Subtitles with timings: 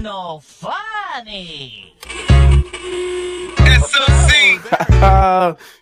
[0.00, 1.94] no funny.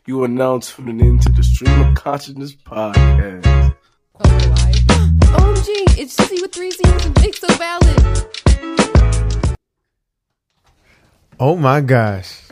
[0.06, 3.46] you are now tuning into the Stream of Consciousness podcast.
[3.46, 3.72] Oh,
[4.20, 4.72] why?
[4.72, 8.26] OMG, it's C with three Z's and Vic So Valid.
[11.38, 12.42] Oh my gosh.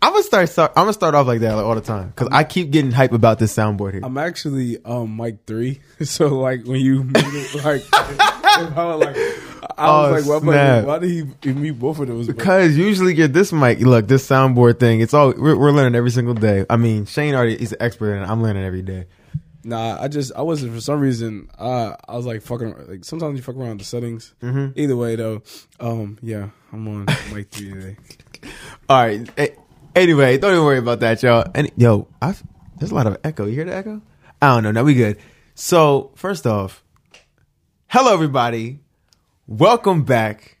[0.00, 0.72] I'm gonna start, start.
[0.76, 3.12] I'm gonna start off like that like, all the time because I keep getting hype
[3.12, 4.02] about this soundboard here.
[4.04, 9.16] I'm actually um Mike three, so like when you meet it, like, if I like,
[9.62, 10.76] I Oh, was like, well, I'm snap.
[10.78, 12.26] like, why did he meet both of those?
[12.26, 15.00] But Because usually get this mic, look, this soundboard thing.
[15.00, 16.64] It's all we're, we're learning every single day.
[16.70, 19.06] I mean, Shane already he's an expert, and I'm learning every day.
[19.64, 21.48] nah, I just I wasn't for some reason.
[21.58, 24.34] Uh, I was like fucking like sometimes you fuck around with the settings.
[24.42, 24.78] Mm-hmm.
[24.78, 25.42] Either way though,
[25.80, 27.96] um, yeah, I'm on mic three today.
[28.88, 29.54] All right.
[29.94, 31.46] Anyway, don't even worry about that, y'all.
[31.54, 32.34] And yo, I
[32.78, 33.46] there's a lot of echo.
[33.46, 34.02] You hear the echo?
[34.40, 34.70] I don't know.
[34.72, 35.18] Now we good.
[35.54, 36.84] So first off,
[37.88, 38.80] hello everybody.
[39.48, 40.58] Welcome back.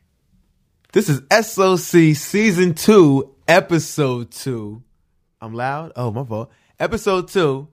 [0.92, 4.84] This is SOC season two, episode two.
[5.40, 5.90] I'm loud.
[5.96, 6.52] Oh, my fault.
[6.78, 7.66] Episode two,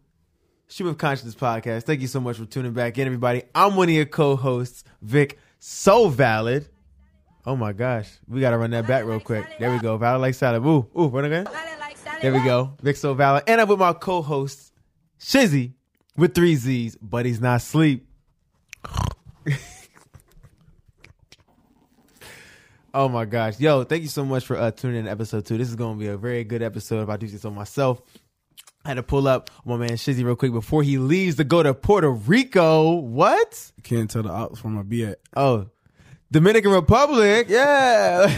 [0.67, 1.83] Stream of Consciousness podcast.
[1.83, 3.43] Thank you so much for tuning back in, everybody.
[3.53, 5.37] I'm one of your co-hosts, Vic.
[5.59, 6.67] So valid.
[7.45, 9.45] Oh my gosh, we gotta run that back real quick.
[9.59, 9.97] There we go.
[9.97, 10.65] Valid like salad.
[10.65, 11.47] Ooh, ooh, run again.
[12.23, 12.75] There we go.
[12.81, 13.43] Vic so valid.
[13.45, 14.73] And I'm with my co-host,
[15.19, 15.73] Shizzy,
[16.17, 18.07] with three Z's, but he's not asleep.
[22.93, 23.59] Oh my gosh.
[23.59, 25.57] Yo, thank you so much for uh, tuning in to episode two.
[25.57, 28.01] This is gonna be a very good episode if I do say so myself.
[28.85, 31.63] I had to pull up my man Shizzy real quick before he leaves to go
[31.63, 32.95] to Puerto Rico.
[32.95, 33.71] What?
[33.83, 35.19] Can't tell the ops from my be at.
[35.35, 35.67] Oh,
[36.31, 37.47] Dominican Republic.
[37.47, 38.27] Yeah.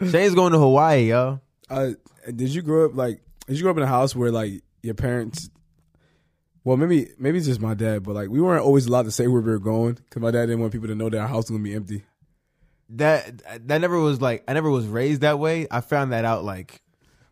[0.00, 1.40] Shane's going to Hawaii, yo.
[1.70, 1.90] Uh,
[2.26, 3.20] did you grow up like?
[3.46, 5.48] Did you grow up in a house where like your parents?
[6.64, 9.26] Well, maybe maybe it's just my dad, but like we weren't always allowed to say
[9.26, 11.44] where we were going because my dad didn't want people to know that our house
[11.44, 12.04] was gonna be empty.
[12.90, 15.66] That that never was like I never was raised that way.
[15.70, 16.80] I found that out like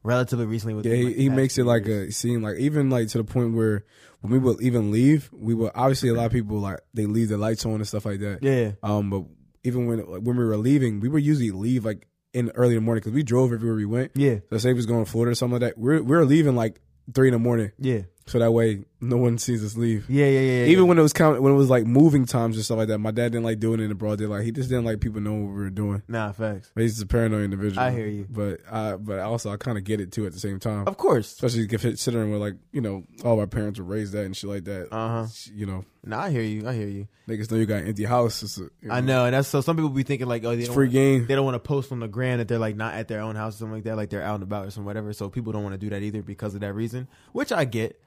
[0.02, 0.74] relatively recently.
[0.74, 3.54] With Yeah, he, he makes it like a scene, like even like to the point
[3.54, 3.84] where
[4.22, 7.28] when we would even leave, we would obviously a lot of people like they leave
[7.28, 8.38] the lights on and stuff like that.
[8.42, 8.72] yeah.
[8.82, 9.24] Um, but
[9.62, 12.76] even when like, when we were leaving, we would usually leave like in early in
[12.76, 14.12] the morning because we drove everywhere we went.
[14.14, 14.36] Yeah.
[14.50, 16.56] So say if we was going to Florida or something like that, we're we're leaving
[16.56, 16.80] like
[17.14, 18.02] three in the morning, Yeah.
[18.26, 20.04] so that way no one sees us leave.
[20.08, 20.26] Yeah.
[20.26, 20.40] Yeah.
[20.40, 20.64] Yeah.
[20.66, 20.88] Even yeah.
[20.88, 23.10] when it was count, when it was like moving times and stuff like that, my
[23.10, 24.44] dad didn't like doing it in the broad daylight.
[24.44, 26.02] He just didn't like people knowing what we were doing.
[26.08, 26.70] nah, facts.
[26.74, 27.80] But he's a paranoid individual.
[27.80, 28.26] I hear you.
[28.28, 30.86] but uh, but also I kind of get it too at the same time.
[30.86, 31.32] Of course.
[31.32, 34.64] Especially considering we're like you know all our parents were raised that and shit like
[34.64, 34.92] that.
[34.92, 35.26] Uh huh.
[35.54, 36.66] You know, Nah, I hear you.
[36.66, 37.08] I hear you.
[37.28, 38.58] niggas know you got an empty house.
[38.58, 39.60] A, you I know, and that's so.
[39.60, 41.26] Some people be thinking like, oh, they It's free wanna- game.
[41.26, 43.36] They don't want to post on the gram that they're like not at their own
[43.36, 45.12] house or something like that, like they're out and about or some whatever.
[45.12, 48.00] So people don't want to do that either because of that reason, which I get.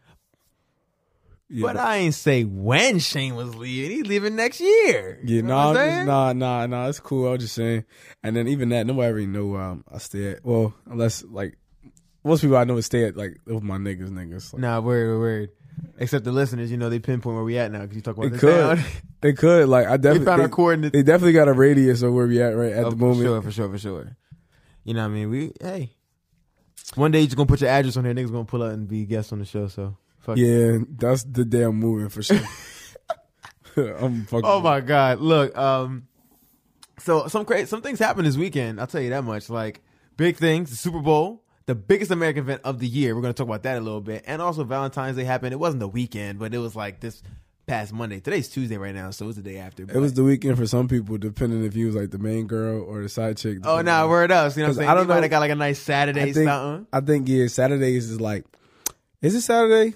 [1.53, 3.91] Yeah, but I ain't say when Shane was leaving.
[3.97, 5.19] He's leaving next year.
[5.23, 6.87] Yeah, You know nah, what I'm I'm just, nah, nah, nah.
[6.89, 7.27] It's cool.
[7.27, 7.85] I was just saying.
[8.23, 10.43] And then even that, nobody really know where um, I stay at.
[10.43, 11.57] Well, unless like
[12.23, 14.51] most people I know stay at like with my niggas, niggas.
[14.53, 15.49] Like, Nah, word, word.
[15.99, 18.31] Except the listeners, you know, they pinpoint where we at now because you talk about
[18.31, 18.77] They could.
[18.77, 18.85] town.
[19.21, 20.93] they could like I definitely found they, our coordinates.
[20.93, 23.21] they definitely got a radius of where we at right at Oh, the for moment.
[23.21, 24.17] sure, for sure, for sure.
[24.83, 25.29] You know what I mean?
[25.29, 25.91] We hey.
[26.95, 28.87] One day you're just gonna put your address on here, niggas gonna pull up and
[28.87, 30.37] be guests on the show, so fuck.
[30.37, 32.39] Yeah, that's the day I'm moving for sure.
[33.77, 34.45] I'm fucking.
[34.45, 35.19] Oh my god!
[35.19, 36.07] Look, um,
[36.99, 38.79] so some crazy some things happened this weekend.
[38.79, 39.49] I'll tell you that much.
[39.49, 39.81] Like
[40.17, 43.15] big things, the Super Bowl, the biggest American event of the year.
[43.15, 45.53] We're gonna talk about that a little bit, and also Valentine's Day happened.
[45.53, 47.23] It wasn't the weekend, but it was like this
[47.65, 48.19] past Monday.
[48.19, 49.83] Today's Tuesday right now, so it was the day after.
[49.83, 52.83] It was the weekend for some people, depending if you was like the main girl
[52.83, 53.59] or the side chick.
[53.63, 54.55] oh, no, nah, word up.
[54.55, 54.89] You know what I'm saying?
[54.89, 56.87] I don't You might know- got like a nice Saturday I think, something.
[56.93, 58.45] I think yeah, Saturdays is like,
[59.21, 59.95] is it Saturday?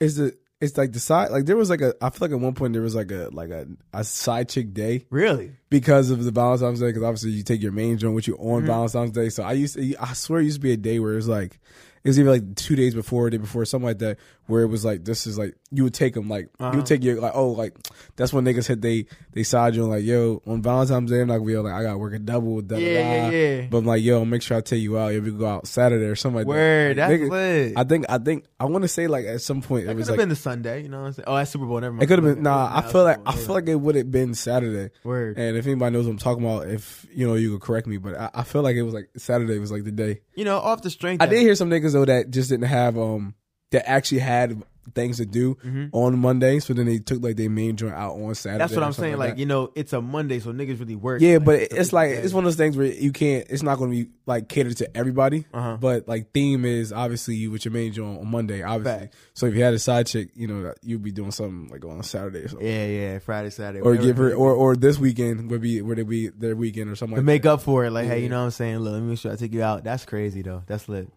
[0.00, 0.38] Is it?
[0.60, 1.30] It's like the side.
[1.30, 1.94] Like there was like a.
[2.00, 4.74] I feel like at one point there was like a like a, a side chick
[4.74, 5.52] day Really?
[5.70, 6.86] because of the Valentine's Day.
[6.88, 8.50] Because obviously you take your main joint with you Mm-hmm.
[8.50, 9.28] on Valentine's Day.
[9.28, 9.94] So I used to.
[10.00, 11.60] I swear it used to be a day where it was like.
[12.04, 14.66] It was even like two days before, or day before, something like that, where it
[14.66, 16.72] was like this is like you would take them like Uh-huh.
[16.72, 17.74] you would take your like oh like
[18.16, 21.28] that's when niggas hit they they side you and like yo on Valentine's Day I'm
[21.28, 23.66] not gonna be like I gotta work a double da, da, Yeah, yeah, yeah.
[23.70, 26.06] but I'm like yo make sure I take you out if we go out Saturday
[26.06, 27.08] or something like Word, that.
[27.08, 27.72] that's Nigga, lit.
[27.76, 29.98] I think I think I want to say like at some point That it could
[29.98, 30.82] was have like been the Sunday.
[30.82, 31.24] You know what I'm saying?
[31.28, 31.80] Oh, that's Super Bowl.
[31.80, 32.02] Never mind.
[32.02, 32.70] it could have been nah.
[32.74, 34.90] I feel like I feel like it would have been Saturday.
[35.04, 35.38] Word.
[35.38, 37.98] And if anybody knows what I'm talking about, if you know, you could correct me.
[37.98, 40.20] But I, I feel like it was like Saturday was like the day.
[40.34, 41.22] You know, off the strength.
[41.22, 43.34] I did hear some niggas though that just didn't have um
[43.70, 44.62] that actually had
[44.94, 45.56] things to do
[45.92, 46.58] on Monday.
[46.60, 48.58] So then they took like their main joint out on Saturday.
[48.58, 49.18] That's what I'm saying.
[49.18, 49.38] Like, that.
[49.38, 51.20] you know, it's a Monday, so niggas really work.
[51.20, 53.46] Yeah, like, but the it's like it's one of those things where you can't.
[53.50, 55.44] It's not going to be like catered to everybody.
[55.52, 55.76] Uh-huh.
[55.78, 59.00] But like theme is obviously you with your main joint on Monday, obviously.
[59.00, 59.14] Fact.
[59.34, 62.02] So if you had a side chick, you know you'd be doing something like on
[62.02, 62.66] Saturday or something.
[62.66, 66.08] Yeah, yeah, Friday, Saturday, Or give her, or or this weekend would be would it
[66.08, 67.52] be their weekend or something to like make that.
[67.52, 67.90] up for it.
[67.90, 68.22] Like, hey, Yeah.
[68.22, 68.78] you know what I'm saying?
[68.78, 69.84] Look, let me make sure I take you out.
[69.84, 70.62] That's crazy though.
[70.66, 71.08] That's lit.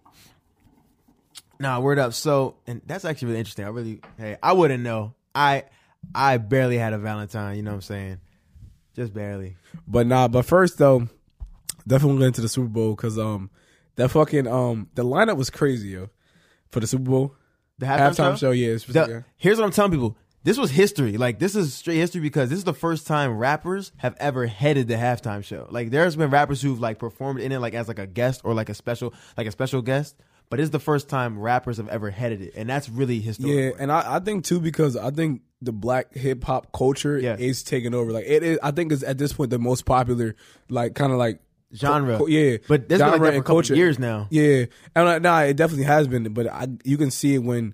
[1.62, 2.14] Nah, word up.
[2.14, 3.66] So, and that's actually really interesting.
[3.66, 5.14] I really, hey, I wouldn't know.
[5.36, 5.66] I,
[6.16, 7.56] I barely had a Valentine.
[7.56, 8.18] You know what I'm saying?
[8.96, 9.56] Just barely.
[9.88, 11.08] But nah, but first though,
[11.88, 13.50] definitely get into the Super Bowl because um
[13.96, 16.10] that fucking um the lineup was crazy yo
[16.72, 17.36] for the Super Bowl
[17.80, 18.52] The halftime, halftime show.
[18.52, 20.18] yeah, The- here's what I'm telling people.
[20.44, 21.18] This was history.
[21.18, 24.88] Like this is straight history because this is the first time rappers have ever headed
[24.88, 25.68] the halftime show.
[25.70, 28.54] Like there's been rappers who've like performed in it like as like a guest or
[28.56, 30.16] like a special like a special guest,
[30.52, 33.56] but it's the first time rappers have ever headed it, and that's really historic.
[33.76, 37.40] Yeah, and I, I think too because I think the black hip hop culture Yes.
[37.40, 38.12] is taking over.
[38.12, 40.36] Like it is, I think it's at this point the most popular,
[40.70, 41.40] like kind of like
[41.74, 42.18] Genre.
[42.18, 44.28] co- yeah, But that's been like genre for a and couple years now.
[44.30, 44.66] Yeah,
[44.96, 46.34] and uh, nah, it definitely has been.
[46.34, 47.74] But I, you can see it when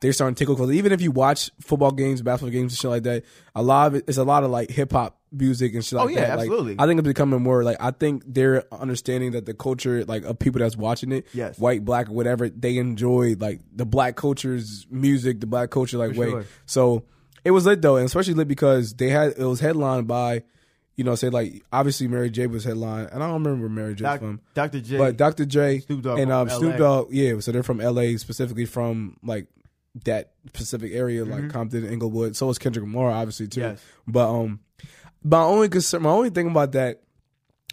[0.00, 0.70] they're starting to take over.
[0.70, 3.24] Even if you watch football games, basketball games, and shit like that,
[3.54, 6.08] a lot of it, it's a lot of like hip hop music and shit Oh,
[6.08, 6.28] yeah, that.
[6.38, 6.76] Like, absolutely.
[6.78, 10.38] I think it's becoming more like I think they're understanding that the culture, like of
[10.38, 11.58] people that's watching it, Yes.
[11.58, 16.20] white, black, whatever, they enjoy like the black culture's music, the black culture like For
[16.20, 16.30] way.
[16.30, 16.44] sure.
[16.66, 17.04] So
[17.44, 20.42] it was lit though, and especially lit because they had it was headlined by,
[20.96, 23.94] you know, say like obviously Mary J was headlined, and I don't remember where Mary
[23.94, 24.40] J Doc- from.
[24.54, 24.80] Dr.
[24.80, 24.98] Dre.
[24.98, 25.44] But Dr.
[25.44, 29.46] Dre Snoop Dogg and um, Snoop Dogg, yeah, so they're from LA, specifically from like
[30.04, 32.36] that specific area, like Compton, Inglewood.
[32.36, 33.60] So is Kendrick Lamar, obviously too.
[33.60, 33.70] Mm-hmm.
[33.70, 33.82] Yes.
[34.06, 34.60] But um,
[35.22, 37.02] my only concern, my only thing about that,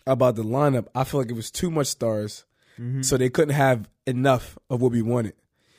[0.08, 2.46] about the lineup, I feel like it was too much stars,
[2.80, 3.04] Mm-hmm.
[3.04, 5.34] so they couldn't have enough of what we wanted.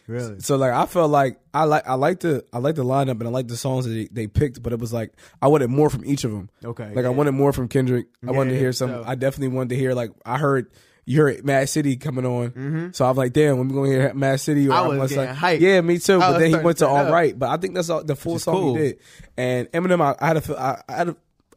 [0.07, 0.41] really?
[0.41, 3.25] So like I felt like I like I like the I like the lineup and
[3.25, 5.91] I like the songs that they, they picked, but it was like I wanted more
[5.91, 6.49] from each of them.
[6.65, 8.07] Okay, like I wanted more from Kendrick.
[8.23, 8.89] I Yeah, wanted to hear some.
[8.89, 10.71] so- I definitely wanted to hear like I heard
[11.05, 14.41] you heard Mad City coming on, so I'm like, damn, when we gonna hear Mad
[14.41, 14.67] City?
[14.69, 14.91] Or Mm-hmm.
[14.93, 15.61] I was like, getting hyped.
[15.61, 16.15] yeah, me too.
[16.17, 17.13] I But then he went to to all up.
[17.13, 17.39] right.
[17.39, 18.75] But I think that's all, the full song cool.
[18.77, 18.99] he did.
[19.37, 21.17] And Eminem, I, I had a I, I had a,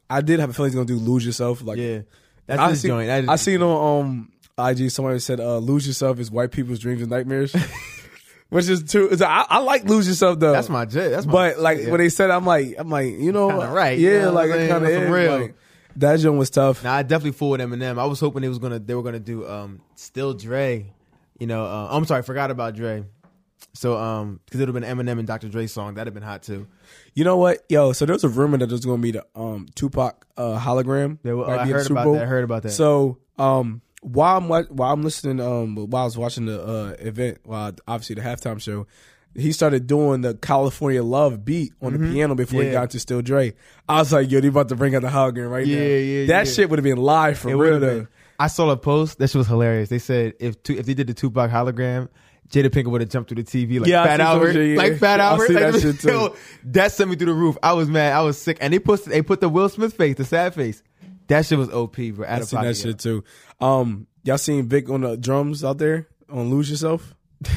[0.10, 1.62] I did have a feeling he's gonna do lose yourself.
[1.64, 2.00] Like Yeah.
[2.48, 3.08] That's I his seen, joint.
[3.08, 6.80] That is I seen on um IG somebody said uh, lose yourself is white people's
[6.80, 7.56] dreams and nightmares.
[8.50, 9.10] Which is true.
[9.22, 10.52] I, I like lose yourself though.
[10.54, 11.10] That's my j.
[11.10, 11.92] That's my But like yeah.
[11.92, 14.50] when they said, I'm like, I'm like, you know, Kinda right, Yeah, you know like
[14.50, 15.04] it kind of That's is.
[15.04, 15.40] some real.
[15.42, 15.56] Like,
[15.98, 16.84] that joint was tough.
[16.84, 18.00] Nah, I definitely fooled Eminem.
[18.00, 20.92] I was hoping they was gonna they were gonna do um still Dre.
[21.40, 23.06] You know, uh, I'm sorry, I forgot about Dre.
[23.74, 25.48] So um, because it would have been Eminem and Dr.
[25.50, 26.68] Dre song, that'd have been hot too.
[27.14, 27.92] You know what, yo?
[27.94, 31.20] So there's a rumor that there's going to be the um Tupac uh, hologram.
[31.24, 32.14] They were- might I be at the heard Super about Bowl.
[32.16, 32.72] that, I heard about that.
[32.72, 36.96] So um, while I'm wa- while I'm listening, um, while I was watching the uh
[37.00, 38.88] event, while obviously the halftime show.
[39.36, 42.74] He started doing the California Love beat on the piano before he Mm-hmm.
[42.74, 42.80] Yeah.
[42.82, 43.54] got to Still Dre.
[43.88, 45.84] I was like, yo, they about to bring out the hologram right Yeah, now.
[45.86, 46.52] yeah, yeah, That yeah.
[46.52, 47.98] shit would have been live for It real would've though.
[48.00, 48.08] been.
[48.40, 49.20] I saw a post.
[49.20, 49.90] That shit was hilarious.
[49.90, 52.10] They said if tu- if they did the Tupac hologram,
[52.50, 54.78] Jada Pinkett would have jumped through the TV like Yeah, Fat Albert, shit, yeah.
[54.78, 55.50] like Fat I Albert.
[55.52, 56.08] Like, that shit, too.
[56.10, 56.36] yo,
[56.66, 57.58] that sent me through the roof.
[57.62, 58.14] I was mad.
[58.14, 58.58] I was sick.
[58.62, 60.82] And they put they put the Will Smith face, the sad face.
[61.28, 62.26] That shit was op, bro.
[62.26, 63.24] Out I seen that shit too.
[63.62, 67.14] Um, y'all seen Vic on the drums out there on Lose Yourself?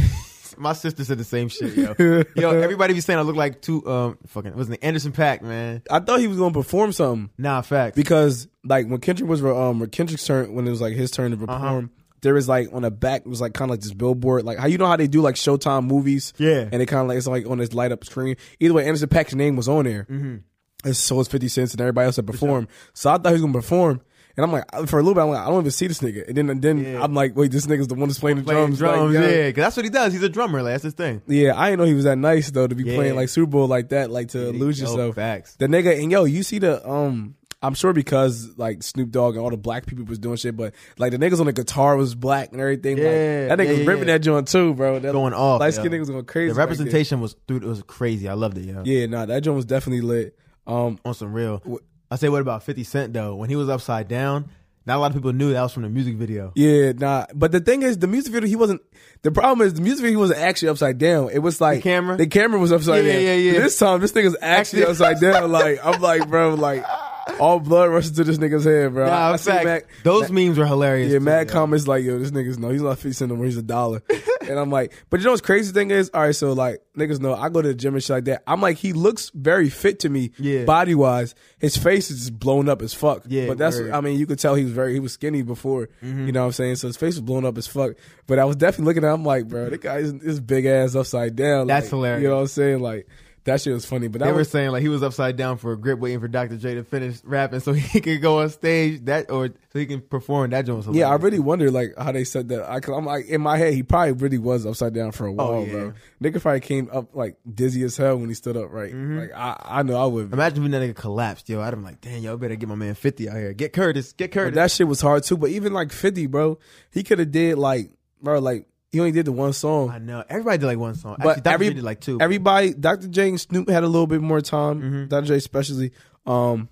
[0.59, 1.95] My sister said the same shit, yo.
[2.37, 4.83] yo, everybody be saying I look like two um fucking what's the?
[4.85, 5.83] Anderson .Paak, man.
[5.91, 7.97] I thought he was gonna perform something Nah, fact.
[7.97, 11.37] because like when Kendrick was um when Kendrick's turn when it was like his turn
[11.37, 11.83] to Uh-huh.
[12.23, 14.59] There was like on the back it was like kind of like this billboard like
[14.59, 16.69] how you know how they do like Showtime movies Yeah.
[16.73, 19.09] and it kind of like it's like on this light up screen either way Anderson
[19.09, 20.37] .Paak's name was on there Mm-hmm.
[20.85, 23.43] and so was Fifty Cents and everybody else that performed so I thought he was
[23.43, 24.01] gonna perform
[24.35, 26.27] and I'm like for a little bit I'm like I don't even see this nigga
[26.29, 27.03] and then and then Yeah.
[27.03, 29.47] I'm like wait this nigga's the one that's playing the Playing drums drums, like, yeah,
[29.49, 30.13] because that's what he does.
[30.15, 30.63] He's a drummer.
[30.63, 31.21] Like, that's his thing.
[31.27, 32.95] Yeah, I didn't know he was that nice though to be Yeah.
[32.97, 35.17] playing like Super Bowl like that, like to lose yourself.
[35.17, 35.57] facts.
[35.57, 39.43] The nigga and yo, you see the um I'm sure because like Snoop Dogg and
[39.45, 42.15] all the black people was doing shit, but like the niggas on the guitar was
[42.15, 42.99] black and everything.
[42.99, 44.15] Yeah, like, that nigga yeah, was ripping yeah.
[44.15, 44.99] that joint too, bro.
[44.99, 46.53] That Going off, Light skin niggas going crazy.
[46.53, 48.29] The representation was dude, it was crazy.
[48.29, 48.75] I loved it, yo.
[48.75, 48.85] then.
[48.87, 50.37] Yeah, nah, that joint was definitely lit.
[50.67, 51.63] Um, On some real.
[52.11, 53.35] I say, what about Fifty Cent though?
[53.37, 54.51] When he was upside down,
[54.85, 56.53] not a lot of people knew that was from the music video.
[56.57, 57.27] yeah, nah.
[57.35, 58.83] But the thing is, the music video he wasn't.
[59.23, 61.31] The problem is the music video he wasn't actually upside down.
[61.33, 62.17] It was like The camera?
[62.17, 63.23] The camera was upside Yeah, down.
[63.23, 63.53] yeah, yeah.
[63.53, 63.59] Yeah.
[63.61, 65.53] This time, this nigga's actually Actually- upside down.
[65.53, 66.85] Like I'm like, bro, like
[67.41, 69.07] all blood rushes to this nigga's head, bro.
[69.07, 71.13] Nah, I see fact, Mac- those memes were hilarious.
[71.13, 71.53] Yeah, too, mad yo.
[71.53, 73.43] comments like, yo, this nigga's no, he's not fixing them.
[73.43, 74.03] He's a dollar.
[74.49, 77.21] and I'm like, but you know what's crazy thing is, all right, so like niggas
[77.21, 78.43] know I go to the gym and shit like that.
[78.47, 80.65] I'm like, he looks very fit to me, Yeah.
[80.65, 81.35] body wise.
[81.59, 83.23] His face is just blown up as fuck.
[83.27, 83.79] Yeah, but that's.
[83.79, 85.89] I mean, you could tell he was very, he was skinny before.
[86.03, 86.27] Mm-hmm.
[86.27, 86.77] You know what I'm saying?
[86.77, 87.93] So his face was blown up as fuck.
[88.27, 90.95] But I was definitely looking at, him like, bro, that guy is his big ass
[90.95, 91.67] upside down.
[91.67, 92.23] That's like, hilarious.
[92.23, 92.81] You know what I'm saying?
[92.81, 93.07] Like
[93.45, 94.09] that shit was funny.
[94.09, 96.29] But They that were saying like he was upside down for a grip, waiting for
[96.29, 96.57] Dr.
[96.57, 100.01] Dre to finish rapping so he could go on stage that or so he can
[100.01, 100.51] perform.
[100.51, 102.71] That joint was yeah, I really wonder like how they said that.
[102.71, 105.33] I, cause I'm like in my head, he probably really was upside down for a
[105.33, 105.73] while, Oh, yeah.
[105.73, 105.93] bro.
[106.23, 108.71] Nigga probably came up like dizzy as hell when he stood up.
[108.71, 108.93] Right?
[108.93, 109.19] Mm-hmm.
[109.19, 110.33] Like I, I know I would.
[110.33, 111.61] Imagine when that nigga collapsed, yo.
[111.61, 113.53] I'd have been like, damn, yo, I better get my man 50 out here.
[113.53, 114.55] Get Curtis, get But Curtis.
[114.57, 115.37] that shit was hard too.
[115.37, 116.59] But even like 50, bro,
[116.91, 117.91] he could have did like,
[118.23, 119.91] bro, like he only did the one song.
[119.91, 120.23] I know.
[120.29, 121.17] Everybody did like one song.
[121.19, 121.55] But Actually, Dr.
[121.55, 122.21] every- J did like two.
[122.21, 123.09] Everybody, Dr.
[123.09, 124.81] Dre and Snoop had a little bit more time.
[124.83, 125.05] Mm-hmm.
[125.07, 125.27] Dr.
[125.27, 125.93] Dre especially.
[126.27, 126.69] Um,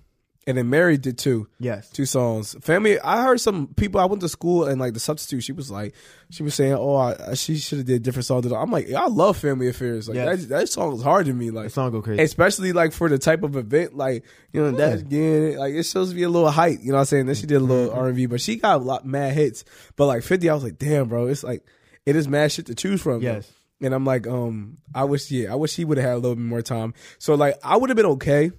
[0.47, 1.47] and then Mary did two.
[1.59, 1.87] yes.
[1.91, 2.55] Two songs.
[2.61, 2.99] Family.
[2.99, 4.01] I heard some people.
[4.01, 5.41] I went to school and like the substitute.
[5.43, 5.93] She was like,
[6.31, 9.37] she was saying, "Oh, I, she should have did different songs." I'm like, I love
[9.37, 10.09] Family Affairs.
[10.09, 10.41] Like Yes.
[10.45, 11.51] that, that song was hard to me.
[11.51, 12.23] Like That song go crazy.
[12.23, 16.09] especially like for the type of event, like you know that's yeah, like it's supposed
[16.09, 16.79] to be a little hype.
[16.81, 17.25] You know what I'm saying?
[17.27, 17.69] Then she did a Mm-hmm.
[17.71, 19.63] little R and B, but she got a lot mad hits.
[19.95, 21.63] But like 50, I was like, damn, bro, it's like
[22.05, 23.21] it is mad shit to choose from.
[23.21, 23.51] Yes.
[23.81, 26.35] and I'm like, um, I wish, yeah, I wish he would have had a little
[26.35, 26.93] bit more time.
[27.19, 28.51] So like, I would have been okay.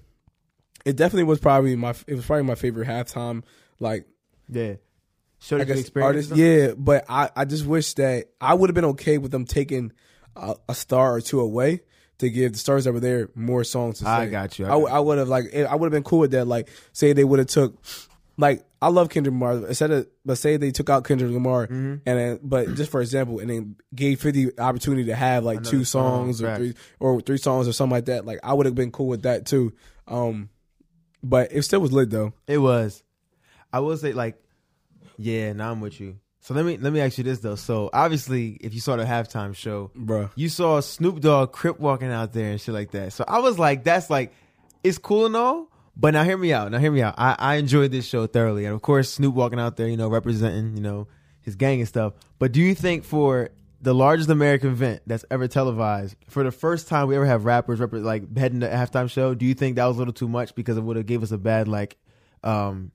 [0.85, 3.43] It definitely was probably my, it was probably my favorite halftime.
[3.79, 4.05] Like
[4.49, 4.75] yeah.
[5.39, 6.07] Show I the guess experience.
[6.07, 9.43] artists, yeah, but I, I just wish that I would have been okay with them
[9.45, 9.91] taking
[10.37, 11.81] a, a star or two away
[12.19, 14.97] to give the stars that were there more songs to I got you, I I,
[14.97, 16.45] I would have like I would have been cool with that.
[16.47, 17.75] Like say they would have took
[18.37, 19.65] like I love Kendrick Lamar.
[19.67, 21.95] Instead of but say they took out Kendrick Lamar Mm-hmm.
[22.05, 25.63] and then but just for example and then gave Fifty the opportunity to have like
[25.63, 26.57] two song, songs or facts.
[26.59, 28.25] three or three songs or something like that.
[28.25, 29.73] Like I would have been cool with that too.
[30.07, 30.49] Um,
[31.23, 33.01] but it still was lit though, It was.
[33.71, 34.35] I will say like,
[35.17, 36.17] yeah, now I'm with you.
[36.41, 37.55] So let me let me ask you this though.
[37.55, 42.11] So obviously, if you saw the halftime show, bro, you saw Snoop Dogg crip walking
[42.11, 43.13] out there and shit like that.
[43.13, 44.33] So I was like, that's like,
[44.83, 45.69] it's cool and all.
[45.95, 46.71] But now hear me out.
[46.71, 47.15] Now hear me out.
[47.17, 50.09] I, I enjoyed this show thoroughly, and of course Snoop walking out there, you know,
[50.09, 51.07] representing, you know,
[51.41, 52.13] his gang and stuff.
[52.39, 53.49] But do you think for
[53.81, 57.79] the largest American event that's ever televised, for the first time we ever have rappers
[57.79, 60.55] rep- like heading the halftime show, do you think that was a little too much
[60.55, 61.97] because it would have gave us a bad like
[62.43, 62.91] um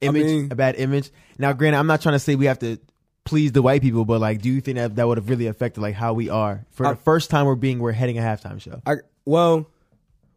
[0.00, 1.10] image, mean- a bad image?
[1.38, 2.78] Now, granted, I'm not trying to say we have to
[3.24, 5.80] please the white people, but like, do you think that that would have really affected
[5.82, 8.60] like how we are for I- the first time we're being we're heading a halftime
[8.60, 8.80] show?
[8.86, 9.66] I well,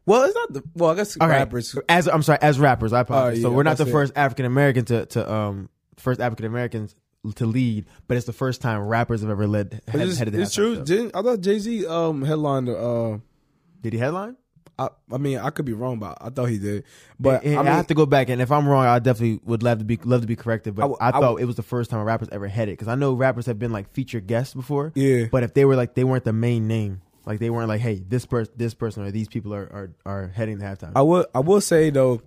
[0.08, 0.90] well, it's not the well.
[0.90, 1.38] I guess All right.
[1.38, 1.78] rappers.
[1.88, 3.40] As I'm sorry, as rappers, I apologize.
[3.40, 3.94] Oh, so yeah, we're not the that's it.
[3.94, 6.96] first African American to to um first African Americans
[7.36, 10.56] to lead, but it's the first time rappers have ever led head, It's, headed it's
[10.56, 10.82] true.
[10.84, 12.70] Didn't, I thought Jay Z um headlined.
[12.70, 13.18] Uh,
[13.82, 14.38] Did he headline?
[14.80, 16.84] I, I mean, I could be wrong, but I thought he did.
[17.20, 19.64] But I, I mean, have to go back, and if I'm wrong, I definitely would
[19.64, 20.76] love to be love to be corrected.
[20.76, 22.88] But I I, I thought it was the first time a rappers ever headed because
[22.88, 24.92] I know rappers have been like featured guests before.
[24.96, 25.26] Yeah.
[25.32, 28.02] but if they were like they weren't the main name, like they weren't like, hey,
[28.08, 29.92] this person, this person, or these people are are,
[30.24, 30.94] are heading the halftime.
[30.96, 31.28] I will.
[31.36, 32.22] I will say though.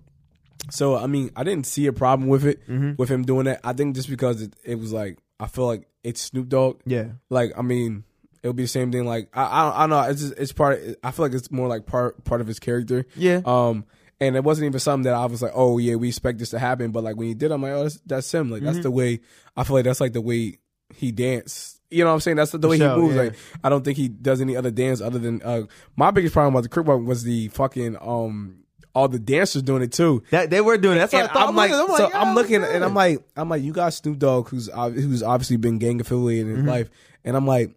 [0.71, 2.92] So I mean, I didn't see a problem with it Mm-hmm.
[2.99, 3.61] with him doing that.
[3.64, 6.80] I think just because it, it was like I feel like it's Snoop Dogg.
[6.87, 8.04] yeah, Like I mean,
[8.42, 9.07] it'll be the same thing.
[9.07, 10.02] Like I I, I don't know.
[10.02, 10.80] It's just, it's part.
[11.02, 13.07] I feel like it's more like part part of his character.
[13.16, 13.40] Yeah.
[13.47, 13.87] Um.
[14.23, 16.59] And it wasn't even something that I was like, oh yeah, we expect this to
[16.59, 16.90] happen.
[16.90, 18.50] But like when he did, I'm like, oh, that's, that's him.
[18.50, 18.66] Like Mm-hmm.
[18.66, 19.21] that's the way.
[19.57, 20.59] I feel like that's like the way
[20.95, 21.79] he danced.
[21.90, 22.37] You know what I'm saying?
[22.37, 23.14] That's the, the way sure, he moves.
[23.16, 23.23] yeah.
[23.23, 25.62] Like I don't think he does any other dance other than uh
[25.97, 28.56] my biggest problem about the crip walk was the fucking um
[28.94, 30.23] all the dancers doing it too.
[30.30, 31.00] that they were doing it.
[31.00, 31.49] That's what I thought.
[31.49, 32.85] I'm like, looking- so yo, I'm looking, and?
[32.85, 36.50] I'm like, I'm like, you got Snoop Dogg, who's who's obviously been gang affiliated in
[36.50, 36.68] his Mm-hmm.
[36.68, 36.90] life,
[37.25, 37.75] and I'm like,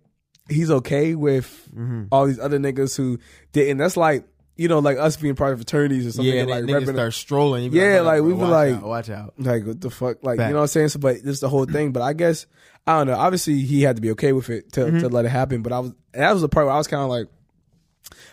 [0.49, 2.05] he's okay with Mm-hmm.
[2.11, 3.19] all these other niggas who
[3.51, 3.77] didn't.
[3.77, 4.27] That's like,
[4.57, 6.33] you know, like us being part of fraternities or something.
[6.33, 7.71] yeah, and, like like niggas start strolling.
[7.73, 9.33] Yeah, up, like, we were like- out, watch out.
[9.37, 10.47] like what the fuck, like Fact.
[10.49, 10.87] you know what I'm saying.
[10.89, 11.91] So, but this is the whole thing.
[11.91, 12.47] But I guess
[12.85, 13.15] I don't know.
[13.15, 14.99] Obviously, he had to be okay with it to Mm-hmm.
[14.99, 15.61] to let it happen.
[15.61, 17.27] But I was that was the part where I was kind of like,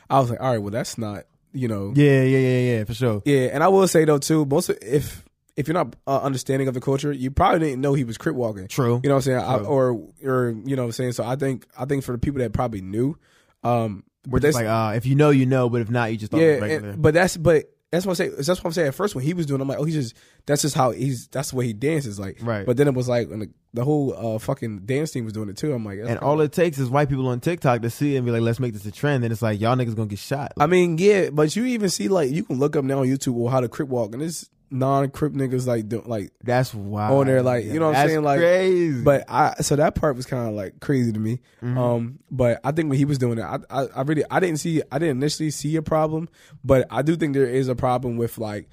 [0.08, 2.94] I was like, all right, well, that's not you know, Yeah, yeah, yeah, yeah, for
[2.94, 3.22] sure.
[3.24, 5.24] yeah, and I will say though too, most of, if
[5.56, 8.36] if you're not uh, understanding of the culture, you probably didn't know he was crip
[8.36, 8.68] walking.
[8.68, 9.00] True.
[9.02, 9.38] You know what I'm saying?
[9.38, 11.12] I, or or you know what I'm saying?
[11.12, 13.16] So I think I think for the people that probably knew,
[13.64, 16.18] um, We're but just like, uh, if you know, you know, but if not, you
[16.18, 18.34] just thought yeah, and, but that's but that's what I'm saying.
[18.36, 18.88] That's what I'm saying.
[18.88, 20.16] At first, when he was doing, I'm like, oh, he's just
[20.46, 22.38] that's just how he's that's the way he dances, like.
[22.40, 22.64] Right.
[22.64, 25.48] But then it was like when the, the whole uh, fucking dance team was doing
[25.48, 25.72] it too.
[25.72, 28.26] I'm like, and all it takes is white people on TikTok to see it and
[28.26, 29.24] be like, let's make this a trend.
[29.24, 30.52] Then it's like, y'all niggas gonna get shot.
[30.56, 33.34] I mean, yeah, but you even see like you can look up now on YouTube
[33.34, 37.20] well, how to crip walk, and it's non crip niggas like do, like that's wild.
[37.20, 38.22] on there, like, you know what I'm saying?
[38.22, 39.02] Like, crazy.
[39.02, 41.40] But I so that part was kind of like crazy to me.
[41.62, 41.78] Mm-hmm.
[41.78, 44.58] Um, but I think when he was doing it, I, I I really I didn't
[44.58, 46.28] see I didn't initially see a problem,
[46.64, 48.68] but I do think there is a problem with like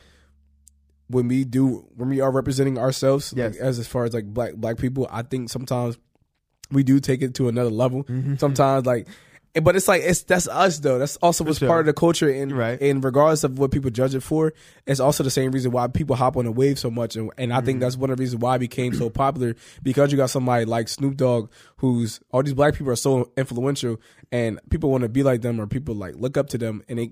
[1.08, 3.54] when we do when we are representing ourselves, Yes.
[3.54, 5.08] like, as as far as like black black people.
[5.10, 5.98] I think sometimes
[6.72, 8.06] we do take it to another level.
[8.38, 9.08] Sometimes like.
[9.62, 11.00] But it's like it's that's us though.
[11.00, 11.68] That's also what's sure.
[11.68, 12.82] part of the culture, and Right.
[12.82, 14.54] and regardless of what people judge it for,
[14.86, 17.16] it's also the same reason why people hop on the wave so much.
[17.16, 17.66] And, and I Mm-hmm.
[17.66, 20.66] think that's one of the reasons why it became so popular because you got somebody
[20.66, 24.00] like Snoop Dogg, who's all these black people are so influential,
[24.32, 27.00] and people want to be like them or people like look up to them, and
[27.00, 27.12] they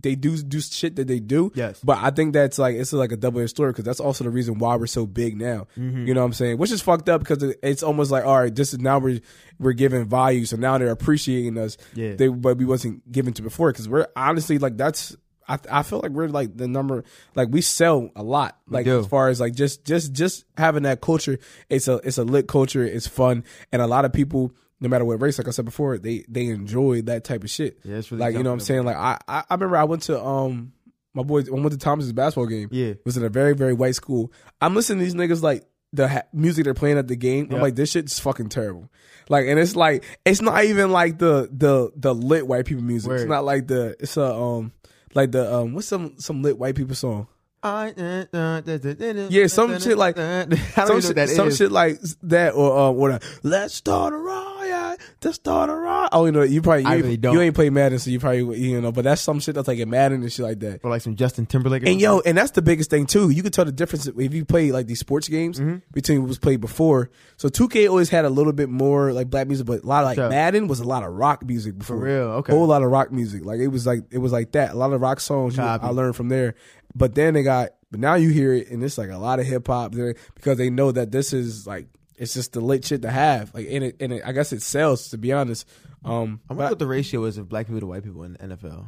[0.00, 1.50] they do do shit that they do.
[1.54, 1.80] Yes.
[1.82, 4.30] But I think that's like it's like a double edged story because that's also the
[4.30, 5.66] reason why we're so big now.
[5.78, 6.06] Mm-hmm.
[6.06, 6.58] You know what I'm saying?
[6.58, 9.20] Which is fucked up because it's almost like all right, this is now we're
[9.58, 11.78] we're giving value, so now they're appreciating us.
[11.94, 12.14] Yeah.
[12.14, 15.16] They but we wasn't given to before because we're honestly like that's.
[15.48, 17.04] I, I feel like we're like the number
[17.36, 21.00] like we sell a lot like as far as like just just just having that
[21.00, 21.38] culture
[21.68, 25.04] it's a it's a lit culture it's fun and a lot of people no matter
[25.04, 27.78] what race like I said before they they enjoy that type of shit.
[27.84, 28.84] Yeah, it's really like you know what I'm saying?
[28.84, 30.72] Like I, I I remember I went to um
[31.14, 32.68] my boys I went to Thomas's basketball game.
[32.70, 32.88] Yeah.
[32.88, 34.32] it was in a very very white school.
[34.60, 37.48] I'm listening to these niggas like the ha- music they're playing at the game.
[37.50, 38.90] I'm like this shit's fucking terrible.
[39.28, 43.12] Like and it's like it's not even like the the the lit white people music.
[43.12, 44.72] It's not like the it's a um
[45.14, 47.28] like the um what's some some lit white people song
[47.66, 50.16] yeah, Yeah, some shit like-
[50.74, 55.36] some shit, that some shit like that, or um, or let's start a riot, let's
[55.36, 56.10] start a riot.
[56.12, 57.34] Oh, you know, you probably you, I ain't- really don't.
[57.34, 59.78] you ain't play Madden, so you probably you know, but that's some shit that's like
[59.78, 60.80] in Madden and shit like that.
[60.84, 61.86] or like some Justin Timberlake.
[61.86, 63.30] And yo, and that's the biggest thing too.
[63.30, 65.76] You could tell the difference if you play like these sports games Mm-hmm.
[65.92, 67.10] between what was played before.
[67.36, 70.06] So 2K always had a little bit more like black music, but a lot of
[70.06, 70.28] like Sure.
[70.28, 71.96] Madden was a lot of rock music before.
[71.96, 72.14] real?
[72.40, 72.52] Okay.
[72.52, 73.44] a whole lot of rock music.
[73.44, 74.72] Like it was like it was like that.
[74.72, 75.84] A lot of rock songs you, Copy.
[75.84, 76.54] I learned from there.
[76.96, 79.46] But then they got, but now you hear it and it's like a lot of
[79.46, 83.02] hip hop there because they know that this is like it's just the lit shit
[83.02, 83.52] to have.
[83.54, 85.68] Like and it and it, I guess it sells to be honest.
[86.04, 88.38] Um, I wonder what the ratio is of black people to white people in the
[88.38, 88.86] NFL.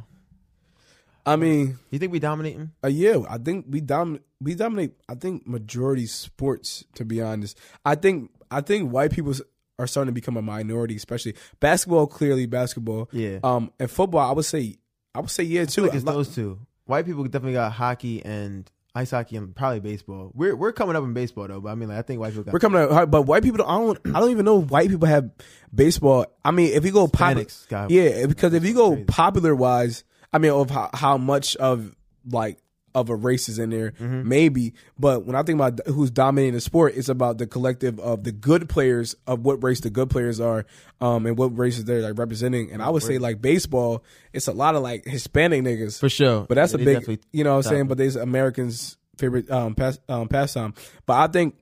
[1.25, 1.77] I mean.
[1.91, 2.71] You think we dominating?
[2.83, 4.93] Uh, yeah, I think we dom we dominate.
[5.07, 6.83] I think majority sports.
[6.95, 9.35] To be honest, I think I think white people
[9.77, 12.07] are starting to become a minority, especially basketball.
[12.07, 13.09] Clearly, basketball.
[13.11, 13.39] Yeah.
[13.43, 14.27] Um, and football.
[14.27, 14.77] I would say.
[15.13, 15.83] I would say yeah too.
[15.83, 16.59] like it's lot- those two.
[16.89, 20.31] White people definitely got hockey and ice hockey and probably baseball.
[20.33, 22.45] We're we're coming up in baseball though, but I mean like I think white people
[22.45, 23.59] got We're coming out, but white people.
[23.59, 24.15] Don't, I don't.
[24.15, 25.29] I don't even know if white people have
[25.73, 26.25] baseball.
[26.43, 27.45] I mean, if you go popular,
[27.89, 30.03] yeah, because if you go popular wise,
[30.33, 31.95] I mean, of how, how much of
[32.27, 32.57] like
[32.95, 34.27] of a race is in there, Mm-hmm.
[34.27, 34.73] maybe.
[34.97, 38.31] But when I think about who's dominating the sport, it's about the collective of the
[38.31, 40.65] good players of what race the good players are,
[41.01, 42.71] um, and what races they're like representing.
[42.71, 44.03] And I would say like baseball,
[44.33, 46.45] it's a lot of like Hispanic niggas for sure.
[46.47, 47.87] but that's Yeah, a big, you know what I'm saying?
[47.87, 50.73] But there's Americans' favorite um, pass, um, pastime.
[51.05, 51.55] But I think,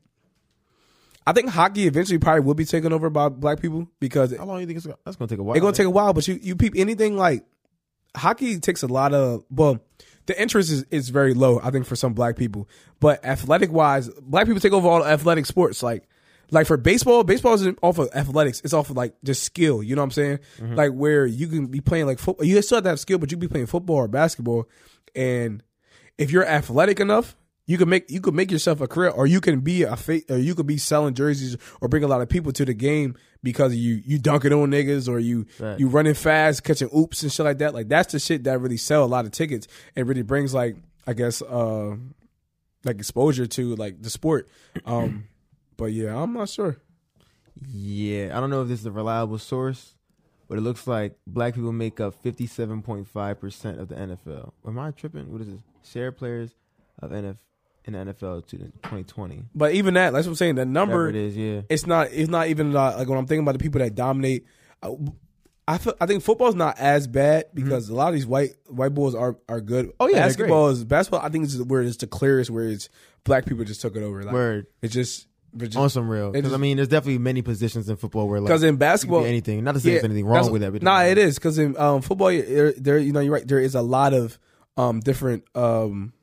[1.26, 4.58] I think hockey eventually probably will be taken over by black people because How long
[4.58, 5.56] do you think it's gonna, that's gonna take a while?
[5.58, 6.14] it's gonna take a while.
[6.14, 7.44] But you, you peep anything like
[8.16, 9.80] hockey takes a lot of well,
[10.28, 11.60] the interest is, is very low.
[11.62, 15.46] I think for some black people, but athletic wise, black people take over all athletic
[15.46, 15.82] sports.
[15.82, 16.08] Like
[16.52, 18.62] like for baseball, baseball isn't off of athletics.
[18.64, 19.82] It's off of like just skill.
[19.82, 20.40] You know what I'm saying?
[20.60, 20.76] Mm-hmm.
[20.76, 22.46] Like where you can be playing like football.
[22.46, 24.70] You still have to have skill, but you can be playing football or basketball,
[25.16, 25.64] and
[26.18, 27.36] if you're athletic enough.
[27.68, 30.22] You can make you could make yourself a career, or you can be a fa-
[30.30, 33.16] or you could be selling jerseys, or bring a lot of people to the game
[33.44, 35.78] because you you dunking on niggas, or you Right.
[35.80, 37.74] you running fast, catching oops and shit like that.
[37.74, 40.78] Like that's the shit that really sell a lot of tickets and really brings like
[41.06, 41.98] I guess uh
[42.86, 44.48] like exposure to like the sport.
[44.86, 45.26] Um
[45.76, 46.78] but yeah, I'm not sure.
[47.70, 49.96] Yeah, I don't know if this is a reliable source,
[50.48, 53.96] but it looks like black people make up fifty seven point five percent of the
[53.96, 54.54] NFL.
[54.66, 55.32] Am I tripping?
[55.32, 55.60] What is this?
[55.84, 56.52] Share players
[57.02, 57.38] of NF
[57.88, 59.46] in the NFL to 2020.
[59.56, 60.56] But even that, that's what I'm saying.
[60.56, 61.62] The number Whatever it is, yeah.
[61.70, 64.46] it's not it's not even uh, like when I'm thinking about the people that dominate.
[64.84, 64.94] I,
[65.70, 68.94] I feel, I think football's not as bad because a lot of these white white
[68.94, 69.88] boys are are good.
[69.88, 69.96] Mm-hmm.
[70.00, 71.22] Oh, yeah, basketball is basketball.
[71.22, 72.90] I think is where it's the clearest where it's
[73.24, 74.24] black people just took it over.
[74.24, 74.68] Like, Word.
[74.82, 78.28] It's just just- On some real, because I mean, there's definitely many positions in football
[78.28, 79.64] where like because in basketball be anything.
[79.64, 81.76] Not to say Yeah, there's anything wrong with that, but Nah, it is because in
[81.78, 83.48] um, football, there, there, you know, you're right.
[83.48, 84.38] There is a lot of
[84.78, 86.14] um, different um,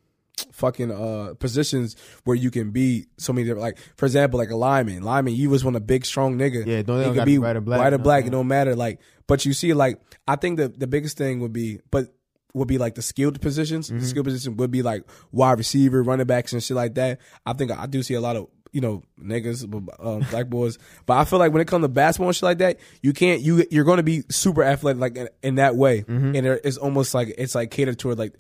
[0.53, 3.63] fucking uh, positions where you can be so many different.
[3.63, 5.03] Like for example, like a lineman.
[5.03, 6.67] Lineman, you just want a big, strong nigga.
[6.67, 8.29] Yeah, don't- don't could be white or black, White or black, no.
[8.29, 8.75] it don't matter.
[8.77, 12.15] Like, but you see, like I think the the biggest thing would be, but
[12.53, 13.89] would be like the skilled positions.
[13.89, 13.99] Mm-hmm.
[14.01, 17.21] The skilled position would be like wide receiver, running backs, and shit like that.
[17.47, 19.65] I think I do see a lot of you know niggas,
[20.05, 20.79] um, black boys.
[21.07, 23.41] But I feel like when it comes to basketball and shit like that, you can't
[23.41, 26.35] you you're going to be super athletic like in, in that way, Mm-hmm.
[26.37, 28.35] and it's almost like it's like catered toward like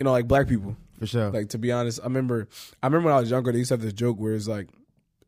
[0.00, 0.76] you know like black people.
[1.02, 1.30] For sure.
[1.30, 2.48] Like to be honest, I remember
[2.80, 4.68] I remember when I was younger, they used to have this joke where it's like.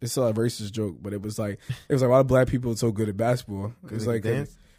[0.00, 1.58] It's still a racist joke, but it was like
[1.88, 3.72] it was like why do black people are so good at basketball?
[3.90, 4.22] It's like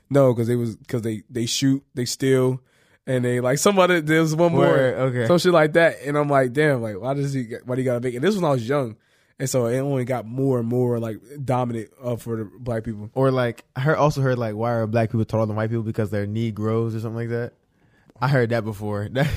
[0.07, 2.61] no, because they was because they they shoot, they steal,
[3.07, 4.01] and they like somebody.
[4.01, 5.25] There's one more, okay.
[5.25, 7.55] some shit like that, and I'm like, damn, like why does he?
[7.63, 8.21] Why do you gotta make it?
[8.21, 8.97] This was when I was young,
[9.39, 13.09] and so it only got more and more like dominant uh, for the black people.
[13.15, 15.83] Or like I heard also heard like why are black people taller than white people
[15.83, 17.53] because their knee grows or something like that.
[18.19, 19.09] I heard that before.
[19.13, 19.27] That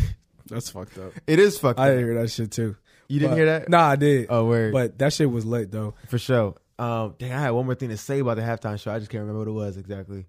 [0.49, 1.13] That's fucked up.
[1.27, 1.85] it is fucked up.
[1.85, 1.95] I up.
[1.97, 2.77] didn't hear that shit too.
[3.09, 3.69] You didn't But- hear that?
[3.69, 4.27] Nah, I did.
[4.31, 4.73] Oh, word.
[4.73, 5.95] But that shit was lit though.
[6.09, 6.55] For sure.
[6.79, 8.93] Um, dang, I had one more thing to say about the halftime show.
[8.93, 10.27] I just can't remember what it was exactly.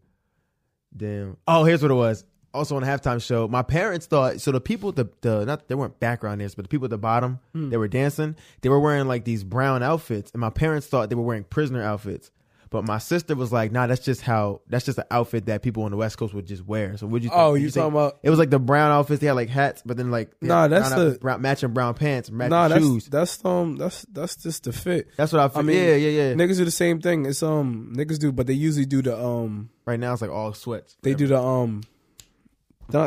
[0.95, 1.38] Damn.
[1.47, 2.25] Oh, here's what it was.
[2.51, 4.51] Also on the halftime show, my parents thought so.
[4.51, 7.39] The people, the the not they weren't background dancers, but the people at the bottom,
[7.53, 8.36] they were dancing.
[8.62, 11.84] They were wearing like these brown outfits, and my parents thought they were wearing prisoner
[11.84, 12.32] outfits.
[12.71, 14.62] But my sister was like, "Nah, that's just how.
[14.69, 17.23] That's just an outfit that people on the West Coast would just wear." So would
[17.23, 17.29] you?
[17.29, 17.41] Think?
[17.41, 19.21] Oh, you talking about- It was like the brown outfits.
[19.21, 22.29] They had like hats, but then like Nah, that's brown the- brown, matching brown pants,
[22.29, 23.05] matching Nah, that's shoes.
[23.08, 25.08] that's um that's that's just the fit.
[25.17, 25.60] That's what I feel.
[25.60, 26.34] I mean, yeah, yeah, yeah.
[26.34, 27.25] Niggas do the same thing.
[27.25, 30.53] It's um niggas do, but they usually do the um Right now it's like all
[30.53, 30.95] sweats.
[31.01, 31.82] they do the um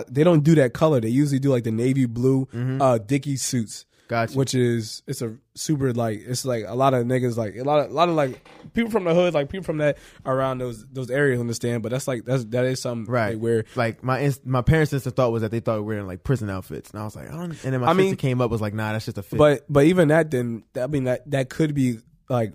[0.09, 1.01] they don't do that color.
[1.01, 2.49] They usually do like the navy blue
[2.81, 3.85] uh Dickies suits.
[4.13, 4.37] Gotcha.
[4.37, 7.81] Which is it's a super like it's like a lot of niggas like a lot
[7.85, 9.97] of a lot of like people from the hood like people from that
[10.27, 13.31] around those those areas understand, but that's like that's that is something Right.
[13.31, 13.65] they wear.
[13.75, 16.25] like my inst- my parents' instant thought was that they thought we were in like
[16.25, 17.53] prison outfits, and I was like, I don't.
[17.65, 19.39] And then my I sister mean- came up was like, Nah, that's just a fit.
[19.39, 22.53] But but even that then I mean that that could be like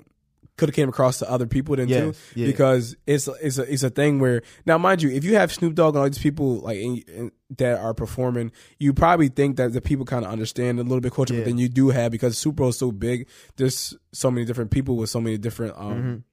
[0.57, 2.45] could have came across to other people then too yeah.
[2.47, 5.75] because it's it's a it's a thing where now mind you if you have Snoop
[5.75, 9.71] Dogg and all these people like in, in, that are performing you probably think that
[9.73, 11.41] the people kind of understand a little bit culture Yeah.
[11.41, 14.71] but then you do have because Super Bowl is so big there's so many different
[14.71, 16.23] people with so many different um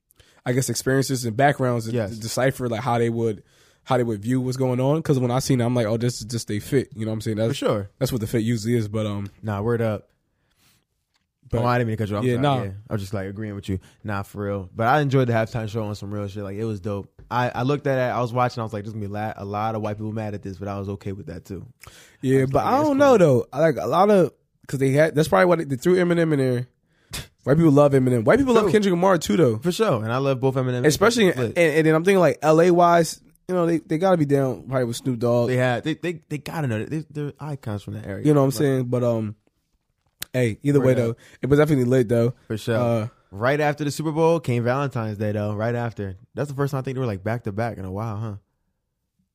[0.47, 1.97] I guess experiences and backgrounds to, Mm-hmm.
[1.99, 2.15] Yes.
[2.15, 3.43] to decipher like how they would
[3.85, 5.99] how they would view what's going on because when I seen it I'm like oh
[5.99, 7.91] this is just they fit you know what I'm saying that's for sure.
[7.99, 10.09] that's what the fit usually is but um Nah, word up.
[11.51, 12.25] But oh, I didn't mean to cut you off.
[12.25, 12.43] Yeah, sorry.
[12.43, 12.63] nah.
[12.65, 13.79] Yeah, I was just like agreeing with you.
[14.03, 14.71] Nah, for real.
[14.75, 16.43] But I enjoyed the halftime show on some real shit.
[16.43, 17.09] Like it was dope.
[17.31, 18.13] I, I looked at it.
[18.13, 18.61] I was watching.
[18.61, 20.43] I was like, "There's gonna be a lot, a lot of white people mad at
[20.43, 21.67] this," but I was okay with that too.
[22.21, 23.47] Yeah, but I don't know though.
[23.53, 25.15] I like a lot of because they had.
[25.15, 26.69] That's probably why they, they threw Eminem in there.
[27.45, 28.25] White people love Eminem.
[28.25, 29.59] White people love Kendrick Lamar too, though.
[29.59, 30.03] For sure.
[30.03, 31.59] And I love both Eminem, Especially, and, Split.
[31.59, 32.71] and then I'm thinking like L.A.
[32.71, 35.49] wise, you know, they, they got to be down probably with Snoop Dogg.
[35.49, 38.25] they had they they, they gotta know that they, they're icons from that area.
[38.25, 38.85] you know what I'm Like, saying?
[38.87, 39.37] But um,
[40.35, 42.35] hey, either way though, it was definitely lit though.
[42.47, 42.77] For sure.
[42.77, 45.55] Uh, right after the Super Bowl came Valentine's Day though.
[45.55, 46.17] Right after.
[46.35, 48.17] That's the first time I think they were like back to back in a while,
[48.19, 48.35] huh?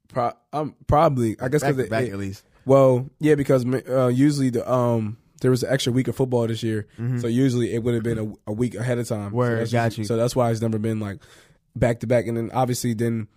[0.09, 2.43] Pro- um, probably I guess because to back at least.
[2.65, 5.17] well, yeah, because uh, usually the um.
[5.41, 6.85] There was an extra week of football this year,
[7.21, 9.31] so usually it would have been a, a week ahead of time.
[9.31, 9.63] Mm-hmm.
[9.67, 10.03] So got you.
[10.03, 11.21] So that's why it's never been like
[11.77, 13.29] back to back, and then obviously then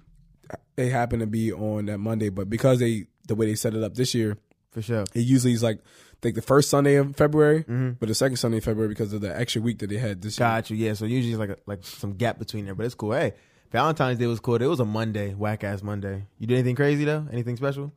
[0.77, 2.29] it happened to be on that Monday.
[2.29, 4.37] But because they the way they set it up this year,
[4.72, 5.05] For sure.
[5.14, 5.79] it usually is like
[6.23, 7.91] like the first Sunday of February, Mm-hmm.
[8.01, 10.39] but the second Sunday of February because of the extra week that they had this
[10.39, 10.49] year.
[10.49, 10.77] Got you.
[10.77, 10.95] Yeah.
[10.95, 13.13] So usually it's like a, like some gap between there, but it's cool.
[13.13, 13.33] Hey,
[13.71, 14.57] Valentine's Day was cool.
[14.57, 16.27] It was a Monday, whack ass Monday.
[16.39, 17.27] You did anything crazy though?
[17.33, 17.93] Anything special?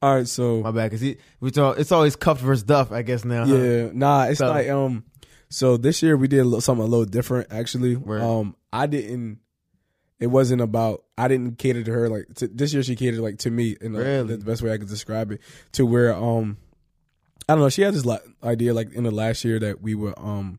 [0.00, 1.78] All right, so My bad, cause he, we talk.
[1.78, 3.44] It's always cuff versus duff, I guess now.
[3.44, 3.54] huh?
[3.56, 5.04] Yeah, nah, it's So- like um.
[5.50, 7.46] So this year we did something a little different.
[7.50, 8.20] Actually, Word.
[8.20, 9.38] um, I didn't.
[10.20, 11.04] It wasn't about.
[11.16, 12.82] I didn't cater to her like to, this year.
[12.82, 14.36] She catered like to me in the, Really?
[14.36, 15.40] the best way I could describe it.
[15.72, 16.58] To where um,
[17.48, 17.68] I don't know.
[17.68, 18.06] She had this
[18.42, 20.58] idea like in the last year that we were um,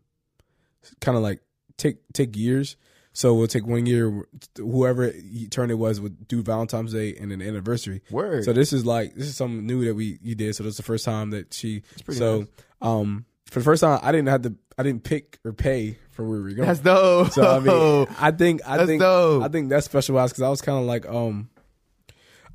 [1.01, 1.41] kind of like
[1.77, 2.75] take take years.
[3.11, 4.27] So we'll take one year.
[4.57, 5.11] Whoever
[5.49, 8.01] turn it was would do Valentine's Day and an anniversary.
[8.11, 8.45] Word.
[8.45, 10.55] So this is like this is something new that we you did.
[10.55, 11.81] So this is the first time that she.
[12.05, 12.47] pretty So nice.
[12.81, 14.55] um, for the first time, I didn't have to.
[14.77, 16.67] I didn't pick or pay for where we were going.
[16.67, 17.31] That's dope.
[17.31, 19.43] So I mean, I think I That's think dope.
[19.43, 21.49] I think that's specialized because I was kind of like um.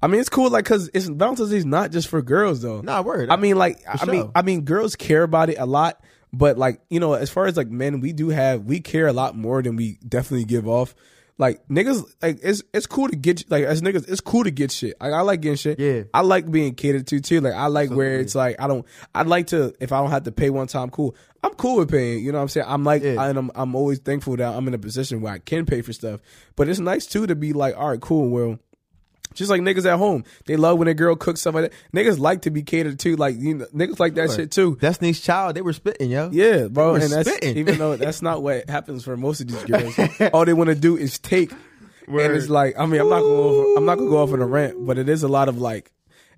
[0.04, 2.82] I mean, it's cool, like, cause it's Valentine's Day is not just for girls, though.
[2.82, 3.30] Nah, word.
[3.30, 4.30] I mean, like, I For mean.
[4.34, 7.56] I mean, girls care about it a lot, but like, you know, as far as
[7.56, 10.94] like men, we do have we care a lot more than we definitely give off.
[11.36, 14.70] Like niggas, like it's it's cool to get like as niggas, it's cool to get
[14.70, 14.94] shit.
[15.00, 15.80] Like I like getting shit.
[15.80, 16.02] Yeah.
[16.14, 17.40] I like being catered to too.
[17.40, 18.86] Like I like where it's like I don't.
[19.16, 20.90] I'd like to if I don't have to pay one time.
[20.90, 21.16] Cool.
[21.42, 22.24] I'm cool with paying.
[22.24, 22.66] You know what I'm saying?
[22.68, 23.20] I'm like, Yeah.
[23.24, 25.92] and I'm I'm always thankful that I'm in a position where I can pay for
[25.92, 26.20] stuff.
[26.54, 28.28] But it's nice too to be like, all right, cool.
[28.28, 28.60] Well,
[29.34, 31.72] just like niggas at home, they love when a girl cooks stuff like that.
[31.94, 33.16] Niggas like to be catered to.
[33.16, 34.76] Like you know, niggas like that shit too.
[34.80, 36.30] Destiny's Child, they were spitting, yo.
[36.32, 37.56] Yeah, bro, and that's spitting.
[37.58, 39.98] even though that's not what happens for most of these girls.
[40.32, 41.52] All they want to do is take,
[42.06, 44.32] and it's like I mean I'm not gonna go over, I'm not gonna go off
[44.32, 45.92] on a rant, but it is a lot of like,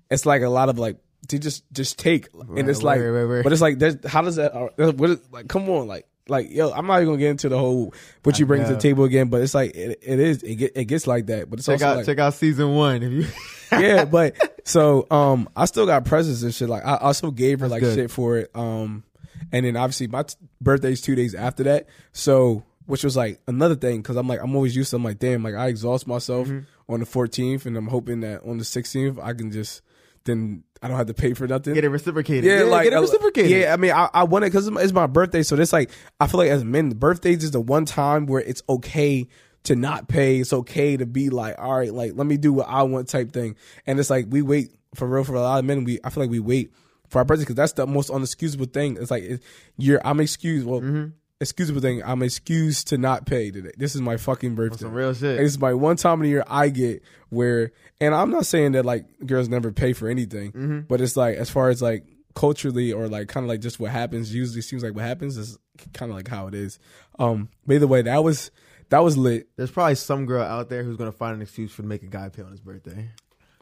[0.09, 0.97] it's like a lot of like
[1.29, 3.43] to just just take, and it's like, Right, right, right.
[3.43, 6.05] but it's like how does that uh, what is, like come on like.
[6.29, 8.79] Like yo, I'm not even gonna get into the whole what you bring to the
[8.79, 11.59] table again, but it's like it, it is it, get, it gets like that, but
[11.59, 13.25] it's Check also out like, check out season one if you.
[13.79, 14.35] yeah, but
[14.65, 16.69] so um, I still got presents and shit.
[16.69, 17.95] Like I also gave her like good.
[17.95, 18.51] shit for it.
[18.55, 19.03] Um,
[19.51, 21.87] and then obviously my t- birthday's two days after that.
[22.11, 24.95] So which was like another thing because I'm like I'm always used to.
[24.95, 26.93] I'm like damn, like I exhaust myself Mm-hmm.
[26.93, 29.81] on the 14th, and I'm hoping that on the 16th I can just
[30.23, 31.73] then I don't have to pay for nothing.
[31.73, 32.43] Get it reciprocated.
[32.45, 33.51] Yeah, like get it uh, reciprocated.
[33.51, 36.27] Yeah, I mean, I, I want it because it's my birthday, so it's like I
[36.27, 39.27] feel like as men, birthdays is the one time where it's okay
[39.63, 40.39] to not pay.
[40.39, 43.31] It's okay to be like, all right, like let me do what I want type
[43.31, 43.55] thing.
[43.85, 45.83] And it's like we wait for real for a lot of men.
[45.83, 46.71] We I feel like we wait
[47.09, 48.97] for our birthday because that's the most unexcusable thing.
[48.99, 49.43] It's like it,
[49.77, 50.65] you're I'm excused.
[50.67, 51.11] Well, Mm-hmm.
[51.39, 52.01] Excusable thing.
[52.03, 53.71] I'm excused to not pay today.
[53.77, 54.77] This is my fucking birthday.
[54.77, 55.39] some real shit.
[55.39, 57.71] It's my one time of the year I get where,
[58.01, 60.79] and I'm not saying that like girls never pay for anything, Mm-hmm.
[60.81, 63.91] but it's like as far as like culturally or like kind of like just what
[63.91, 64.33] happens.
[64.33, 65.57] Usually seems like what happens is
[65.93, 66.79] kind of like how it is.
[67.19, 68.51] Um, but either way, that was
[68.89, 71.81] that was lit, There's probably some girl out there who's gonna find an excuse for
[71.81, 73.09] to make a guy pay on his birthday.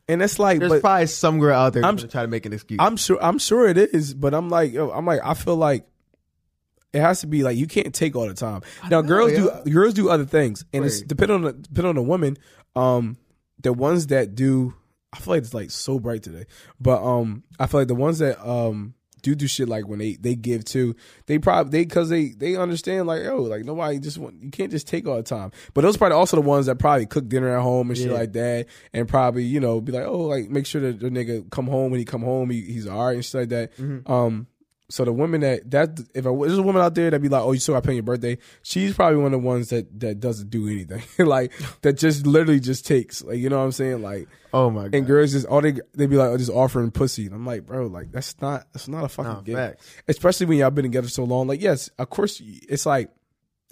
[0.07, 2.53] and it's like, There's probably some girl out there I'm- gonna try to make an
[2.53, 2.77] excuse.
[2.79, 5.87] I'm sure I'm sure it is, but I'm like, yo, I'm like, I feel like
[6.95, 8.61] it has to be like you can't take all the time.
[8.89, 9.59] Now, girls yeah.
[9.65, 11.07] do girls do other things, and it's Right.
[11.07, 12.37] depending on the depending on the woman.
[12.75, 13.17] Um,
[13.61, 14.73] the ones that do,
[15.13, 16.45] I feel like it's like so bright today,
[16.79, 20.13] but um, I feel like the ones that um do do shit like when they
[20.17, 24.19] they give to, they probably they because they they understand like oh like nobody just
[24.19, 25.51] want you can't just take all the time.
[25.73, 28.17] But those probably also the ones that probably cook dinner at home and shit Yeah.
[28.17, 31.49] like that, and probably you know be like oh like make sure that the nigga
[31.49, 33.75] come home when he come home he, he's alright and shit like that.
[33.77, 34.11] Mm-hmm.
[34.11, 34.47] Um,
[34.89, 37.41] so the woman that that if a, there's a woman out there that be like,
[37.41, 39.99] oh, you still got to pay your birthday, she's probably one of the ones that
[39.99, 43.71] that doesn't do anything, like that just literally just takes, like you know what I'm
[43.71, 44.27] saying, like.
[44.53, 44.95] oh my god.
[44.95, 47.65] And girls just all they they be like oh, just offering pussy, and I'm like,
[47.65, 49.57] bro, like that's not that's not a fucking Nah, gift.
[49.57, 49.95] facts.
[50.07, 51.47] Especially when y'all been together so long.
[51.47, 53.09] Like, yes, of course, it's like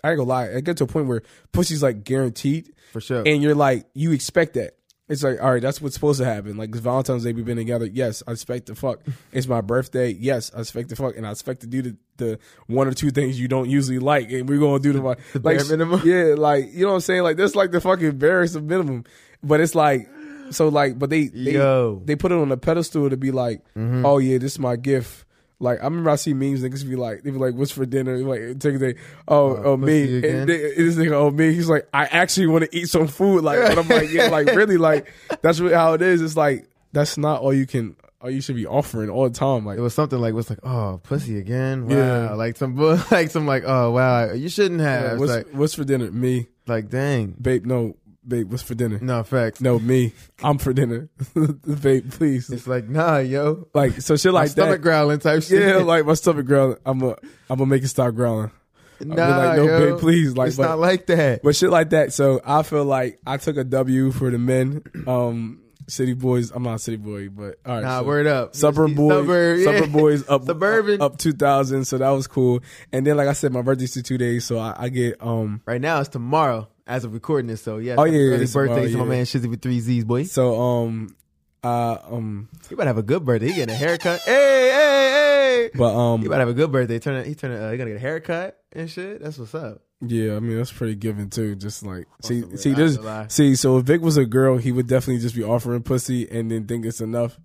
[0.04, 1.22] I ain't gonna lie, I get to a point where
[1.54, 3.24] pussy's like guaranteed, For sure.
[3.26, 4.76] and you're like you expect that.
[5.10, 6.56] It's like, all right, that's what's supposed to happen.
[6.56, 7.86] Like, Valentine's Day, we've been together.
[7.86, 9.02] Yes, I expect to fuck.
[9.34, 10.12] It's my birthday.
[10.12, 13.12] Yes, I expect to fuck, and I expect to do the, the one or two
[13.12, 16.02] things you don't usually like, and we're gonna do the, like, bare minimum.
[16.06, 17.24] Yeah, like you know what I'm saying.
[17.24, 19.04] Like that's like the fucking barest of minimum.
[19.44, 20.10] But it's like,
[20.52, 22.02] so like, but they they Yo.
[22.06, 24.06] they put it on a pedestal to be like, Mm-hmm.
[24.06, 25.26] oh yeah, this is my gift.
[25.64, 28.18] Like I remember I see memes niggas be like, they be like, "What's for dinner?"
[28.18, 28.96] Like take a day,
[29.28, 31.54] oh, uh, oh pussy me, and they, this nigga, oh me.
[31.54, 33.44] He's like, I actually want to eat some food.
[33.44, 36.22] Like, but I'm like, yeah, like really, like that's really how it is.
[36.22, 39.66] It's like that's not all you can, all you should be offering all the time.
[39.66, 41.88] Like, it was something like, "What's like, oh, pussy again?
[41.88, 42.34] Wow, Yeah.
[42.34, 42.76] like some,
[43.12, 45.14] like some, like, oh, wow, you shouldn't have.
[45.14, 46.12] It's what's like, what's for dinner?
[46.12, 47.66] Me, like, dang, babe.
[47.66, 47.96] No,
[48.28, 48.52] babe.
[48.52, 49.00] What's for dinner?
[49.02, 49.62] no facts.
[49.62, 50.14] No, me.
[50.42, 51.10] I'm for dinner.
[51.82, 52.50] babe, please.
[52.50, 54.82] It's like, nah, yo, Like so, shit my like stomach that.
[54.82, 55.62] growling type shit.
[55.62, 56.78] Yeah, like my stomach growling.
[56.86, 57.10] I'm a,
[57.50, 58.52] I'm gonna make it stop growling.
[59.00, 60.38] Nah, like, no, yo, babe, please.
[60.38, 61.42] Like, it's but, not like that.
[61.44, 62.14] but shit like that.
[62.14, 64.84] So I feel like I took a W for the men.
[65.08, 66.52] Um, city boys.
[66.52, 67.84] I'm not a city boy, but all right.
[67.84, 68.56] Nah, so word up.
[68.56, 69.66] Suburb boys, suburb, yeah.
[69.66, 71.02] suburb boys up Suburban.
[71.02, 71.86] up, up 2000.
[71.86, 72.62] So that was cool.
[72.92, 75.62] And then, like I said, my birthday's in two days, so I, I get um.
[75.66, 77.62] Right now it's tomorrow as of recording this.
[77.62, 79.10] So yeah, Oh, yeah, early it's birthday tomorrow, to my yeah.
[79.10, 80.24] man Shizzy with three Z's, boy.
[80.24, 81.16] So um,
[81.64, 83.48] uh um, You better have a good birthday.
[83.50, 84.22] He getting a haircut.
[84.22, 84.32] Hey,
[84.72, 85.70] hey, hey.
[85.76, 87.00] but um, You better have a good birthday.
[87.00, 89.22] Turn he turn uh, he gonna get a haircut and shit.
[89.22, 89.82] That's what's up.
[90.06, 91.56] Yeah, I mean that's pretty given too.
[91.56, 92.74] Just like see, see.
[92.74, 93.28] This, ain't gonna lie.
[93.28, 93.56] see.
[93.56, 96.68] So if Vic was a girl, he would definitely just be offering pussy and then
[96.68, 97.40] think it's enough.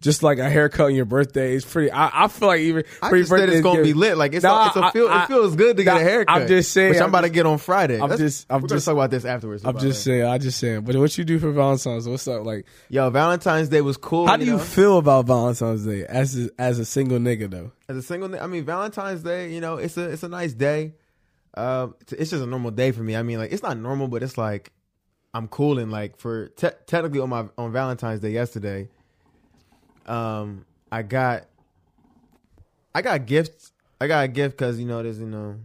[0.00, 1.90] Just like a haircut on your birthday is pretty.
[1.90, 4.18] I, I feel like even I just said it's gonna be lit.
[4.18, 6.42] Like it's, Nah, a, it's a feel, I- it feels good to get a haircut.
[6.42, 7.98] I'm just saying, which I'm, I'm about to get on Friday.
[7.98, 9.64] I'm Let's- just- I'm just- talk about this afterwards.
[9.64, 10.18] I'm just the way.
[10.18, 10.30] saying.
[10.30, 10.82] I just saying.
[10.82, 12.06] But what you do for Valentine's?
[12.06, 12.44] What's up?
[12.44, 14.26] Like, Yo, Valentine's Day was cool.
[14.26, 14.58] how do you know?
[14.58, 17.72] feel about Valentine's Day as a, as a single nigga though?
[17.88, 18.38] as a single?
[18.38, 19.50] I mean, Valentine's Day.
[19.52, 20.92] You know, it's a it's a nice day.
[21.54, 23.16] Um, it's- it's just a normal day for me.
[23.16, 24.72] I mean, like it's not normal, but it's like
[25.32, 25.90] I'm cooling.
[25.90, 28.88] Like for te- technically on my on Valentine's Day yesterday,
[30.06, 31.46] um, I got
[32.94, 33.72] I got gifts.
[34.00, 35.58] I got a gift because you know there's you know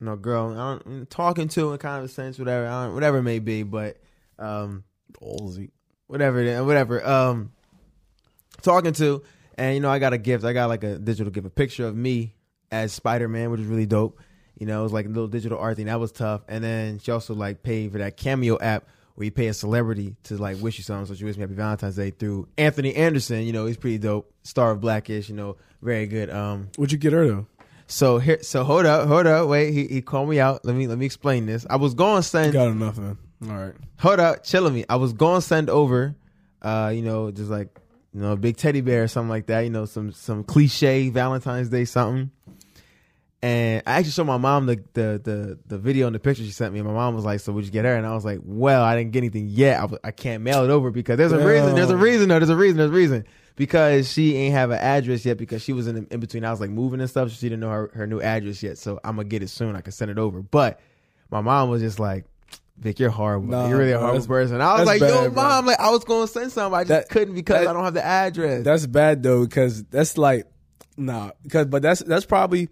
[0.00, 2.94] you know girl I don't, talking to in kind of a sense whatever I don't,
[2.94, 3.98] whatever it may be, but
[4.38, 4.84] um
[6.06, 7.52] whatever it is, whatever um
[8.62, 9.22] talking to
[9.56, 10.44] and you know I got a gift.
[10.44, 12.34] I got like a digital gift, a picture of me
[12.70, 14.20] as Spider Man, which is really dope.
[14.58, 15.86] You know, it was like a little digital art thing.
[15.86, 16.42] That was tough.
[16.48, 18.86] And then she also like paid for that Cameo app
[19.20, 21.04] where you pay a celebrity to like wish you something.
[21.04, 23.42] So she wished me happy Valentine's Day through Anthony Anderson.
[23.42, 24.32] You know, he's pretty dope.
[24.44, 25.28] Star of Blackish.
[25.28, 26.30] You know, very good.
[26.30, 27.46] Um, What'd you get her though?
[27.86, 29.74] so here, so hold up, hold up, wait.
[29.74, 30.64] He he called me out.
[30.64, 31.66] Let me let me explain this.
[31.68, 32.54] I was going to send.
[32.54, 33.18] Got enough man.
[33.46, 33.74] All right.
[33.98, 34.86] hold up, chilling me.
[34.88, 36.16] I was going to send over,
[36.62, 37.78] uh, you know, just like
[38.14, 39.60] you know, a big teddy bear or something like that.
[39.60, 42.30] You know, some some cliche Valentine's Day something.
[43.42, 46.50] And I actually showed my mom the the the, the video and the picture she
[46.50, 46.80] sent me.
[46.80, 48.82] And my mom was like, "So would you get her?" And I was like, "Well,
[48.82, 49.78] I didn't get anything yet.
[49.78, 51.74] I, w- I can't mail it over because there's a reason.
[51.74, 52.28] There's a reason.
[52.28, 52.76] No, there's a reason.
[52.76, 53.24] There's a reason
[53.56, 56.44] because she ain't have an address yet because she was in in between.
[56.44, 58.76] I was like moving and stuff, so she didn't know her, her new address yet.
[58.76, 59.74] So I'm gonna get it soon.
[59.74, 60.42] I can send it over.
[60.42, 60.78] But
[61.30, 62.26] my mom was just like,
[62.76, 63.48] Vic, you're horrible.
[63.48, 64.60] Nah, you're really a bro, horrible person.
[64.60, 65.42] I was like, yo, bad, bro.
[65.42, 67.72] mom, like I was going to send something, I just That- couldn't because that- I
[67.72, 68.64] don't have the address.
[68.64, 70.44] That's bad though, because that's like,
[70.98, 72.68] nah, because but that's that's probably,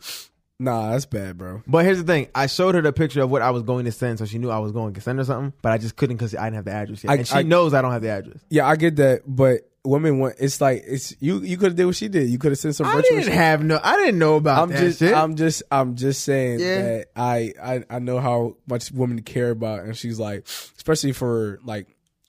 [0.59, 1.63] nah, that's bad, bro.
[1.67, 3.93] but here's the thing: I showed her the picture of what I was going to
[3.93, 5.53] send, so she knew I was going to send her something.
[5.63, 7.43] But I just couldn't because I didn't have the address yet, I- and she I-
[7.43, 8.39] knows I don't have the address.
[8.51, 11.41] Yeah, I get that, but women want it's like it's you.
[11.41, 12.29] You could have did what she did.
[12.29, 13.33] You could have sent some I didn't shit.
[13.33, 13.81] have no.
[13.83, 15.15] I didn't know about I'm that just, shit.
[15.15, 16.83] I'm just, I'm just saying Yeah.
[16.83, 21.61] that I, I, I know how much women care about, and she's like, especially for
[21.65, 21.87] like,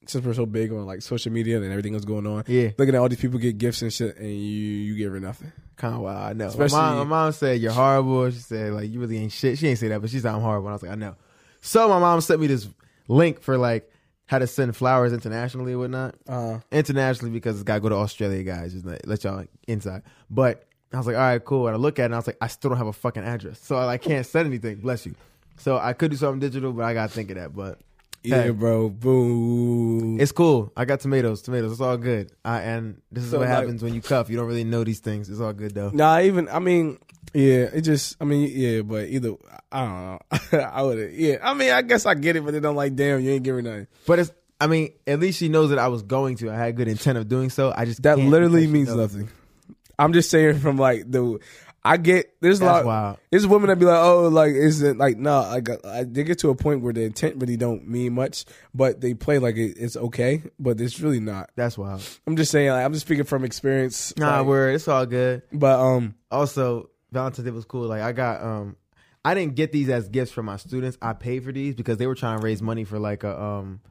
[0.09, 2.43] since we're so big on like social media and everything that's going on.
[2.47, 2.71] Yeah.
[2.77, 5.51] looking at all these people get gifts and shit, and you, you give her nothing.
[5.75, 6.17] kind of wild.
[6.17, 6.47] I know.
[6.47, 8.29] Especially- my, mom, my mom said you're horrible.
[8.31, 9.57] She said like you really ain't shit.
[9.57, 10.67] She ain't say that, but she said I'm horrible.
[10.67, 11.15] And I was like I know.
[11.61, 12.67] So my mom sent me this
[13.07, 13.89] link for like
[14.25, 16.15] how to send flowers internationally or whatnot.
[16.27, 18.73] Uh, internationally because it's got to go to Australia, guys.
[18.73, 20.03] Just let, let y'all inside.
[20.29, 21.67] But I was like, all right, cool.
[21.67, 23.23] And I look at it and I was like, I still don't have a fucking
[23.23, 24.77] address, so I like, can't send anything.
[24.77, 25.15] Bless you.
[25.57, 27.55] So I could do something digital, but I got to think of that.
[27.55, 27.79] But
[28.23, 28.49] yeah, Hey.
[28.51, 30.19] bro, boom.
[30.19, 30.71] it's cool.
[30.75, 31.71] I got tomatoes, tomatoes.
[31.73, 32.31] It's all good.
[32.43, 34.29] I, and this is So, what like- happens when you cuff.
[34.29, 35.29] You don't really know these things.
[35.29, 35.89] It's all good though.
[35.93, 36.97] Nah, even I mean,
[37.33, 39.33] yeah, it just I mean, yeah, but either
[39.71, 40.59] I don't know.
[40.71, 41.37] I would yeah.
[41.43, 43.65] I mean, I guess I get it, but then I'm like, damn, you ain't giving
[43.65, 43.87] nothing.
[44.07, 44.31] But it's.
[44.61, 46.51] I mean, at least she knows that I was going to.
[46.51, 47.71] I had good intent of doing so.
[47.73, 48.97] I just That literally means knows.
[49.13, 49.29] nothing.
[49.97, 51.39] I'm just saying from like the
[51.83, 53.17] I get there's a That's lot wild.
[53.31, 56.49] there's women that be like, oh, like isn't like no, like I, they get to
[56.49, 59.95] a point where the intent really don't mean much, but they play like it, it's
[59.95, 61.51] okay, but it's really not.
[61.55, 62.01] That's wild.
[62.27, 64.13] I'm just saying, like, I'm just speaking from experience.
[64.17, 64.75] Nah, like, word.
[64.75, 65.43] It's all good.
[65.53, 67.87] but um, also Valentine's Day was cool.
[67.87, 68.75] Like I got um
[69.23, 70.97] I didn't get these as gifts from my students.
[71.01, 73.81] I paid for these because they were trying to raise money for like a um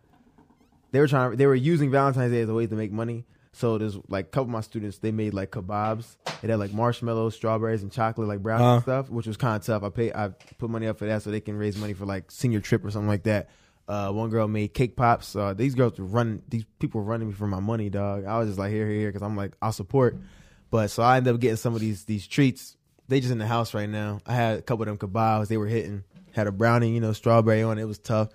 [0.92, 3.24] they were trying they were using Valentine's Day as a way to make money.
[3.58, 6.16] So there's like a couple of my students they made like kebabs.
[6.42, 8.74] It had like marshmallows, strawberries, and chocolate like brownies Uh.
[8.74, 9.82] and stuff, which was kind of tough.
[9.82, 12.30] I paid I put money up for that so they can raise money for like
[12.30, 13.48] senior trip or something like that.
[13.88, 15.34] Uh, one girl made cake pops.
[15.34, 16.42] Uh, these girls were running.
[16.48, 18.26] These people were running me for my money, dog.
[18.26, 20.16] I was just like here, here, here, because I'm like I'll support.
[20.70, 22.76] But so I ended up getting some of these these treats.
[23.08, 24.20] They just in the house right now.
[24.26, 25.48] I had a couple of them kebabs.
[25.48, 26.04] They were hitting.
[26.32, 27.82] Had a brownie, you know, strawberry on it.
[27.82, 28.28] It was tough.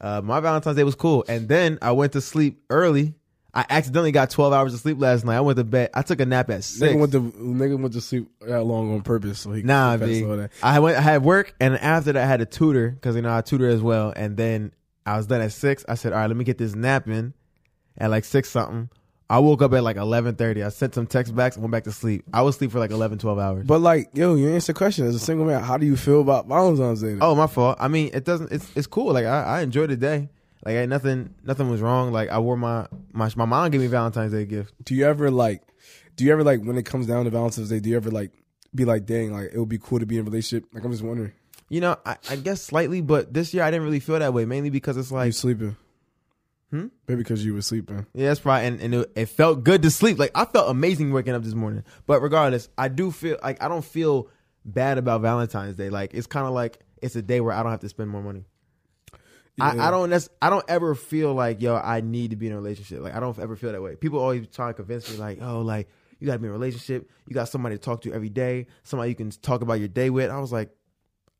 [0.00, 1.24] Uh, my Valentine's Day was cool.
[1.28, 3.14] And then I went to sleep early.
[3.56, 5.36] I accidentally got 12 hours of sleep last night.
[5.36, 5.90] I went to bed.
[5.94, 6.80] I took a nap at six.
[6.92, 9.40] nigga went to nigga went to sleep that long on purpose.
[9.40, 10.50] So he Nah, that.
[10.62, 10.96] I went.
[10.98, 13.68] I had work, and after that, I had a tutor because you know I tutor
[13.68, 14.12] as well.
[14.16, 14.72] And then
[15.06, 15.84] I was done at six.
[15.88, 17.32] I said, "All right, let me get this nap in."
[17.96, 18.90] At like six something,
[19.30, 20.64] I woke up at like eleven thirty.
[20.64, 22.24] I sent some text backs and went back to sleep.
[22.32, 23.66] I was asleep for like 11, 12 hours.
[23.66, 25.62] But like, yo, you answer the question as a single man.
[25.62, 27.18] How do you feel about Valentine's Day?
[27.20, 27.76] oh, my fault.
[27.78, 28.50] I mean, it doesn't.
[28.50, 29.12] It's it's cool.
[29.12, 30.28] Like I, I enjoyed the day.
[30.64, 32.12] Like ain't nothing nothing was wrong.
[32.12, 34.72] Like I wore my my my mom gave me Valentine's Day gift.
[34.84, 35.62] do you ever like
[36.16, 38.30] do you ever like when it comes down to Valentine's Day, do you ever like
[38.74, 40.68] be like, dang, like it would be cool to be in a relationship?
[40.72, 41.32] Like I'm just wondering.
[41.68, 44.44] You know, I, I guess slightly, but this year I didn't really feel that way.
[44.44, 45.76] Mainly because it's like You sleeping.
[46.70, 46.86] Hmm?
[47.08, 48.06] Maybe because you were sleeping.
[48.14, 48.62] Yeah, that's right.
[48.62, 50.18] And, and it, it felt good to sleep.
[50.18, 51.84] Like I felt amazing waking up this morning.
[52.06, 54.28] But regardless, I do feel like I don't feel
[54.64, 55.90] bad about Valentine's Day.
[55.90, 58.22] Like it's kind of like it's a day where I don't have to spend more
[58.22, 58.44] money.
[59.60, 59.88] I, Yeah.
[59.88, 62.56] I don't nec- I don't ever feel like yo I need to be in a
[62.56, 63.00] relationship.
[63.02, 63.94] Like I don't ever feel that way.
[63.96, 65.88] People always try to convince me like oh like
[66.20, 67.10] you got to be in a relationship.
[67.28, 68.66] You got somebody to talk to every day.
[68.82, 70.30] Somebody you can talk about your day with.
[70.30, 70.70] I was like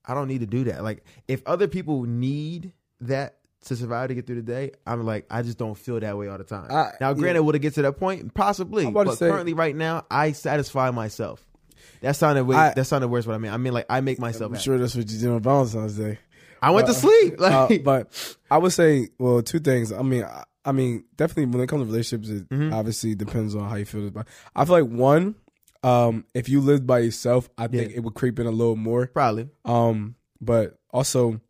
[0.04, 0.84] I don't need to do that.
[0.84, 5.26] Like if other people need that to survive to get through the day, I'm like
[5.30, 6.70] I just don't feel that way all the time.
[6.70, 8.34] I- now, granted, would it get to that point?
[8.34, 11.44] Possibly, I'm about to but say- currently, right now, I satisfy myself.
[12.02, 13.26] That sounded way, I- that sounded worse.
[13.26, 14.50] What I mean, I mean, like I make myself.
[14.50, 14.62] I'm happy.
[14.64, 16.18] sure that's what you did on Valentine's Day.
[16.62, 17.34] I went to Uh, sleep.
[17.40, 19.92] Uh, Like, but I would say, well, two things.
[19.92, 22.72] I mean, I, I mean, definitely when it comes to relationships, it Mm-hmm.
[22.72, 24.26] obviously depends on how you feel about.
[24.56, 25.34] I feel like one,
[25.82, 27.96] um, if you lived by yourself, I think Yeah.
[27.98, 29.06] it would creep in a little more.
[29.08, 29.48] probably.
[29.64, 31.40] Um, but also,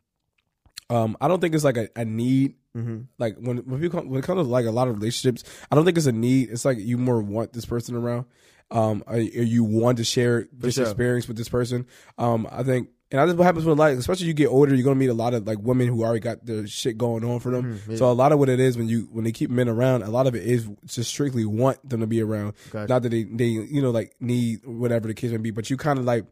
[0.90, 2.54] um, I don't think it's like a, a need.
[2.76, 3.02] Mm-hmm.
[3.18, 5.76] Like when when, people come, when it comes to like a lot of relationships, I
[5.76, 6.50] don't think it's a need.
[6.50, 8.26] It's like you more want this person around.
[8.70, 10.84] Um, or, or you want to share this sure.
[10.84, 11.86] experience with this person.
[12.18, 14.96] Um, I think, and that's what happens with like, especially you get older, you're gonna
[14.96, 17.78] meet a lot of like women who already got the shit going on for them.
[17.78, 17.96] Mhm, yeah.
[17.96, 20.10] So a lot of what it is when you when they keep men around, a
[20.10, 22.54] lot of it is just strictly want them to be around.
[22.70, 22.92] Gotcha.
[22.92, 25.76] Not that they they you know like need whatever the kids may be, but you
[25.76, 26.24] kind of like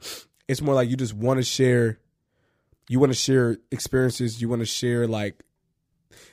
[0.48, 1.98] it's more like you just want to share.
[2.88, 4.42] You want to share experiences.
[4.42, 5.44] You want to share like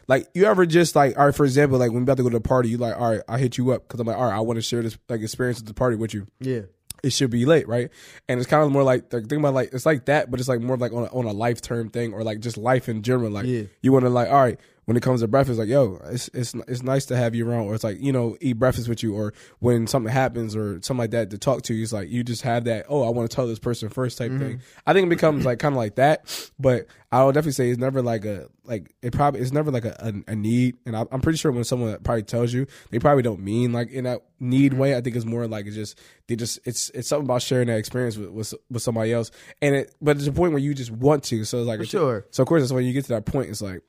[0.07, 2.29] like you ever just like all right for example like when we about to go
[2.29, 4.25] to a party you like all right I hit you up because I'm like all
[4.25, 6.61] right I want to share this like experience at the party with you Yeah.
[7.03, 7.89] It should be late right
[8.27, 10.49] and it's kind of more like the thing about like it's like that but it's
[10.49, 13.01] like more like on a, on a life term thing or like just life in
[13.01, 13.63] general like Yeah.
[13.81, 16.55] you want to like all right when it comes to breakfast, like yo, it's it's
[16.67, 19.13] it's nice to have you around, or it's like you know eat breakfast with you,
[19.13, 22.23] or when something happens or something like that to talk to you, it's like you
[22.23, 22.87] just have that.
[22.89, 24.39] Oh, I want to tell this person first type thing.
[24.39, 24.79] Mm-hmm.
[24.87, 26.25] I think it becomes like kind of like that,
[26.57, 29.85] but I would definitely say it's never like a like it probably it's never like
[29.85, 32.97] a, a, a need, and I, I'm pretty sure when someone probably tells you, they
[32.97, 34.81] probably don't mean like in that need mm-hmm.
[34.81, 34.97] way.
[34.97, 37.77] I think it's more like it's just they just it's it's something about sharing that
[37.77, 39.29] experience with with, with somebody else,
[39.61, 41.45] and it but it's a point where you just want to.
[41.45, 42.25] So it's like For sure.
[42.31, 43.51] So of course, that's when you get to that point.
[43.51, 43.83] It's like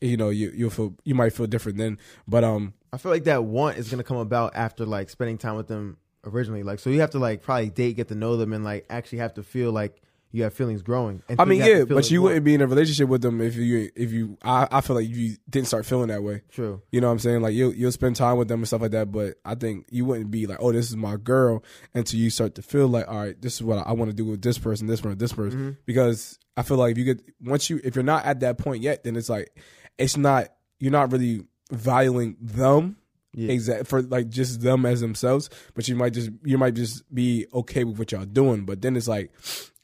[0.00, 3.24] you know you you'll feel you might feel different then, but um I feel like
[3.24, 6.62] that want is gonna come about after like spending time with them originally.
[6.62, 9.18] Like, so you have to like probably date, get to know them, and like actually
[9.18, 11.22] have to feel like you have feelings growing.
[11.28, 13.56] And I mean you yeah, but you wouldn't be in a relationship with them if
[13.56, 16.42] you if you I, I feel like you didn't start feeling that way.
[16.50, 16.82] True.
[16.92, 17.42] You know what I'm saying?
[17.42, 20.04] Like you'll you'll spend time with them and stuff like that, but I think you
[20.04, 23.18] wouldn't be like, oh, this is my girl until you start to feel like, all
[23.18, 25.58] right, this is what I want to do with this person, this person, this person.
[25.58, 25.70] Mm-hmm.
[25.84, 28.82] Because I feel like if you get once you if you're not at that point
[28.82, 29.50] yet, then it's like
[30.00, 30.48] it's not
[30.78, 32.96] you're not really valuing them.
[33.32, 33.52] Yeah.
[33.52, 37.46] Exact for like just them as themselves, but you might just you might just be
[37.54, 38.64] okay with what y'all doing.
[38.64, 39.30] But then it's like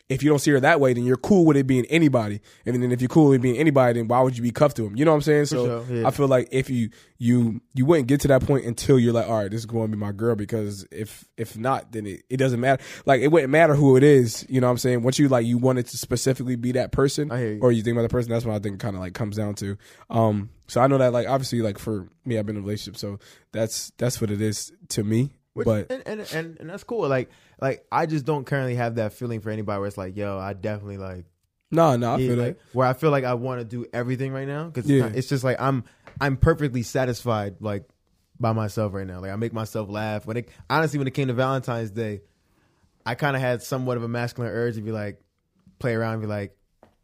[0.08, 2.40] if you don't see her that way, then you're cool with it being anybody.
[2.64, 4.76] And then if you're cool with it being anybody, then why would you be cuffed
[4.76, 4.96] to him?
[4.96, 5.46] You know what I'm saying?
[5.46, 6.06] So sure, yeah.
[6.06, 9.26] I feel like if you you you wouldn't get to that point until you're like,
[9.26, 10.36] all right, this is going to be my girl.
[10.36, 12.82] Because if if not, then it, it doesn't matter.
[13.04, 14.46] Like it wouldn't matter who it is.
[14.48, 15.02] You know what I'm saying?
[15.02, 17.58] Once you like you wanted to specifically be that person, you.
[17.60, 19.54] or you think about the person, that's what I think kind of like comes down
[19.56, 19.76] to.
[20.08, 22.96] Um, so I know that like obviously like for me, I've been in a relationship,
[22.96, 23.18] so
[23.52, 25.32] that's that's what it is to me.
[25.56, 27.08] Which, but and, and and and that's cool.
[27.08, 27.30] Like
[27.60, 30.52] like I just don't currently have that feeling for anybody where it's like, yo, I
[30.52, 31.24] definitely like
[31.70, 32.76] no, no, I yeah, feel like, that.
[32.76, 35.06] where I feel like I want to do everything right now because Yeah.
[35.06, 35.84] it's, it's just like I'm
[36.20, 37.88] I'm perfectly satisfied like
[38.38, 39.20] by myself right now.
[39.20, 40.26] Like I make myself laugh.
[40.26, 42.20] When it honestly when it came to Valentine's Day,
[43.04, 45.20] I kind of had somewhat of a masculine urge to be like
[45.78, 46.56] play around and be like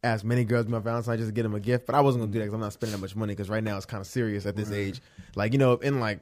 [0.05, 2.33] ask many girls my Valentine just to get them a gift, but I wasn't gonna
[2.33, 4.07] do that because I'm not spending that much money because right now it's kind of
[4.07, 5.01] serious at this age.
[5.35, 6.21] Like you know in like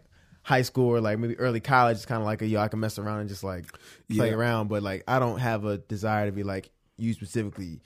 [0.51, 2.81] high school or like maybe early college, it's kind of like a yo I can
[2.81, 3.65] mess around and just like
[4.13, 4.35] play Yeah.
[4.35, 7.81] around, but like I don't have a desire to be like you specifically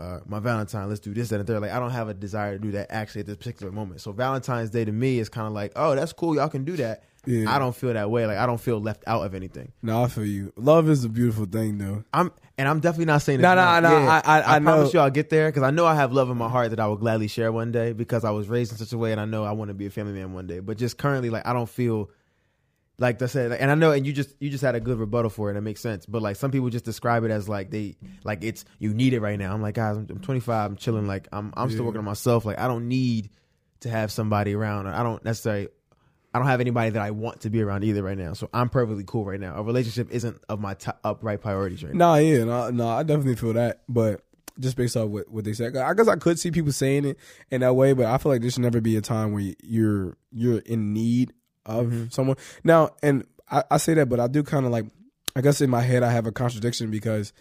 [0.00, 1.60] uh, my Valentine, let's do this, that, and third.
[1.60, 4.00] Like, I don't have a desire to do that actually at this particular moment.
[4.00, 6.76] So Valentine's Day to me is kind of like, oh, that's cool, y'all can do
[6.76, 7.04] that.
[7.26, 7.54] Yeah.
[7.54, 8.24] I don't feel that way.
[8.26, 9.72] Like, I don't feel left out of anything.
[9.82, 10.54] No, I feel you.
[10.56, 12.02] Love is a beautiful thing, though.
[12.14, 13.42] I'm, and I'm definitely not saying.
[13.42, 14.64] No, no, no, I- I- I know.
[14.70, 16.80] promise you, I'll get there because I know I have love in my heart that
[16.80, 19.20] I will gladly share one day because I was raised in such a way, and
[19.20, 20.60] I know I want to be a family man one day.
[20.60, 22.08] But just currently, like, I don't feel
[23.00, 25.30] like I said, and I know, and you just you just had a good rebuttal
[25.30, 26.04] for it, and it makes sense.
[26.04, 29.20] But like some people just describe it as like they like it's you need it
[29.20, 29.54] right now.
[29.54, 32.44] I'm like, guys, I'm, I'm 25, I'm chilling, like I'm I'm still working on myself.
[32.44, 33.30] Like I don't need
[33.80, 34.86] to have somebody around.
[34.86, 35.68] I don't necessarily.
[36.32, 38.68] I don't have anybody that I want to be around either right now, so I'm
[38.68, 39.56] perfectly cool right now.
[39.56, 42.12] A relationship isn't of my top, upright priorities right now.
[42.12, 44.22] Nah, yeah, no, no, I definitely feel that, but
[44.60, 47.18] just based off what, what they said, I guess I could see people saying it
[47.50, 50.16] in that way, but I feel like there should never be a time where you're
[50.30, 51.32] you're in need
[51.66, 52.04] of mm-hmm.
[52.10, 52.36] someone.
[52.64, 54.86] Now, and I, I say that, but I do kind of like,
[55.36, 57.32] I guess in my head I have a contradiction because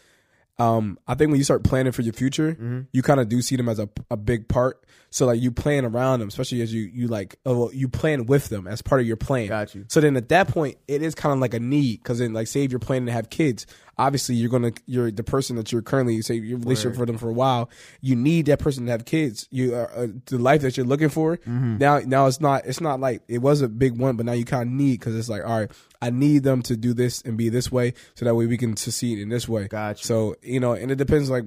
[0.59, 2.81] um, I think when you start planning for your future, mm-hmm.
[2.91, 4.85] you kind of do see them as a, a big part.
[5.09, 8.25] So like you plan around them, especially as you you like oh, well, you plan
[8.25, 9.47] with them as part of your plan.
[9.47, 9.85] Got you.
[9.87, 12.47] So then at that point, it is kind of like a need because then like
[12.47, 13.65] say if you're planning to have kids,
[13.99, 17.29] obviously you're gonna you're the person that you're currently say your relationship for them for
[17.29, 17.69] a while.
[18.01, 19.47] You need that person to have kids.
[19.51, 21.37] You uh, uh, the life that you're looking for.
[21.37, 21.77] Mm-hmm.
[21.77, 24.45] Now now it's not it's not like it was a big one, but now you
[24.45, 25.71] kind of need because it's like all right,
[26.01, 28.75] I need them to do this and be this way, so that way we can
[28.77, 29.67] succeed in this way.
[29.67, 30.05] Got you.
[30.05, 31.43] So you know, and it depends like.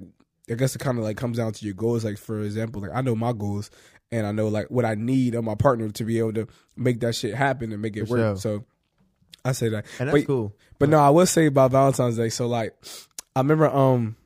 [0.50, 2.05] I guess it kind of like comes down to your goals.
[2.05, 3.70] Like for example, like I know my goals,
[4.11, 6.98] and I know like what I need of my partner to be able to make
[7.00, 8.18] that shit happen and make it For work.
[8.18, 8.36] sure.
[8.36, 8.64] So
[9.45, 10.55] I say that, And that's But- cool.
[10.78, 12.28] But no, I will say about Valentine's Day.
[12.28, 12.74] So like,
[13.36, 14.16] I remember um,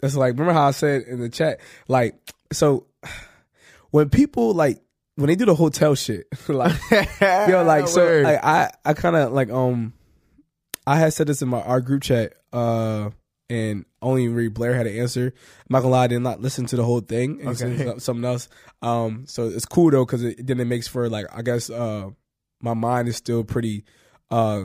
[0.00, 2.14] that's like remember how I said in the chat like
[2.52, 2.86] so
[3.90, 4.80] when people like
[5.16, 6.72] when they do the hotel shit like
[7.20, 8.24] yo like so Word.
[8.24, 9.92] like, I I kind of like um
[10.86, 13.10] I had said this in my our group chat uh
[13.50, 15.26] and only Marie Blair had an answer.
[15.34, 17.40] I'm not gonna lie, I did not listen to the whole thing.
[17.40, 17.84] And Okay.
[17.84, 18.48] some- something else.
[18.80, 22.08] Um, so it's cool though because it then it makes for like I guess uh
[22.62, 23.84] my mind is still pretty
[24.30, 24.64] uh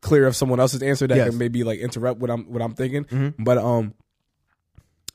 [0.00, 1.28] clear of someone else's answer that Yes.
[1.30, 3.04] can maybe like interrupt what I'm what I'm thinking.
[3.04, 3.34] Mhm.
[3.38, 3.94] But um,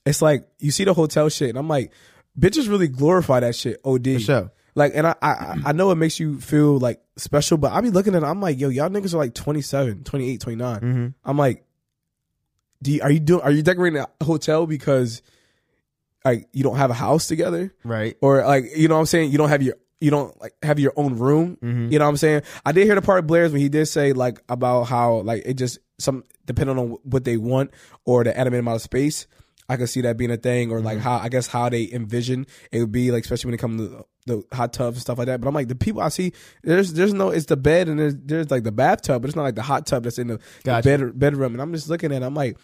[0.05, 1.91] it's like you see the hotel shit, and I'm like,
[2.39, 3.79] bitches really glorify that shit.
[3.83, 4.51] Od For sure.
[4.75, 7.89] like, and I, I I know it makes you feel like special, but I be
[7.89, 10.79] looking at it, I'm like, yo, y'all niggas are like 27, 28, 29.
[10.81, 11.13] Mhm.
[11.25, 11.65] I'm like,
[12.81, 13.41] do you, are you doing?
[13.41, 15.21] Are you decorating a hotel because
[16.23, 18.15] like you don't have a house together, Right.
[18.21, 19.31] or like you know what I'm saying?
[19.31, 21.57] You don't have your you don't like have your own room.
[21.63, 21.91] Mhm.
[21.91, 22.41] You know what I'm saying?
[22.65, 25.43] I did hear the part of Blair's when he did say like about how like
[25.45, 27.71] it just some depending on what they want
[28.05, 29.27] or the animated amount of space.
[29.69, 32.47] I could see that being a thing, or like how I guess how they envision
[32.71, 35.27] it would be, like especially when it comes to the hot tubs and stuff like
[35.27, 35.41] that.
[35.41, 36.31] But I'm like the people I see,
[36.63, 39.43] there's there's no it's the bed and there's there's like the bathtub, but it's not
[39.43, 41.51] like the hot tub that's in the, the bed bedroom.
[41.53, 42.57] And I'm just looking at, it, I'm like,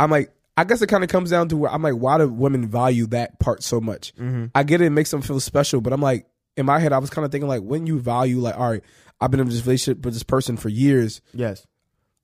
[0.00, 0.32] I'm like.
[0.56, 3.08] I guess it kind of comes down to where I'm like, why do women value
[3.08, 4.12] that part so much?
[4.54, 6.98] I get it, it makes them feel special, but I'm like, in my head, I
[6.98, 8.82] was kind of thinking like, when you value, like, all right,
[9.20, 11.20] I've been in this relationship with this person for years.
[11.32, 11.66] Yes.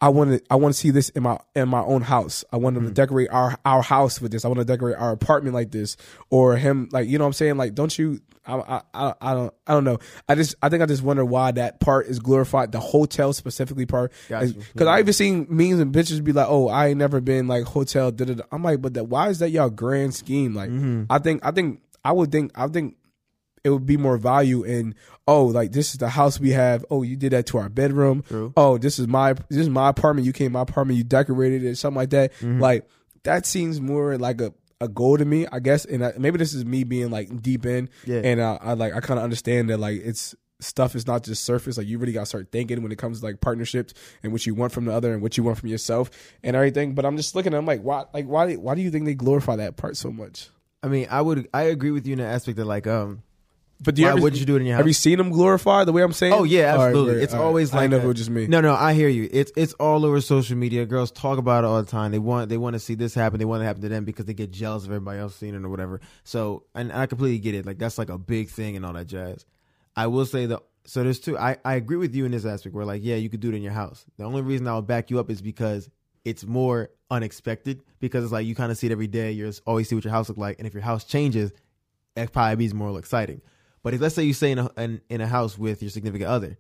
[0.03, 2.43] I want to I want to see this in my in my own house.
[2.51, 2.87] I want Mm-hmm.
[2.87, 4.47] to decorate our our house with this.
[4.47, 5.99] I want to decorate our apartment like this,
[6.31, 7.59] or him like you know what I'm saying.
[7.59, 8.19] Like, don't you?
[8.47, 9.99] I, I I I don't I don't know.
[10.27, 12.73] I just I think I just wonder why that part is glorified.
[12.73, 14.11] The hotel specifically part,
[14.73, 17.65] because I even seen memes and bitches be like, "Oh, I ain't never been like
[17.65, 18.45] hotel." Da, da, da.
[18.51, 20.55] I'm like, but that why is that y'all grand scheme?
[20.55, 21.05] Like, Mm-hmm.
[21.11, 22.97] I think I think I would think I think
[23.65, 24.95] it would be more value in
[25.29, 26.85] oh like this is the house we have.
[26.91, 28.23] Oh you did that to our bedroom.
[28.27, 28.53] True.
[28.57, 30.27] oh this is my this is my apartment.
[30.27, 32.33] You came to my apartment you decorated it something like that.
[32.35, 32.61] Mm-hmm.
[32.61, 32.87] like
[33.25, 35.85] that seems more like a a goal to me I guess.
[35.85, 37.91] And I, maybe this is me being like deep in.
[38.07, 38.21] Yeah.
[38.25, 41.45] and uh, I like I kind of understand that like it's stuff is not just
[41.45, 41.79] surface.
[41.79, 44.47] Like you really got to start thinking when it comes to like partnerships and what
[44.47, 46.11] you want from the other and what you want from yourself
[46.43, 46.95] and everything.
[46.95, 49.57] But I'm just looking I'm like why like why why do you think they glorify
[49.57, 50.49] that part so much?
[50.83, 53.23] I mean, I would I agree with you in the aspect that like um
[53.83, 54.81] but do you Why ever- wouldn't you do it in your house?
[54.81, 56.33] Have you seen them glorified the way I'm saying?
[56.35, 57.15] Oh yeah, right, absolutely.
[57.15, 57.23] great.
[57.25, 57.41] it's right.
[57.41, 58.05] always like didn't know that.
[58.05, 58.47] it was just me.
[58.47, 59.29] No, no, I hear you.
[59.33, 60.85] It's it's all over social media.
[60.85, 62.11] Girls talk about it all the time.
[62.13, 63.39] They want they want to see this happen.
[63.39, 65.55] They want it to happen to them because they get jealous of everybody else seeing
[65.55, 66.01] it or whatever.
[66.25, 67.65] So, and I completely get it.
[67.65, 69.47] Like that's like a big thing and all that jazz.
[69.97, 70.61] I will say that.
[70.85, 71.39] So there's two.
[71.39, 73.55] I I agree with you in this aspect where like yeah, you could do it
[73.55, 74.05] in your house.
[74.19, 75.89] The only reason I would back you up is because
[76.25, 79.33] it's more unexpected because it's like you kind of see it every day.
[79.33, 81.53] You always see what your house look like, and if your house changes,
[82.17, 83.41] it probably be more exciting.
[83.83, 86.29] But if let's say you stay in a in, in a house with your significant
[86.31, 86.59] other,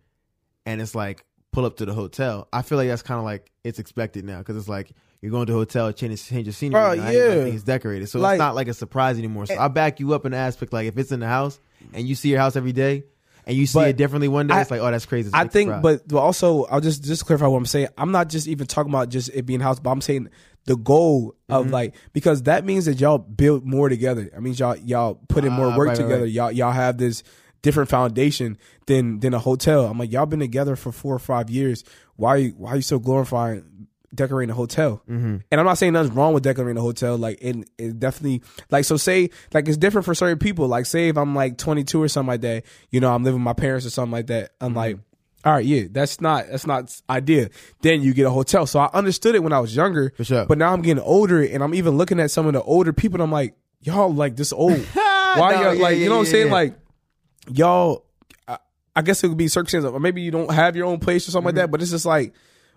[0.66, 3.50] and it's like pull up to the hotel, I feel like that's kind of like
[3.64, 6.80] it's expected now because it's like you're going to a hotel, change change your scenery,
[6.80, 7.02] Bro, yeah.
[7.20, 9.46] everything's decorated, so Like- it's not like a surprise anymore.
[9.46, 11.60] So eh I back you up in the aspect like if it's in the house
[11.92, 13.04] and you see your house every day
[13.46, 15.26] and you see it differently one day, I- it's like oh that's crazy.
[15.28, 15.82] It's I think, surprise.
[15.82, 17.88] but, but also, I'll just just clarify what I'm saying.
[17.98, 20.30] I'm not just even talking about just it being house, but I'm saying
[20.70, 21.74] the goal of Mm-hmm.
[21.74, 24.30] like because that means that y'all build more together.
[24.36, 26.22] I mean, y'all y'all put in more Ah, work right, together.
[26.22, 26.30] right.
[26.32, 27.24] Y'all y'all have this
[27.62, 28.56] different foundation
[28.86, 29.86] than than a hotel.
[29.86, 31.82] I'm like, y'all been together for four or five years.
[32.14, 35.02] Why you why you so glorifying decorating a hotel?
[35.10, 35.36] Mm-hmm.
[35.50, 37.16] And I'm not saying nothing's wrong with decorating a hotel.
[37.18, 38.96] Like it, it definitely like so.
[38.96, 40.68] Say like it's different for certain people.
[40.68, 42.64] Like say if I'm like 22 or something like that.
[42.90, 44.52] You know, I'm living with my parents or something like that.
[44.60, 44.98] I'm like.
[45.44, 47.48] All right, yeah, that's not that's not idea.
[47.80, 48.66] Then you get a hotel.
[48.66, 50.44] So I understood it when I was younger, For sure.
[50.46, 53.16] But now I'm getting older, and I'm even looking at some of the older people.
[53.16, 54.78] and I'm like, y'all like this old?
[54.94, 56.46] Why No, y'all yeah, like yeah, you know what I'm yeah, saying?
[56.48, 56.52] yeah.
[56.52, 56.74] Like
[57.52, 58.04] y'all,
[58.48, 58.58] I,
[58.96, 61.30] I guess it would be circumstances, or maybe you don't have your own place or
[61.30, 61.60] something like Mm-hmm.
[61.62, 61.70] that.
[61.70, 62.34] But it's just like,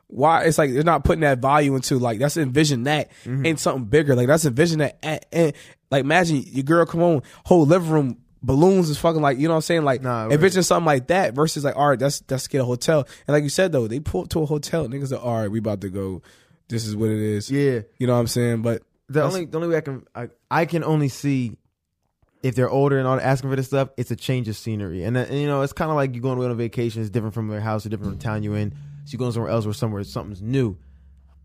[0.07, 0.43] why?
[0.43, 3.45] It's like they're not putting that value into like that's envision that Mm-hmm.
[3.45, 4.15] in something bigger.
[4.15, 5.03] Like that's envision that,
[5.33, 5.53] and
[5.91, 8.17] like imagine your girl come on whole living room.
[8.43, 10.33] Balloons is fucking like you know what I'm saying like Nah, right.
[10.33, 13.43] envision something like that versus like all right that's that's get a hotel and like
[13.43, 15.81] you said though they pull up to a hotel niggas are all right we about
[15.81, 16.21] to go
[16.67, 19.57] this is what it is yeah, you know what I'm saying but the only the
[19.57, 21.55] only way I can I, I can only see
[22.43, 25.15] if they're older and all asking for this stuff, it's a change of scenery, and,
[25.15, 27.01] uh, and you know it's kind of like you going away on a vacation.
[27.01, 28.71] It's different from your house, or different town you're in.
[29.05, 30.77] So you going somewhere else where somewhere something's new.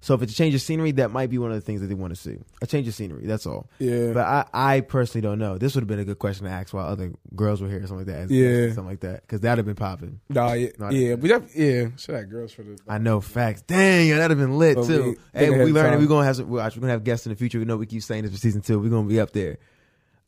[0.00, 1.88] So if it's a change of scenery, that might be one of the things that
[1.88, 2.38] they want to see.
[2.62, 3.68] A change of scenery, that's all.
[3.80, 4.12] Yeah.
[4.12, 4.46] But I,
[4.76, 5.58] I personally don't know.
[5.58, 7.86] This would have been a good question to ask while other girls were here, or
[7.88, 8.20] something like that.
[8.26, 8.68] as Yeah.
[8.68, 10.20] something like that, because that'd have been popping.
[10.28, 12.78] Nah, yeah, yeah, but that, yeah, should have girls for the.
[12.86, 13.62] I know facts.
[13.62, 15.16] Dang, that'd have been lit But too.
[15.34, 17.36] we- hey, we learned we're gonna have some, we're actually gonna have guests in the
[17.36, 17.58] future.
[17.58, 18.78] We know we keep saying this for season two.
[18.78, 19.58] We're gonna be up there.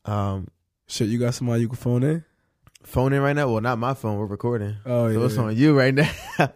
[0.05, 0.47] Um,
[0.87, 2.25] Shit, you got somebody you can phone in?
[2.83, 3.49] Phone in right now.
[3.51, 4.17] Well, not my phone.
[4.17, 4.75] We're recording.
[4.85, 6.09] Oh so yeah, it's on you right now.
[6.39, 6.47] I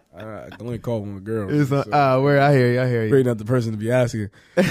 [0.50, 1.48] can only call one girl.
[1.50, 1.84] it's on.
[1.84, 2.80] so- Uh, where I hear you.
[2.80, 3.10] I hear you.
[3.10, 4.30] Great not the person to be asking.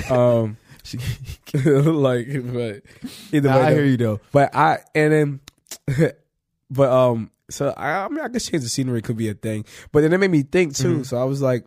[0.10, 0.58] Um,
[1.54, 2.82] like, but
[3.32, 3.76] either Nah, way, I though.
[3.76, 4.20] hear you though.
[4.32, 5.40] But I and
[5.88, 6.12] then,
[6.70, 9.66] but um, so I, I mean, I guess change the scenery could be a thing.
[9.92, 10.94] But then it made me think too.
[10.96, 11.04] Mm-hmm.
[11.04, 11.66] So I was like,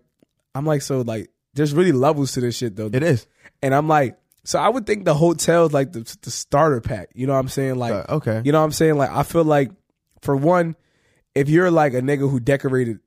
[0.54, 2.90] I'm like, so like, there's really levels to this shit though.
[2.92, 3.26] It is.
[3.62, 7.10] And I'm like, so I would think the hotel's like the the starter pack.
[7.14, 7.76] You know what I'm saying?
[7.76, 8.42] Like, Uh, okay.
[8.44, 8.96] you know what I'm saying?
[8.96, 9.70] Like, I feel like
[10.22, 10.76] for one,
[11.34, 13.00] if you're like a nigga who decorated,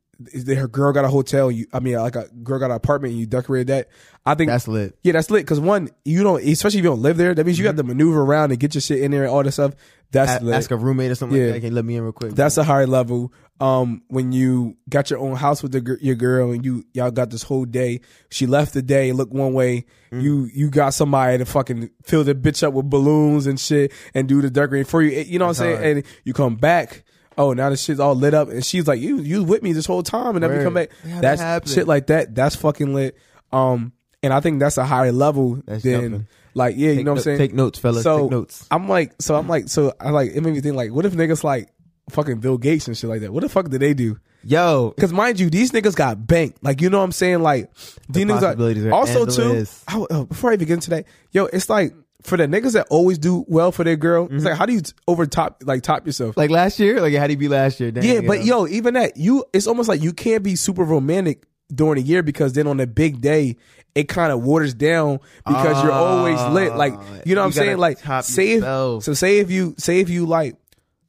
[0.45, 1.51] that her girl got a hotel?
[1.51, 3.89] You, I mean, like a girl got an apartment and you decorated that.
[4.26, 4.95] I think That's lit.
[5.01, 5.47] yeah, that's lit.
[5.47, 7.84] Cause one, you don't, especially if you don't live there, that means you have to
[7.84, 9.74] maneuver around and get your shit in there and all that stuff.
[10.11, 10.43] That's Mm-hmm.
[10.43, 10.55] A- lit.
[10.57, 11.45] ask a roommate or something Yeah.
[11.45, 11.67] like that.
[11.67, 12.34] Can let me in real quick?
[12.34, 13.34] That's a higher level.
[13.59, 17.30] Um, when you got your own house with the, your girl and you y'all got
[17.30, 19.86] this whole day, she left the day, look one way.
[20.11, 20.22] Mm.
[20.22, 24.28] You you got somebody to fucking fill the bitch up with balloons and shit and
[24.28, 25.11] do the decorating for you.
[25.22, 25.97] You know what I'm That's saying?
[25.97, 27.03] And you come back.
[27.38, 29.86] Oh, now the shit's all lit up, and she's like, "You, you with me this
[29.86, 30.64] whole time," and then we Word.
[30.66, 30.90] come back.
[31.06, 31.72] Yeah, that that's happened.
[31.72, 32.36] shit like that.
[32.36, 33.18] That's fucking lit.
[33.52, 36.28] Um, and I think that's a higher level That's than jumping.
[36.54, 37.38] Like, yeah, you Take know what I'm no- saying?
[37.38, 38.04] take notes, fellas.
[38.04, 38.68] So Take notes.
[38.70, 41.14] I'm like, so I'm like, so I like, it made me think like, what if
[41.14, 41.70] niggas like
[42.10, 43.32] fucking Bill Gates and shit like that?
[43.34, 44.20] What the fuck did they do?
[44.44, 46.62] Yo, Because mind you, these niggas got banked.
[46.64, 47.42] Like, you know what I'm saying?
[47.42, 47.72] Like,
[48.10, 49.42] these niggas possibilities are also too.
[49.42, 49.84] endless.
[49.88, 52.88] I, uh, before I even get into that, yo, it's like for the niggas that
[52.89, 54.26] always do well for their girl.
[54.26, 54.36] Mm-hmm.
[54.38, 56.38] It's like, how do you t- over top like top yourself?
[56.38, 57.91] like last year, like how do you be last year?
[57.91, 61.45] Dang, yeah, but yo, even that, you, it's almost like you can't be super romantic
[61.74, 63.57] during the year because then on the big day.
[63.93, 66.78] It kind of waters down because you're always lit.
[66.78, 67.78] Like, you know what Ah, You I'm saying?
[67.78, 70.55] Like, top say if, so say if you, say if you like,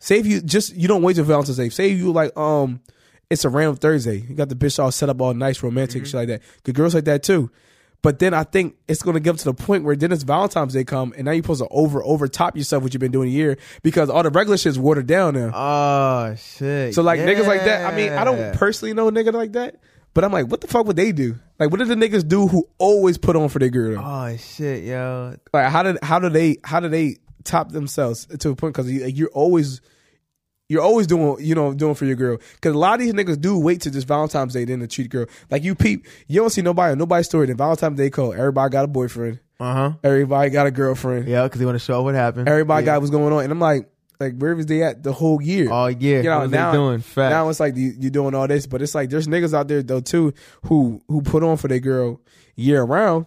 [0.00, 1.68] say if you just, you don't wait till Valentine's Day.
[1.68, 2.80] Say you like, um,
[3.30, 4.16] it's a random Thursday.
[4.28, 6.06] You got the bitch all set up all nice, romantic, Mm-hmm.
[6.06, 6.42] shit like that.
[6.64, 7.52] Good girls like that too.
[8.03, 10.82] But then I think it's gonna get to the point where then it's Valentine's Day
[10.82, 13.32] come and now you're supposed to over over top yourself what you've been doing a
[13.32, 15.53] year because all the regular shit's watered down now.
[15.55, 16.94] Oh shit.
[16.94, 17.92] So like niggas like that.
[17.92, 19.76] I mean, I don't personally know a nigga like that,
[20.14, 21.38] but I'm like, what the fuck would they do?
[21.61, 24.03] Like, what did the niggas do who always put on for their girl?
[24.05, 25.36] Oh shit, yo.
[25.53, 28.74] Like, how did how do they how do they top themselves to a point?
[28.74, 29.80] Because you, you're always
[30.73, 32.39] you're always doing you know doing for your girl.
[32.55, 35.11] Because a lot of these niggas do wait to just Valentine's Day then to treat
[35.11, 35.27] girl.
[35.51, 37.47] Like you peep, you don't see nobody on nobody's story.
[37.47, 39.93] Then Valentine's Day call, everybody got a boyfriend, Uh huh.
[40.03, 42.49] everybody got a girlfriend, Yeah, because they want to show what happened.
[42.49, 42.95] everybody yeah.
[42.95, 43.89] got what's going on, and I'm like.
[44.20, 45.68] Like where was they at the whole year?
[45.73, 46.18] all year.
[46.18, 47.01] you know, what was they now, doing?
[47.01, 47.33] Facts.
[47.33, 49.83] now it's like you, you doing all this, but it's like there's niggas out there
[49.83, 50.33] though too
[50.66, 52.20] who who put on for their girl
[52.55, 53.27] year round,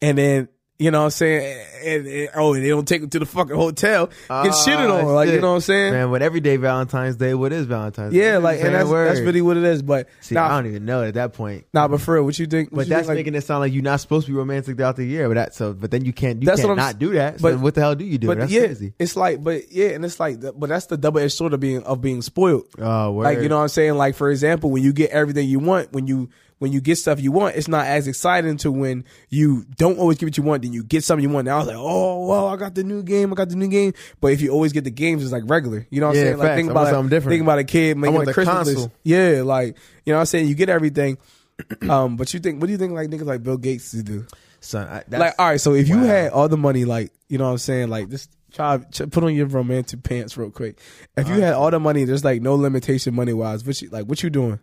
[0.00, 0.48] and then
[0.82, 3.54] you know what I'm saying, and, and- oh they don't take them to the fucking
[3.56, 5.92] hotel, get Ah, shitted on, like you know what I'm saying?
[5.92, 7.34] Man, what everyday Valentine's Day?
[7.34, 8.12] What is Valentine's?
[8.12, 8.20] Day?
[8.32, 9.82] yeah, like and that's that's really what it is.
[9.82, 11.66] But See, I don't even know at that point.
[11.72, 12.70] nah, but for real, what you think?
[12.70, 14.38] what But you that's think, like- making it sound like you're not supposed to be
[14.38, 15.28] romantic throughout the year.
[15.28, 16.42] But that so, but then you can't.
[16.42, 17.40] You That's can't I'm not do that.
[17.40, 18.26] So but- what the hell do you do?
[18.26, 18.94] But that's yeah, crazy.
[18.98, 21.82] it's like, but yeah, and it's like, but that's the double edged sword of being
[21.84, 22.66] of being spoiled.
[22.78, 23.24] Oh, word.
[23.24, 23.94] Like you know what I'm saying?
[23.94, 26.28] Like for example, when you get everything you want, when you
[26.62, 30.16] when you get stuff you want, it's not as exciting to when you don't always
[30.16, 31.44] get what you want, then you get something you want.
[31.44, 33.68] Now I was like, oh well, I got the new game, I got the new
[33.68, 33.92] game.
[34.20, 35.86] But if you always get the games, it's like regular.
[35.90, 36.38] You know what Yeah, I'm saying?
[36.38, 36.56] Like facts.
[36.58, 37.32] think about something different.
[37.32, 38.82] Think about a kid making a the Christmas console.
[38.84, 38.90] list.
[39.02, 40.48] Yeah, like you know what I'm saying?
[40.48, 41.18] You get everything.
[41.90, 44.26] um, but you think what do you think like niggas like Bill Gates to do?
[44.60, 44.86] son.
[44.86, 47.44] I, that's, like all right, so if you had all the money, like you know
[47.46, 50.78] what I'm saying, like just try, try put on your romantic pants real quick.
[51.16, 53.64] If you had all the money, there's like no limitation money wise.
[53.66, 54.06] What you like?
[54.06, 54.60] What you doing?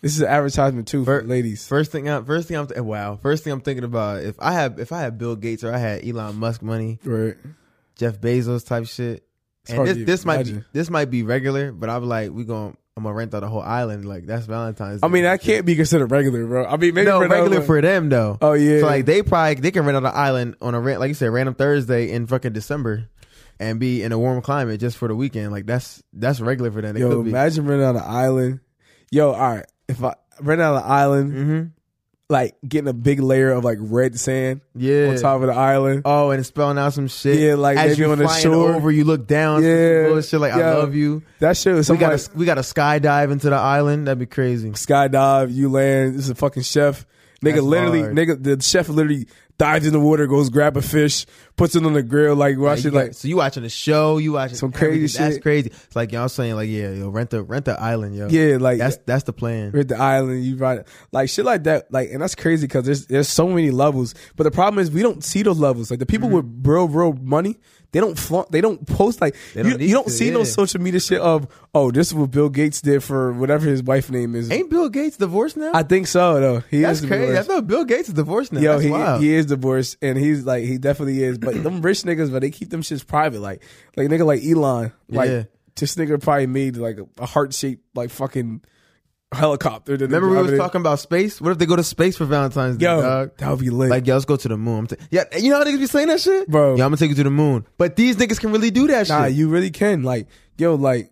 [0.00, 1.66] This is an advertisement too for Fir- ladies.
[1.66, 3.16] First thing, I, first thing I'm th- wow.
[3.16, 5.78] First thing I'm thinking about if I have if I had Bill Gates or I
[5.78, 7.36] had Elon Musk money, Right.
[7.96, 9.24] Jeff Bezos type shit.
[9.64, 12.76] It's And this this might be this might be regular, but I'm like we going
[12.96, 14.04] I'm gonna rent out a whole island.
[14.04, 15.02] Like that's Valentine's.
[15.02, 15.30] I mean, Day.
[15.30, 16.64] that can't be considered regular, bro.
[16.64, 18.38] I mean, maybe no for regular for them though.
[18.40, 18.80] Oh yeah.
[18.80, 21.14] So like they probably they can rent out an island on a rent like you
[21.14, 23.08] said random Thursday in fucking December,
[23.60, 25.52] and be in a warm climate just for the weekend.
[25.52, 26.96] Like that's that's regular for them.
[26.96, 27.30] Yo, could be.
[27.30, 28.60] imagine renting out an island.
[29.10, 29.66] Yo, all right.
[29.88, 31.62] If I rent out of the island, hmm
[32.30, 35.08] like getting a big layer of like red sand Yeah.
[35.08, 36.02] on top of the island.
[36.04, 37.38] Oh, and it's spelling out some shit.
[37.38, 38.74] Yeah, like as maybe you on the shore.
[38.74, 39.62] over, you look down.
[39.62, 41.22] Yeah, Yeah, bullshit like I love you.
[41.38, 44.06] That shit was We got to we got to skydive into the island.
[44.08, 44.68] That'd be crazy.
[44.72, 46.16] skydive, you land.
[46.16, 47.06] This is a fucking chef.
[47.42, 48.14] Nigga, That's literally, hard.
[48.14, 49.26] nigga, the chef literally
[49.58, 52.84] dives in the water, goes grab a fish, puts it on the grill, like watch
[52.84, 55.22] You it, like so you watching the show, you watching Some crazy everything.
[55.22, 55.70] That's crazy.
[55.70, 58.28] It's like y'all saying like yeah, yo, rent the rent the island, yo.
[58.28, 59.72] yeah, like that's that's the plan.
[59.72, 63.06] We're the island, you ride like shit like that, like, and that's crazy because there's
[63.06, 64.14] there's so many levels.
[64.36, 65.90] But the problem is we don't see those levels.
[65.90, 66.62] Like the people mm-hmm.
[66.62, 67.58] with real real money,
[67.92, 69.34] they don't flaunt, they don't post like.
[69.54, 72.30] Don't you, you don't to, see no social media shit of oh this is what
[72.30, 74.50] Bill Gates did for whatever his wife name is.
[74.50, 75.70] Ain't Bill Gates divorced now?
[75.74, 76.60] I think so though.
[76.70, 77.36] He that's is crazy.
[77.36, 78.60] I thought Bill Gates is divorced now.
[78.60, 79.22] Yo, that's he wild.
[79.22, 81.38] he is divorced, and he's like he definitely is.
[81.38, 83.40] But them rich niggas, but they keep them shits private.
[83.40, 83.62] Like
[83.96, 85.42] like nigga like Elon, like Yeah.
[85.76, 88.60] this nigga probably made like a, a heart shaped like fucking
[89.32, 89.96] helicopter.
[89.96, 90.58] Remember we was in.
[90.58, 91.40] talking about space?
[91.40, 93.36] What if they go to space for Valentine's Day, Yo, dog?
[93.38, 93.90] that would be lit.
[93.90, 94.88] Like, yo, let's go to the moon.
[95.10, 96.48] Yeah, you know how niggas be saying that shit?
[96.48, 96.76] Bro.
[96.76, 97.66] Yo, I'm gonna take you to the moon.
[97.76, 99.34] But these niggas can really do that Nah, shit.
[99.34, 100.02] you really can.
[100.02, 101.10] Like, yo, like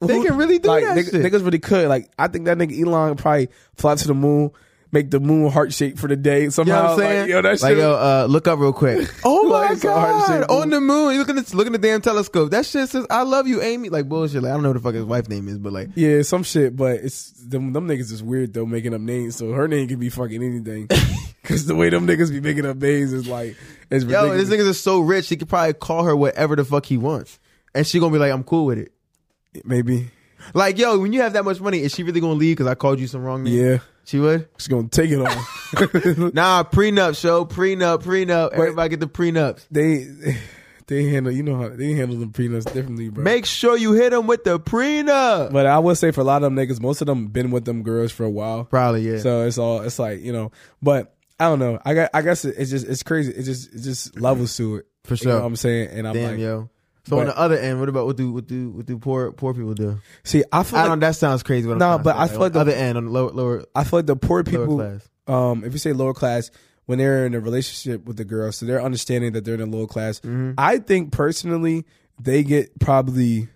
[0.00, 1.14] They can really do like, that nigg- shit.
[1.22, 1.88] Niggas really could.
[1.88, 4.50] Like, I think that nigga Elon probably fly to the moon,
[4.92, 6.92] make the moon heart shape for the day You know somehow.
[6.92, 7.20] I'm saying?
[7.22, 7.78] Like, yo, that like, shit.
[7.78, 9.08] yo, uh, look up real quick.
[9.24, 11.14] Oh my Like, so hard to say, god, on the moon.
[11.14, 12.50] You looking at looking at the damn telescope.
[12.50, 14.42] That shit says, "I love you, Amy." Like bullshit.
[14.42, 16.42] Like I don't know what the fuck his wife name is, but like, yeah, some
[16.42, 17.72] shit, but it's them.
[17.72, 19.36] Them niggas is weird though, making up names.
[19.36, 20.88] So her name can be fucking anything.
[21.42, 23.56] Because the way them niggas be making up names is like,
[23.90, 24.48] it's yo, ridiculous.
[24.48, 25.28] this niggas is so rich.
[25.28, 27.40] He could probably call her whatever the fuck he wants,
[27.74, 28.92] and she gonna be like, "I'm cool with it."
[29.64, 30.10] Maybe,
[30.54, 32.74] Like, yo, when you have that much money, is she really gonna leave because I
[32.74, 33.54] called you some wrong name?
[33.54, 34.48] yeah, she would.
[34.58, 35.26] she's gonna take it all.
[36.34, 38.52] Nah, prenup show, prenup, prenup.
[38.52, 39.64] Everybody get the prenups.
[39.70, 40.06] they,
[40.86, 43.24] they handle, you know how they handle the peanuts differently, bro.
[43.24, 45.52] Make sure you hit them with the prenup.
[45.52, 47.64] But I would say for a lot of them niggas, most of them been with
[47.64, 48.64] them girls for a while.
[48.64, 49.18] Probably yeah.
[49.18, 50.50] So it's all it's like you know,
[50.82, 51.78] but I don't know.
[51.84, 52.10] I got.
[52.14, 53.32] I guess it's just it's crazy.
[53.32, 55.40] It just it just levels to it For You know sure.
[55.40, 56.68] what I'm saying, and I'm Damn, like, yo.
[57.04, 59.52] So on the other end, what about what do what do what do poor poor
[59.54, 59.98] people do?
[60.24, 61.00] see, I feel I like don't.
[61.00, 61.68] That sounds crazy.
[61.70, 62.16] I'm Nah, but.
[62.16, 64.16] I feel like the- the other end on the lower lower I feel like the
[64.16, 65.08] poor people, class.
[65.26, 66.50] um, if you say lower class,
[66.86, 69.66] when they're in a relationship with the girl, so they're understanding that they're in a
[69.66, 70.20] lower class.
[70.20, 70.52] Mm-hmm.
[70.58, 71.84] I think personally,
[72.20, 73.48] they get probably,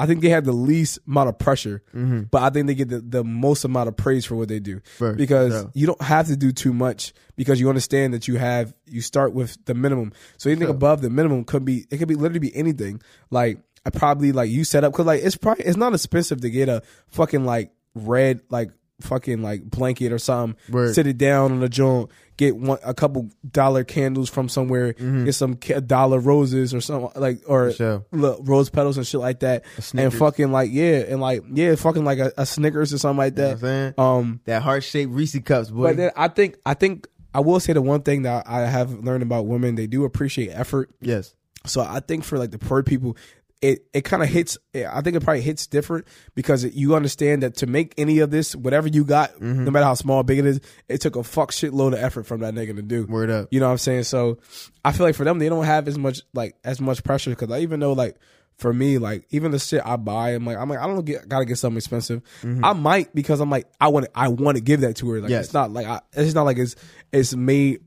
[0.00, 2.22] I think they have the least amount of pressure, mm-hmm.
[2.30, 4.80] but I think they get the, the most amount of praise for what they do
[4.98, 5.70] because sure.
[5.74, 9.34] you don't have to do too much because you understand that you have you start
[9.34, 10.14] with the minimum.
[10.38, 13.02] So anything above the minimum could be it could be literally be anything.
[13.30, 16.48] Like I probably like you set up because like it's probably it's not expensive to
[16.48, 18.70] get a fucking like red like
[19.00, 20.56] fucking like blanket or something.
[20.72, 20.94] Word.
[20.94, 22.10] Sit it down on a joint.
[22.36, 24.94] Get one a couple dollar candles from somewhere.
[24.94, 27.76] Get some ca- dollar roses or something like or Mm-hmm.
[27.76, 28.04] Sure.
[28.12, 29.64] look, rose petals and shit like that.
[29.94, 33.36] And fucking like yeah, and like yeah, fucking like a, a Snickers or something like
[33.36, 33.96] You know that.
[33.96, 34.18] what I'm?
[34.18, 35.88] Um, that heart shaped Reese cups, boy.
[35.88, 38.90] but then I think I think I will say the one thing that I have
[39.04, 40.90] learned about women, they do appreciate effort.
[41.00, 41.34] yes.
[41.66, 43.18] So I think for like the poor people,
[43.62, 44.56] it it kind of hits.
[44.74, 48.56] I think it probably hits different because you understand that to make any of this,
[48.56, 49.64] whatever you got, Mm-hmm.
[49.64, 52.24] no matter how small or big it is, it took a fuck shitload of effort
[52.24, 53.04] from that nigga to do.
[53.06, 53.48] Word up.
[53.50, 54.04] You know what I'm saying?
[54.04, 54.38] So
[54.84, 57.50] I feel like for them, they don't have as much like as much pressure because
[57.50, 58.16] I even know like
[58.56, 61.28] for me, like even the shit I buy, I'm like I'm like I don't get
[61.28, 62.22] gotta get something expensive.
[62.62, 65.20] I might because I'm like I want I want to give that to her.
[65.20, 65.46] Like Yes.
[65.46, 66.76] it's not like I, it's not like it's
[67.12, 67.80] it's made.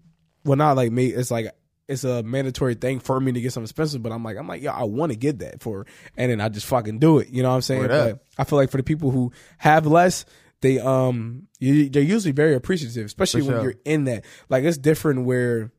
[0.45, 1.07] Well, not like me.
[1.07, 1.47] It's like
[1.87, 4.01] it's a mandatory thing for me to get something expensive.
[4.01, 5.85] But I'm like I'm like yeah, I want to get that for,
[6.17, 7.29] and then I just fucking do it.
[7.29, 7.87] You know what I'm saying?
[7.87, 10.25] But I feel like for the people who have less.
[10.61, 13.63] They um you, they're usually very appreciative, especially For when sure.
[13.63, 14.23] you're in that.
[14.47, 15.73] Like it's different where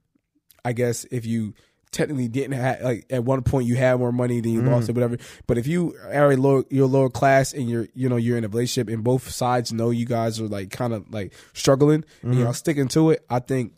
[0.62, 1.54] I guess if you
[1.90, 4.70] technically didn't have like at one point you had more money than you Mm.
[4.72, 5.16] lost or whatever.
[5.46, 8.44] But if you are a lower you're lower class and you're you know you're in
[8.44, 12.34] a relationship and both sides know you guys are like kind of like struggling and
[12.34, 12.42] Mm-hmm.
[12.42, 13.72] y'all sticking to it, I think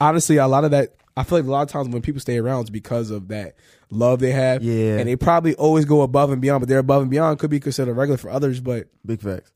[0.00, 2.38] honestly a lot of that I feel like a lot of times when people stay
[2.38, 3.56] around it's because of that
[3.90, 4.62] love they have.
[4.62, 4.98] Yeah.
[4.98, 7.60] And they probably always go above and beyond, but they're above and beyond could be
[7.60, 9.50] considered regular for others, but Big facts.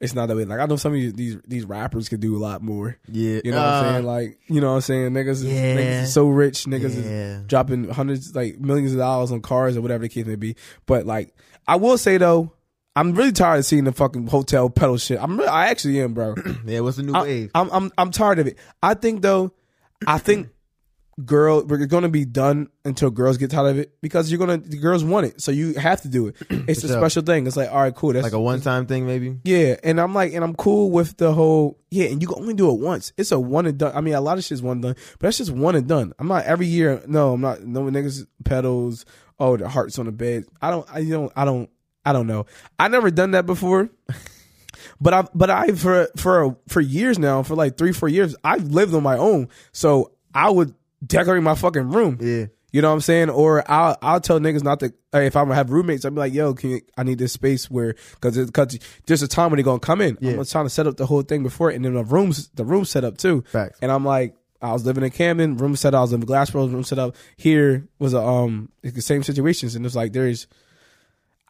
[0.00, 0.44] it's not that way.
[0.44, 2.96] Like I know some of these these, these rappers could do a lot more.
[3.08, 3.40] Yeah.
[3.44, 4.06] You know what I'm Uh, saying?
[4.06, 5.10] Like, you know what I'm saying?
[5.12, 5.76] Niggas, is, Yeah.
[5.76, 6.64] niggas is so rich.
[6.64, 7.10] Niggas Yeah.
[7.40, 10.56] is dropping hundreds, like millions of dollars on cars or whatever the case may be.
[10.86, 11.34] But like,
[11.68, 12.52] I will say though,
[12.94, 15.18] I'm really tired of seeing the fucking hotel pedal shit.
[15.22, 16.34] I'm, re- I actually am, bro.
[16.66, 17.50] Yeah, what's the new I, wave?
[17.54, 18.58] I'm, I'm, I'm tired of it.
[18.82, 19.52] I think though,
[20.06, 20.48] I think
[21.24, 24.78] girl, we're gonna be done until girls get tired of it because you're gonna, the
[24.78, 26.36] girls want it, so you have to do it.
[26.68, 27.46] It's a special thing.
[27.46, 28.12] It's like, all right, cool.
[28.12, 29.38] That's like a one time thing, maybe?
[29.44, 32.54] yeah, and I'm like, and I'm cool with the whole yeah, and you can only
[32.54, 33.12] do it once.
[33.16, 33.92] It's a one and done.
[33.94, 36.12] I mean, a lot of shit's one and done, but that's just one and done.
[36.18, 37.02] I'm not every year.
[37.06, 37.62] No, I'm not.
[37.62, 39.04] No niggas pedals.
[39.38, 40.44] Oh, the hearts on the bed.
[40.60, 40.88] I don't.
[40.90, 41.32] I don't.
[41.36, 41.68] I don't.
[42.04, 42.46] I don't know.
[42.78, 43.90] I never done that before.
[45.00, 48.64] But i've but I for for for years now, for like three four years, I've
[48.64, 49.48] lived on my own.
[49.72, 52.18] So I would decorate my fucking room.
[52.20, 52.46] Yeah.
[52.72, 53.28] You know what I'm saying?
[53.28, 54.94] Or I'll I'll tell niggas not to.
[55.12, 57.32] Hey, if I'm gonna have roommates, I'll be like, yo, can you, I need this
[57.32, 60.16] space where because because there's a time when they're gonna come in.
[60.20, 60.32] Yeah.
[60.32, 62.64] I'm trying to set up the whole thing before, it, and then the rooms the
[62.64, 63.44] room set up too.
[63.48, 63.78] Facts.
[63.82, 65.98] And I'm like, I was living in Camden, room set up.
[65.98, 67.14] I was living in Glassboro, room set up.
[67.36, 70.46] Here was a um it's the same situations, and it's like there's.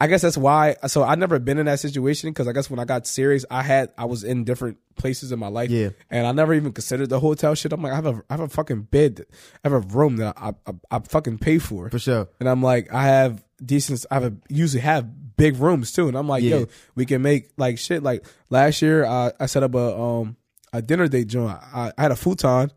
[0.03, 0.75] I guess that's why.
[0.87, 3.63] So I never been in that situation because I guess when I got serious, I
[3.63, 5.69] had I was in different places in my life.
[5.71, 5.89] Yeah.
[6.09, 7.71] and I never even considered the hotel shit.
[7.73, 9.25] I'm like, I have a I have a fucking bed,
[9.63, 11.89] I have a room that I I, I fucking pay for.
[11.89, 12.27] For sure.
[12.39, 14.05] And I'm like, I have decent.
[14.11, 16.07] I have a, usually have big rooms too.
[16.07, 16.57] And I'm like, Yeah.
[16.57, 18.03] yo, we can make like shit.
[18.03, 20.35] Like last year, I, I set up a um
[20.73, 21.57] a dinner date joint.
[21.73, 22.71] I, I had a futon,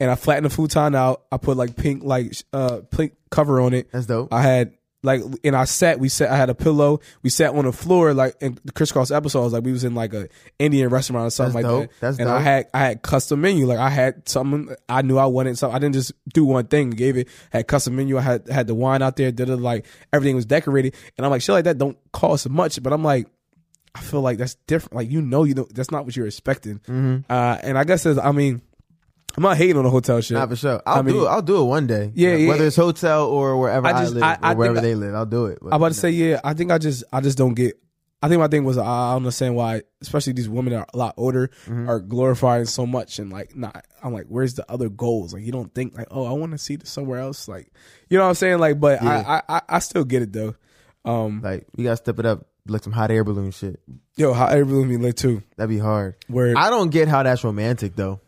[0.00, 1.22] and I flattened the futon out.
[1.30, 3.90] I put like pink like uh pink cover on it.
[3.92, 4.32] That's dope.
[4.32, 4.72] I had
[5.06, 6.00] like and I sat.
[6.00, 6.30] We sat.
[6.30, 7.00] I had a pillow.
[7.22, 9.52] We sat on the floor like in the crisscross episodes.
[9.52, 10.28] Like we was in like a
[10.58, 11.90] Indian restaurant or something That's like dope.
[11.90, 12.00] that.
[12.00, 13.66] That's and I had I had custom menu.
[13.66, 15.56] Like I had something I knew I wanted.
[15.56, 16.90] So I didn't just do one thing.
[16.90, 18.18] Gave it had custom menu.
[18.18, 19.30] I had had the wine out there.
[19.30, 20.94] Did it like everything was decorated.
[21.16, 22.82] And I'm like shit like that don't cost much.
[22.82, 23.28] But I'm like.
[23.94, 24.94] I feel like that's different.
[24.94, 26.80] Like you know, you know that's not what you're expecting.
[26.80, 27.32] Mm-hmm.
[27.32, 28.60] Uh, and I guess there's, I mean,
[29.36, 30.36] I'm not hating on the hotel shit.
[30.36, 30.82] Nah, for sure.
[30.86, 31.28] I'll I mean- do it.
[31.28, 32.10] I'll do it one day.
[32.14, 32.48] Yeah, Like, yeah.
[32.48, 34.82] Whether it's hotel or wherever I, I just- live I- or I think wherever I-
[34.82, 35.58] they live, I'll do it.
[35.60, 37.78] But, I'm about to say, yeah, I think I just I just don't get.
[38.22, 40.96] I think my thing was I don't understand why, especially these women that are a
[40.96, 41.88] lot older, Mm-hmm.
[41.88, 43.70] are glorifying so much and like, nah.
[44.02, 45.34] I'm like, where's the other goals?
[45.34, 47.46] Like, you don't think like, oh, I want to see this somewhere else.
[47.46, 47.70] Like,
[48.08, 48.58] you know what I'm saying?
[48.58, 49.22] Like, but Yeah.
[49.26, 50.54] I, I I I still get it though.
[51.04, 53.78] Um, like we gotta step it up, like some hot air balloon shit.
[54.16, 55.42] yo, hot air balloon be lit too.
[55.56, 56.16] That'd be hard.
[56.26, 58.20] Where I don't get how that's romantic though.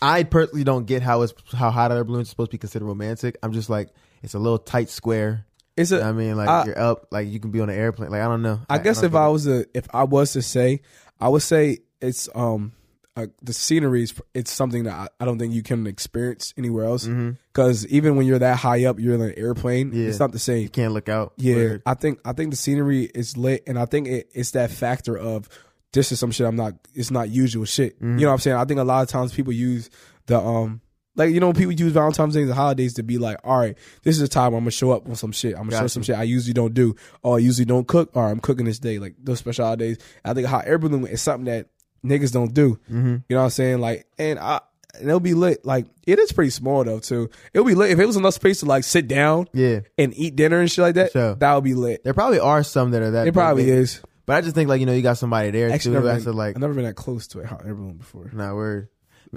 [0.00, 2.86] I personally don't get how it's how hot air balloons is supposed to be considered
[2.86, 3.36] romantic.
[3.42, 3.90] I'm just like
[4.22, 5.46] it's a little tight square.
[5.76, 7.76] it's You know I mean, like I- you're up, like you can be on an
[7.78, 8.10] airplane.
[8.10, 8.60] Like I don't know.
[8.68, 10.80] I guess don't if I was a if I was to say,
[11.20, 12.72] I would say it's um
[13.16, 16.84] uh, the scenery is it's something that I, I don't think you can experience anywhere
[16.84, 17.04] else.
[17.06, 17.30] Mm-hmm.
[17.52, 19.92] Because even when you're that high up, you're in an airplane.
[19.92, 20.08] Yeah.
[20.08, 20.62] It's not the same.
[20.62, 21.32] You can't look out.
[21.36, 21.82] Yeah, Word.
[21.86, 25.16] I think I think the scenery is lit, and I think it, it's that factor
[25.16, 25.48] of
[25.94, 26.74] this is some shit I'm not.
[26.94, 27.96] It's not usual shit.
[27.96, 28.18] Mm-hmm.
[28.18, 28.56] You know what I'm saying?
[28.58, 29.88] I think a lot of times people use
[30.26, 30.82] the um.
[31.16, 34.16] Like you know, people use Valentine's Day and holidays to be like, all right, this
[34.16, 35.54] is the time I'm gonna show up on some shit.
[35.54, 36.96] I'm gonna show some shit I usually don't do.
[37.22, 38.10] Oh, I usually don't cook.
[38.14, 38.98] Or I'm cooking this day.
[38.98, 39.98] Like those special holidays.
[40.24, 41.68] I think hot air balloon is something that
[42.04, 42.80] niggas don't do.
[42.90, 43.06] Mm-hmm.
[43.06, 43.78] You know what I'm saying?
[43.78, 44.60] Like, and I
[44.98, 45.64] and it'll be lit.
[45.64, 47.30] Like it is pretty small though too.
[47.52, 49.80] It'll be lit if it was enough space to like sit down Yeah.
[49.96, 51.12] and eat dinner and shit like that.
[51.12, 51.36] Sure.
[51.36, 52.02] That would be lit.
[52.02, 53.28] There probably are some that are that.
[53.28, 53.74] It probably big.
[53.74, 54.02] is.
[54.26, 56.02] But I just think like you know you got somebody there Actually, too.
[56.04, 58.30] never been, like I've never been that close to a hot air balloon before.
[58.32, 58.88] Nah, word.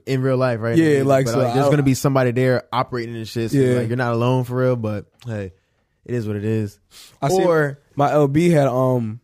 [0.05, 0.77] In real life, right?
[0.77, 3.51] Yeah, like, But, so there's gonna be somebody there operating and shit.
[3.51, 3.79] So Yeah.
[3.79, 4.75] like, you're not alone for real.
[4.75, 5.53] But hey,
[6.05, 6.79] it is what it is.
[7.21, 9.19] I or My LB had um,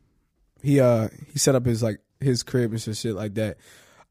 [0.62, 3.58] he uh he set up his like his crib and some shit like that.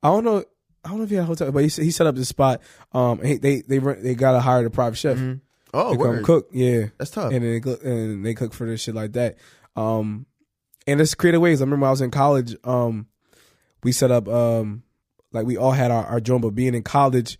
[0.02, 0.44] I don't know.
[0.84, 2.60] I don't know if he had a hotel, but he he set up this spot.
[2.92, 5.18] Um, and he, they they rent- they got to hire a private chef
[5.74, 6.48] oh, to come cook.
[6.52, 7.32] Yeah, That's tough.
[7.32, 9.36] and then they cook, and they cook for this shit like that.
[9.76, 10.26] Um,
[10.86, 11.60] and it's creative ways.
[11.60, 12.56] I remember when I was in college.
[12.64, 13.06] Um,
[13.84, 14.82] we set up um,
[15.32, 17.38] like we all had our, our joint, but being in college,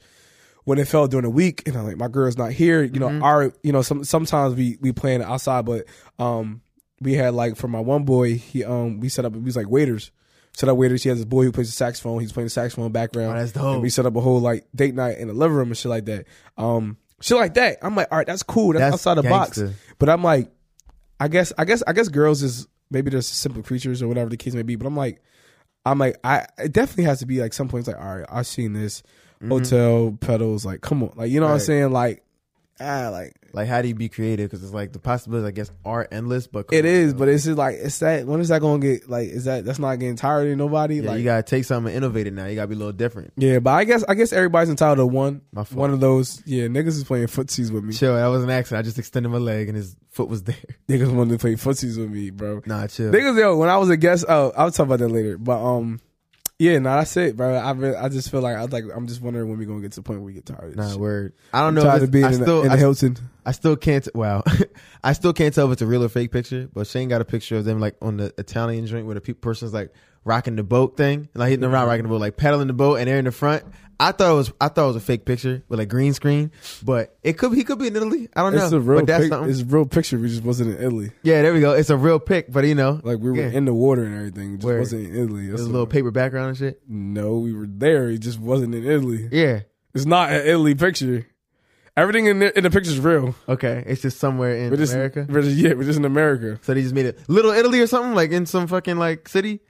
[0.65, 2.83] when it fell during the week, and I'm like, my girl's not here.
[2.83, 3.23] You know, Mm-hmm.
[3.23, 5.85] our you know some sometimes we we playing outside, but
[6.19, 6.63] um,
[7.01, 9.69] we had like for my one boy, he um we set up we was like
[9.69, 10.11] waiters.
[10.55, 11.03] Set up waiters.
[11.03, 12.21] He has this boy who plays the saxophone.
[12.21, 13.37] He's playing the saxophone background.
[13.37, 13.65] Oh, that's dope.
[13.75, 15.89] And we set up a whole like date night in the living room and shit
[15.89, 16.27] like that.
[16.59, 17.79] Um, shit like that.
[17.81, 18.75] I'm like, all right, that's cool.
[18.75, 19.63] That's, That's outside the box.
[19.99, 20.51] But I'm like,
[21.19, 24.37] I guess, I guess, I guess girls is maybe they're simple creatures or whatever the
[24.37, 24.77] case may be.
[24.77, 25.21] But I'm like,
[25.85, 28.47] I'm like, I it definitely has to be like some points like, all right, I've
[28.47, 29.03] seen this
[29.49, 30.65] hotel pedals.
[30.65, 31.67] Like, come on, like you know what I'm Mm-hmm.
[31.67, 31.93] Saying?
[31.93, 32.23] Like,
[32.81, 34.51] ah, like like, how do you be creative?
[34.51, 36.47] Because it's like the possibilities, I guess, are endless.
[36.47, 38.27] But it on, is, but it's just like it's that.
[38.27, 39.29] When is that gonna get like?
[39.29, 40.97] Is that that's not getting tired of nobody?
[40.97, 42.47] Yeah, like, you gotta take something and innovate it now.
[42.47, 43.33] You gotta be a little different.
[43.37, 45.79] yeah, but I guess I guess everybody's entitled to one My fault.
[45.79, 46.43] one of those.
[46.47, 47.93] Yeah, niggas is playing footsies with me.
[47.93, 48.15] Chill.
[48.15, 48.81] That was an accident.
[48.81, 50.57] I just extended my leg and his foot was there.
[50.89, 52.63] Niggas wanted to play footsies with me, bro.
[52.67, 53.13] Nah, chill.
[53.13, 55.39] Niggas, yo, when I was a guest, oh, I'll talk about that later.
[55.39, 56.01] But um,
[56.63, 57.57] yeah, no, that's it, bro.
[57.57, 59.97] I I just feel like I like I'm just wondering when we gonna get to
[59.97, 60.77] the point where we get tired.
[60.77, 61.33] Nah, word.
[61.53, 61.83] I don't I'm know.
[61.83, 63.17] tired if of being I in, still, the, in I, Hilton.
[63.45, 64.07] I still can't.
[64.15, 64.45] Wow,
[65.05, 66.69] I still can't tell if it's a real or fake picture.
[66.73, 69.33] But Shane got a picture of them like on the Italian joint where the pe-
[69.33, 69.93] person's like
[70.25, 72.97] rocking the boat thing, like hitting the around rocking the boat, like pedaling the boat,
[72.97, 73.65] and they're in the front.
[74.01, 76.51] I thought it was I thought it was a fake picture with like green screen,
[76.83, 78.29] but it could he could be in Italy.
[78.35, 78.65] I don't know.
[78.65, 79.51] It's a real, but that's pic- something.
[79.51, 80.19] it's a real picture.
[80.19, 81.13] We just wasn't in Italy.
[81.23, 81.73] yeah, there we go.
[81.75, 83.51] It's a real pic, but you know, Like we were yeah.
[83.51, 84.57] in the water and everything.
[84.57, 84.81] Just Word.
[84.81, 85.47] wasn't in Italy.
[85.49, 86.83] That's a little paper background and shit.
[86.89, 88.09] No, we were there.
[88.09, 89.29] It just wasn't in Italy.
[89.31, 89.61] Yeah.
[89.95, 91.27] It's not an Italy picture.
[91.97, 93.35] Everything in the, in the picture is real.
[93.49, 93.85] Okay.
[93.87, 95.27] It's just somewhere in We're just America.
[95.29, 96.59] We're just, yeah, we're just in America.
[96.63, 99.61] So they just made it Little Italy or something, like in some fucking like city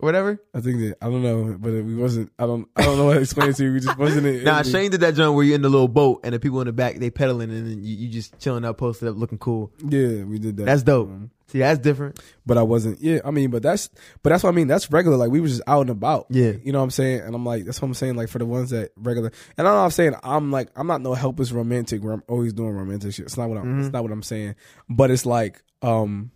[0.00, 0.40] whatever.
[0.54, 2.32] I think that I don't know, but we wasn't.
[2.38, 2.68] I don't.
[2.76, 3.72] I don't know how to explain it to you.
[3.72, 4.44] We just wasn't in.
[4.44, 6.66] Nah, Shane did that joint where you're in the little boat and the people in
[6.66, 9.72] the back they pedaling and then you, you just chilling up, posted up, looking cool.
[9.88, 10.66] Yeah, we did that.
[10.66, 11.08] That's dope.
[11.08, 12.20] Um, See, that's different.
[12.44, 13.00] but I wasn't.
[13.00, 13.88] Yeah, I mean, but that's
[14.22, 14.66] but that's what I mean.
[14.66, 15.16] That's regular.
[15.16, 16.26] Like we were just out and about.
[16.28, 16.52] Yeah.
[16.62, 17.20] you know what I'm saying.
[17.20, 18.16] And I'm like, that's what I'm saying.
[18.16, 19.30] Like for the ones that regular.
[19.56, 20.14] And I know what I'm saying.
[20.24, 23.26] I'm like, I'm not no helpless romantic where I'm always doing romantic shit.
[23.26, 23.64] It's not what I'm.
[23.64, 23.80] Mm-hmm.
[23.82, 24.56] It's not what I'm saying.
[24.88, 26.32] But it's like, um,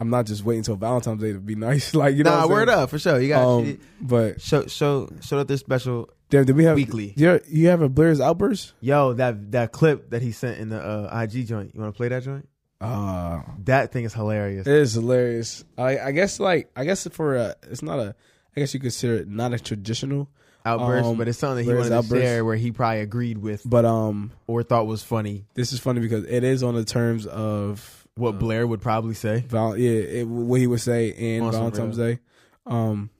[0.00, 1.94] I'm not just waiting till Valentine's Day to be nice.
[2.00, 3.20] Like you know, nah, word up for sure.
[3.20, 6.08] You got Um, but show show show that this special.
[6.30, 7.12] damn, did we have Weekly.
[7.16, 8.72] You you have a Blair's outburst?
[8.80, 11.74] Yo, that that clip that he sent in the uh, IG joint.
[11.74, 12.48] You want to play that joint?
[12.80, 14.66] Uh That thing is hilarious.
[14.66, 15.64] It is hilarious.
[15.76, 18.14] I I guess like I guess for a it's not a
[18.56, 20.28] I guess you consider it not a traditional,
[20.64, 23.62] Outburst, um, but it's something that he wanted to share where he probably agreed with
[23.66, 25.44] but um or thought was funny.
[25.54, 29.44] this is funny because it is on the terms of What Blair would probably say.
[29.48, 32.18] val- yeah it, what he would say in On some Valentine's Day.
[32.66, 33.10] Um,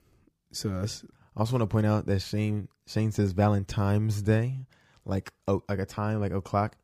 [0.52, 1.04] so that's
[1.36, 4.66] I also want to point out that Shane Shane says Valentine's Day,
[5.04, 6.76] like oh, like a time, like o'clock.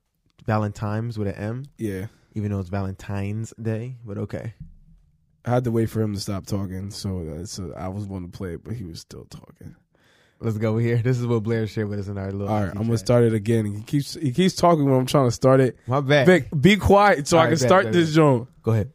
[0.47, 2.07] Valentine's with an M, yeah.
[2.35, 3.97] even though it's Valentine's Day.
[4.05, 4.55] But okay,
[5.45, 8.31] I had to wait for him to stop talking, so uh, so I was going
[8.31, 9.75] to play it, but he was still talking.
[10.41, 10.97] Let's go here.
[10.99, 12.49] This is what Blair shared with us in our little.
[12.49, 13.65] All right, I'm gonna start it again.
[13.67, 15.77] He keeps he keeps talking when I'm trying to start it.
[15.87, 16.27] My bad.
[16.27, 18.15] Vic, be quiet so All I right, can bet, start bet, this bet.
[18.17, 18.49] joint.
[18.63, 18.93] Go ahead.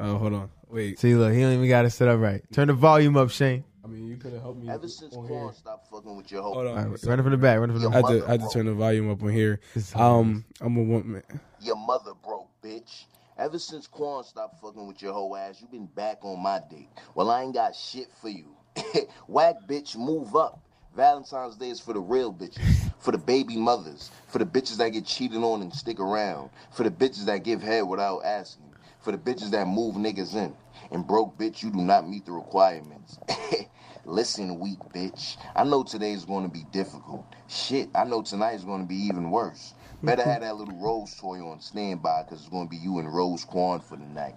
[0.00, 0.98] Oh, hold on, wait.
[0.98, 2.42] See, look, he don't even got to set up right.
[2.52, 3.64] Turn the volume up, Shane.
[3.84, 4.68] I mean, you could have helped me.
[4.70, 5.52] Ever since on Quan here.
[5.54, 6.78] stopped fucking with your hoe, Hold on.
[6.78, 7.58] All right, run from the back.
[7.58, 8.10] Run it from the I back.
[8.10, 9.58] had to, I had to turn the volume up on here.
[9.96, 11.22] Um, I'm a woman.
[11.60, 13.04] your mother broke, bitch.
[13.38, 16.88] Ever since Quan stopped fucking with your hoe ass, you been back on my dick.
[17.14, 18.56] Well, I ain't got shit for you.
[19.28, 20.60] Whack bitch, move up.
[20.96, 24.88] Valentine's Day is for the real bitches, for the baby mothers, for the bitches that
[24.88, 29.12] get cheated on and stick around, for the bitches that give head without asking, for
[29.12, 30.52] the bitches that move niggas in.
[30.90, 33.20] And broke bitch, you do not meet the requirements.
[34.04, 35.36] Listen, weak bitch.
[35.54, 37.24] I know today's going to be difficult.
[37.46, 39.74] Shit, I know tonight's going to be even worse.
[40.02, 43.12] Better have that little Rose toy on standby because it's going to be you and
[43.12, 44.36] Rose Quan for the night.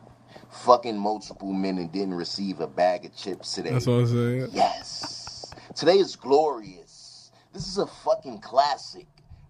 [0.66, 3.72] Fucking multiple men and didn't receive a bag of chips today.
[3.72, 4.48] That's what I'm saying.
[4.54, 5.54] Yes.
[5.76, 7.32] Today is glorious.
[7.54, 9.08] This is a fucking classic.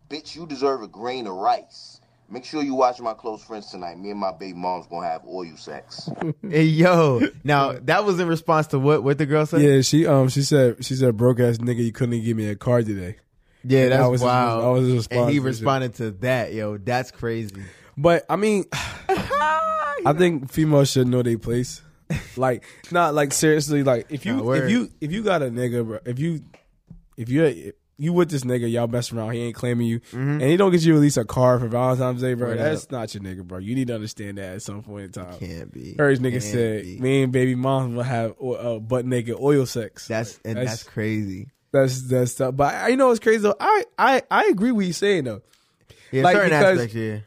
[0.09, 2.01] Bitch, you deserve a grain of rice.
[2.29, 3.99] Make sure you watch my close friends tonight.
[3.99, 6.09] Me and my baby mom's gonna have oil sex.
[6.49, 9.61] Hey yo, now that was in response to what what the girl said.
[9.61, 12.47] Yeah, she um she said she said broke ass nigga, you couldn't even give me
[12.47, 13.17] a car today.
[13.63, 14.63] Yeah, that that's was his- wild.
[14.63, 16.53] that was his response and he responded to that.
[16.53, 17.63] Yo, that's crazy.
[17.97, 21.81] But I mean, I think females should know their place.
[22.35, 23.83] Like, not like seriously.
[23.83, 26.41] Like, if you Nah, if you if you got a nigga, bro, if you
[27.17, 30.57] if you you with this nigga, y'all messing around, he ain't claiming you, and he
[30.57, 32.49] don't get you at least a car for Valentine's Day, bro.
[32.49, 32.57] Mm-hmm.
[32.57, 32.91] That's up.
[32.91, 33.59] not your nigga, bro.
[33.59, 35.37] You need to understand that at some point in time.
[35.37, 35.95] Can't be.
[35.97, 36.99] Heard nigga Can't said, be.
[36.99, 40.07] me and baby mom will have uh, butt naked oil sex.
[40.07, 41.49] That's Like, and that's, crazy.
[41.71, 42.55] That's that's tough.
[42.55, 43.55] But I, you know what's crazy though.
[43.59, 45.41] I I I agree with you saying though.
[46.11, 46.95] Yeah, Like, certain because- aspects.
[46.95, 47.19] Yeah,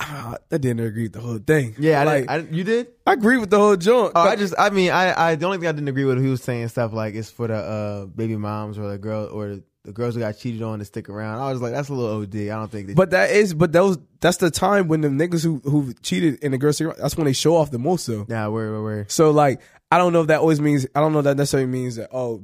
[0.00, 1.74] Ah, I didn't agree with the whole thing.
[1.78, 2.00] yeah.
[2.00, 2.88] I, like didn't- I, you did.
[3.06, 4.12] I agree with the whole joint.
[4.14, 6.28] Oh, I just, I mean, I, I, the only thing I didn't agree with, he
[6.28, 9.62] was saying stuff like it's for the uh, baby moms or the girl or the,
[9.84, 11.40] the girls who got cheated on to stick around.
[11.40, 12.36] I was like, that's a little OD.
[12.36, 12.88] I don't think.
[12.88, 16.44] That, But that is, but those that's the time when the niggas who who cheated
[16.44, 18.04] in the girls, that's when they show off the most.
[18.04, 19.06] So, nah, where, where, where?
[19.08, 19.60] so like,
[19.90, 20.86] I don't know if that always means.
[20.94, 22.10] I don't know if that necessarily means that.
[22.12, 22.42] Oh,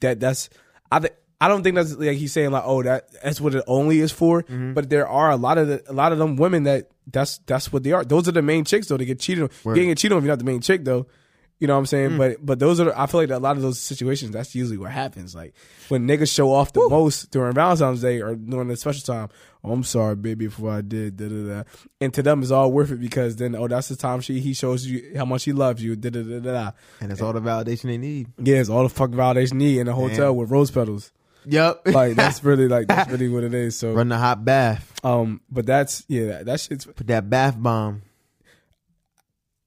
[0.00, 0.48] that that's.
[0.90, 3.64] I th- I don't think that's like he's saying like, oh, that that's what it
[3.66, 4.42] only is for.
[4.44, 4.74] Mm-hmm.
[4.74, 7.72] But there are a lot of the, a lot of them women that that's that's
[7.72, 8.04] what they are.
[8.04, 8.96] Those are the main chicks though.
[8.96, 9.50] They get cheated on.
[9.64, 11.08] You ain't get cheated on if you're not the main chick though.
[11.62, 12.10] You know what I'm saying?
[12.10, 12.18] Mm.
[12.18, 14.90] But but those are I feel like a lot of those situations that's usually what
[14.90, 15.32] happens.
[15.32, 15.54] Like
[15.90, 19.28] when niggas show off the most during Valentine's Day or during the special time.
[19.62, 21.62] Oh, I'm sorry, baby, before I did da da da.
[22.00, 24.54] And to them it's all worth it because then oh that's the time she he
[24.54, 26.52] shows you how much he loves you da da da da.
[26.52, 26.70] da.
[27.00, 28.26] And it's all the validation they need.
[28.38, 30.36] Yeah, it's all the fucking validation need in a hotel Damn.
[30.38, 31.12] with rose petals.
[31.46, 31.86] Yep.
[31.86, 33.78] Like that's really like that's really what it is.
[33.78, 34.92] So Run the hot bath.
[35.04, 36.86] um, but that's yeah that, that shit's.
[36.86, 38.02] Put that bath bomb.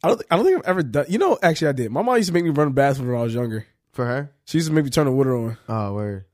[0.04, 1.06] I don't I don't think I've ever done.
[1.10, 1.92] You know, actually I did.
[1.92, 3.66] My mom used to make me run the bathroom when I was younger.
[3.92, 4.32] For her?
[4.46, 5.58] She used to make me turn the water on.
[5.70, 6.26] Oh, word.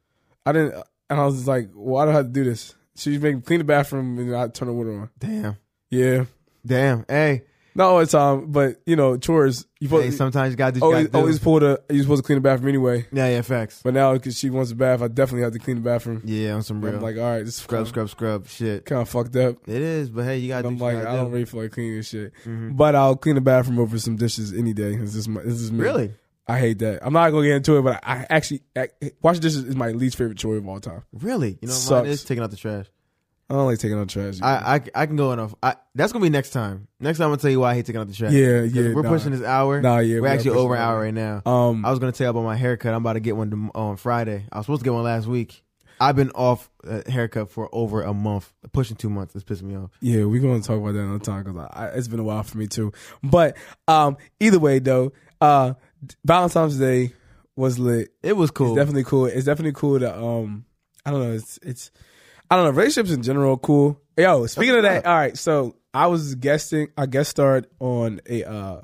[0.46, 3.12] I didn't, and I was just like, "Why do I have to do this?" She
[3.12, 5.10] used to make me clean the bathroom and I turn the water on.
[5.20, 5.58] Damn.
[5.90, 6.26] Yeah,
[6.66, 7.06] Damn.
[7.08, 7.44] Hey.
[7.76, 9.66] Not all the time, but you know, chores.
[9.80, 11.18] You Hey, sometimes you gotta do what you always do.
[11.18, 11.82] always pull the.
[11.90, 13.08] You're supposed to clean the bathroom anyway.
[13.12, 13.82] Yeah, yeah, facts.
[13.84, 16.22] But now because she wants a bath, I definitely have to clean the bathroom.
[16.26, 16.96] Yeah, on some real.
[16.96, 18.48] I'm like, all right, this scrub, scrub, scrub.
[18.48, 18.86] Shit.
[18.86, 19.58] kind of fucked up.
[19.68, 21.32] It is, but hey, you gotta I'm like, I gotta don't do.
[21.34, 22.34] really feel like cleaning this shit.
[22.46, 22.76] Mhm.
[22.78, 24.96] But I'll clean the bathroom over some dishes any day.
[24.98, 25.80] This is my, this is me.
[25.80, 26.14] Really?
[26.48, 27.00] I hate that.
[27.06, 28.90] I'm not gonna get into it, but I actually I,
[29.22, 31.04] washing dishes is my least favorite chore of all time.
[31.14, 31.58] Really?
[31.62, 32.04] You know what Sucks.
[32.04, 32.24] mine is?
[32.26, 32.88] Taking out the trash.
[33.52, 34.36] I don't like taking out trash.
[34.42, 35.54] I, I I can go enough.
[35.62, 36.88] I, that's gonna be next time.
[37.02, 38.32] Next time I'm gonna tell you why I hate taking out the trash.
[38.32, 39.10] Yeah, 'Cause yeah, We're nah.
[39.10, 39.82] pushing this hour.
[39.82, 41.02] Nah, yeah, we're we are actually pushing over an hour hour.
[41.02, 41.42] right now.
[41.46, 42.94] um, I was gonna tell you about my haircut.
[42.94, 44.46] I'm about to get one tom- on Friday.
[44.52, 45.64] I was supposed to get one last week.
[46.00, 49.36] I've been off a haircut for over a month, pushing two months.
[49.36, 49.92] It's pissing me off.
[50.00, 52.42] Yeah, we're gonna talk about that another time because I, I, it's been a while
[52.44, 52.92] for me too.
[53.22, 55.74] But um, either way though, uh,
[56.26, 57.12] Valentine's Day
[57.56, 58.14] was lit.
[58.24, 58.70] It was cool.
[58.70, 59.26] It's definitely cool.
[59.26, 60.66] It's definitely cool to um,
[61.06, 61.34] I don't know.
[61.34, 61.92] It's it's
[62.52, 62.72] I don't know.
[62.72, 63.98] Relationships in general cool.
[64.18, 65.38] Yo, speaking of that, all right.
[65.38, 66.90] So I was guesting.
[66.98, 68.82] I guest starred on a uh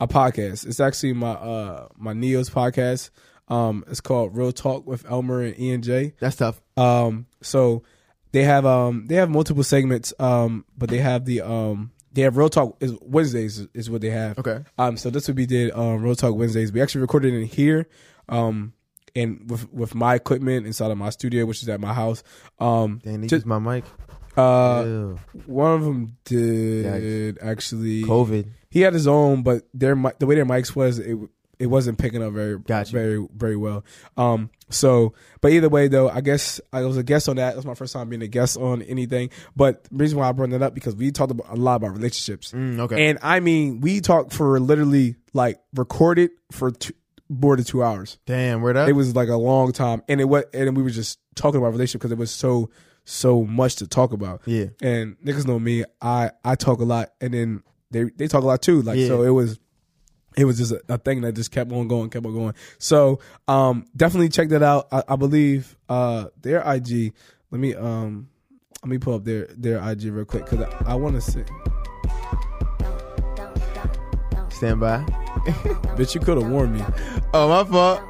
[0.00, 0.66] a podcast.
[0.66, 3.10] It's actually my uh my Neo's podcast.
[3.48, 6.14] Um, it's called Real Talk with Elmer and E and J.
[6.18, 6.62] That's tough.
[6.78, 7.82] Um, so
[8.32, 10.14] they have um they have multiple segments.
[10.18, 14.10] Um, but they have the um they have Real Talk is Wednesdays is, what they
[14.10, 14.38] have.
[14.38, 14.64] Okay.
[14.78, 16.72] Um, so this would be did um Real Talk Wednesdays.
[16.72, 17.86] We actually recorded in here.
[18.30, 18.72] Um.
[19.16, 22.22] And with with my equipment inside of my studio, which is at my house,
[22.58, 23.84] um, Dang, they just- used my mic.
[24.36, 25.18] uh, Ew.
[25.46, 28.02] one of them did actually.
[28.04, 28.46] COVID.
[28.70, 31.16] He had his own, but their the way their mics was, it
[31.58, 32.92] it wasn't picking up very Gotcha.
[32.92, 33.84] very very well.
[34.16, 37.52] Um, so but either way though, I guess I was a guest on that.
[37.52, 39.30] It was my first time being a guest on anything.
[39.56, 41.92] But the reason why I brought that up because we talked about, a lot about
[41.92, 43.08] relationships, Mm, okay.
[43.08, 46.94] and I mean we talked for literally like recorded for two,
[47.30, 48.18] more than two hours.
[48.26, 48.88] Damn, where that?
[48.88, 51.70] It was like a long time, and it was, and we were just talking about
[51.72, 52.68] relationship because it was so
[53.04, 54.42] so much to talk about.
[54.46, 54.66] Yeah.
[54.82, 55.84] and niggas know me.
[56.02, 57.62] I I talk a lot, and then
[57.92, 58.82] they they talk a lot too.
[58.82, 59.06] Like Yeah.
[59.06, 59.58] so, it was
[60.36, 62.54] it was just a, a thing that just kept on going, kept on going.
[62.78, 64.88] So um, definitely check that out.
[64.92, 67.12] I, I believe uh their IG.
[67.50, 68.28] Let me um
[68.82, 71.44] let me pull up their their IG real quick because I, I want to see.
[74.50, 75.04] Stand by.
[75.96, 76.84] Bitch, you could have warned me.
[77.32, 78.02] Oh, my fault.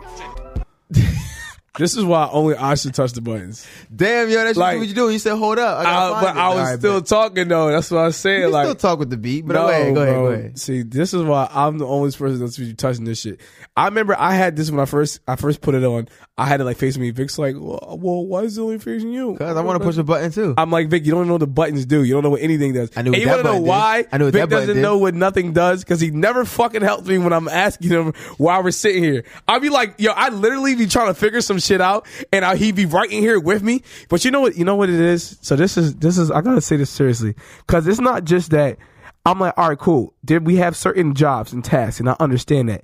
[1.78, 3.64] This is why only I should touch the buttons.
[3.94, 5.12] Damn, yo, that's Like- what you doing.
[5.12, 5.78] You said, hold up.
[5.78, 6.36] I I, but.
[6.36, 7.70] I was right, still talking though.
[7.70, 9.94] That's what I was You Like still talk with the beat, but no, go ahead,
[9.94, 10.58] go ahead, go ahead.
[10.58, 13.40] See, this is why I'm the only person that's you touching this shit.
[13.76, 16.08] I remember I had this when I first I first put it on.
[16.36, 17.10] I had it like facing me.
[17.12, 19.36] Vic's like, well, well why is it only facing you?
[19.36, 20.54] Cause I want to push a button too.
[20.58, 22.02] I'm like, Vic, you don't know what the buttons do.
[22.02, 22.90] You don't know what anything does.
[22.96, 23.68] I knew and you that wanna know did.
[23.68, 24.06] why?
[24.10, 24.82] I knew Vic doesn't did.
[24.82, 28.62] know what nothing does because he never fucking helped me when I'm asking him while
[28.64, 29.24] we're sitting here.
[29.46, 32.56] I'll be like, yo, I literally be trying to figure some shit out, and I,
[32.56, 33.82] he be right in here with me.
[34.08, 34.56] But you know what?
[34.56, 35.38] You know what it is.
[35.42, 36.30] So this is this is.
[36.30, 37.34] I gotta say this seriously
[37.66, 38.78] because it's not just that.
[39.26, 40.14] I'm like, all right, cool.
[40.24, 42.82] Did we have certain jobs and tasks, and I understand that.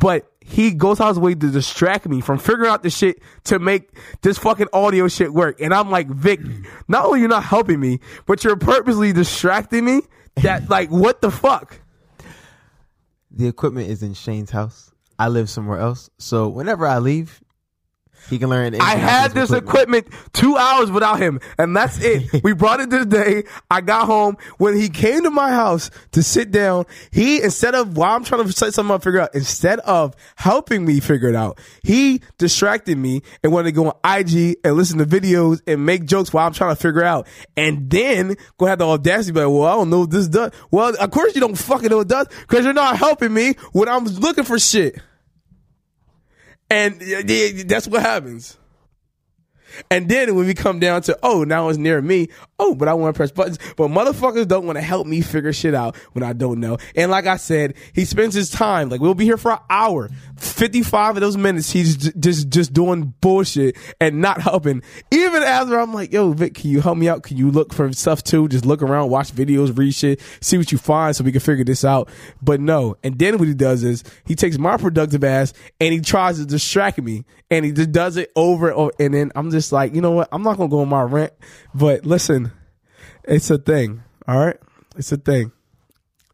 [0.00, 3.58] But he goes out his way to distract me from figuring out the shit to
[3.58, 3.90] make
[4.22, 5.60] this fucking audio shit work.
[5.60, 6.40] And I'm like, Vic,
[6.88, 10.00] not only you're not helping me, but you're purposely distracting me.
[10.36, 11.80] That like, what the fuck?
[13.36, 14.92] the equipment is in Shane's house.
[15.18, 17.40] I live somewhere else, so whenever I leave,
[18.28, 18.74] he can learn.
[18.80, 22.40] I had this equipment two hours without him, and that's it.
[22.44, 23.44] we brought it this day.
[23.70, 26.86] I got home when he came to my house to sit down.
[27.10, 30.84] He instead of while I'm trying to set something up, figure out instead of helping
[30.84, 34.98] me figure it out, he distracted me and wanted to go on IG and listen
[34.98, 38.78] to videos and make jokes while I'm trying to figure out, and then go have
[38.78, 41.56] the audacity like, "Well, I don't know what this does." Well, of course you don't
[41.56, 45.00] fucking know what it does because you're not helping me when I'm looking for shit.
[46.74, 47.00] And
[47.68, 48.58] that's what happens.
[49.92, 52.30] And then when we come down to, oh, now it's near me.
[52.58, 53.58] Oh, but I want to press buttons.
[53.76, 56.78] But motherfuckers don't want to help me figure shit out when I don't know.
[56.94, 60.08] And like I said, he spends his time, like we'll be here for an hour.
[60.36, 64.82] 55 of those minutes, he's j- just, just doing bullshit and not helping.
[65.10, 67.22] Even after I'm like, yo, Vic, can you help me out?
[67.24, 68.48] Can you look for stuff too?
[68.48, 71.64] Just look around, watch videos, read shit, see what you find so we can figure
[71.64, 72.08] this out.
[72.40, 72.96] But no.
[73.02, 76.46] And then what he does is he takes my productive ass and he tries to
[76.46, 78.92] distract me and he just does it over and over.
[78.98, 80.28] And then I'm just like, you know what?
[80.32, 81.32] I'm not to go on my rant,
[81.74, 82.52] but listen,
[83.24, 84.02] it's a thing.
[84.26, 84.56] All right.
[84.96, 85.52] It's a thing.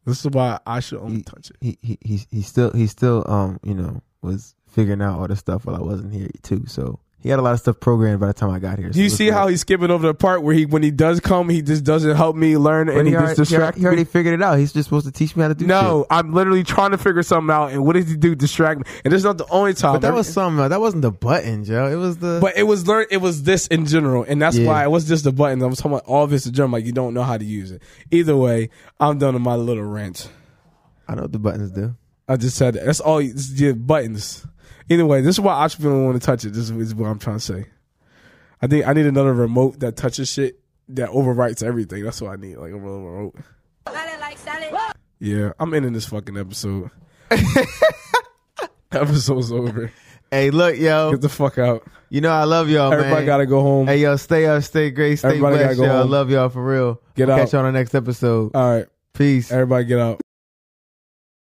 [0.07, 1.57] This is why I should only touch it.
[1.61, 5.37] He he he he still he still um you know was figuring out all the
[5.37, 6.64] stuff while I wasn't here too.
[6.66, 8.89] So he had a lot of stuff programmed by the time I got here.
[8.89, 11.51] Do you see how he's skipping over the part where he, when he does come,
[11.51, 13.87] he just doesn't help me learn and he, he, already, just he, already, distracts he
[13.87, 14.59] already figured it out.
[14.59, 16.07] He's just supposed to teach me how to do No, shit.
[16.11, 17.73] I'm literally trying to figure something out.
[17.73, 18.35] And what does he do?
[18.35, 18.85] Distract me.
[19.05, 19.95] And this is not the only time.
[19.95, 20.66] But that was something.
[20.68, 21.89] That wasn't the button, Joe.
[21.89, 22.39] It was the.
[22.41, 23.05] But it was learn.
[23.11, 24.68] It was this in general, and that's Yeah.
[24.68, 25.62] why it was just the button.
[25.62, 26.73] I was talking about all this in general.
[26.73, 27.83] Like you don't know how to use it.
[28.11, 30.31] Either way, I'm done with my little rant.
[31.07, 31.97] I know what the buttons do.
[32.27, 32.87] I just said that.
[32.87, 33.18] That's all.
[33.18, 34.47] Is the buttons.
[34.89, 36.51] Either way, this is why I just don't want to touch it.
[36.53, 37.66] This is what I'm trying to say.
[38.61, 40.59] I think I need another remote that touches shit
[40.91, 42.03] that overwrites everything.
[42.05, 42.57] That's what I need.
[42.57, 43.37] Like a real remote.
[45.21, 46.91] Yeah, I'm ending this fucking episode.
[48.93, 49.93] Episode's over.
[50.31, 51.12] Hey, look, yo.
[51.12, 51.87] Get the fuck out.
[52.09, 53.27] You know I love y'all, Everybody man.
[53.27, 53.87] gotta go home.
[53.87, 55.97] Hey, yo, stay up, stay great, stay Everybody blessed, go y'all.
[55.97, 56.11] I home.
[56.11, 57.01] love y'all for real.
[57.14, 57.41] Get We'll out.
[57.41, 58.51] Catch you on the next episode.
[58.55, 59.53] All right, Peace.
[59.53, 60.21] everybody get out.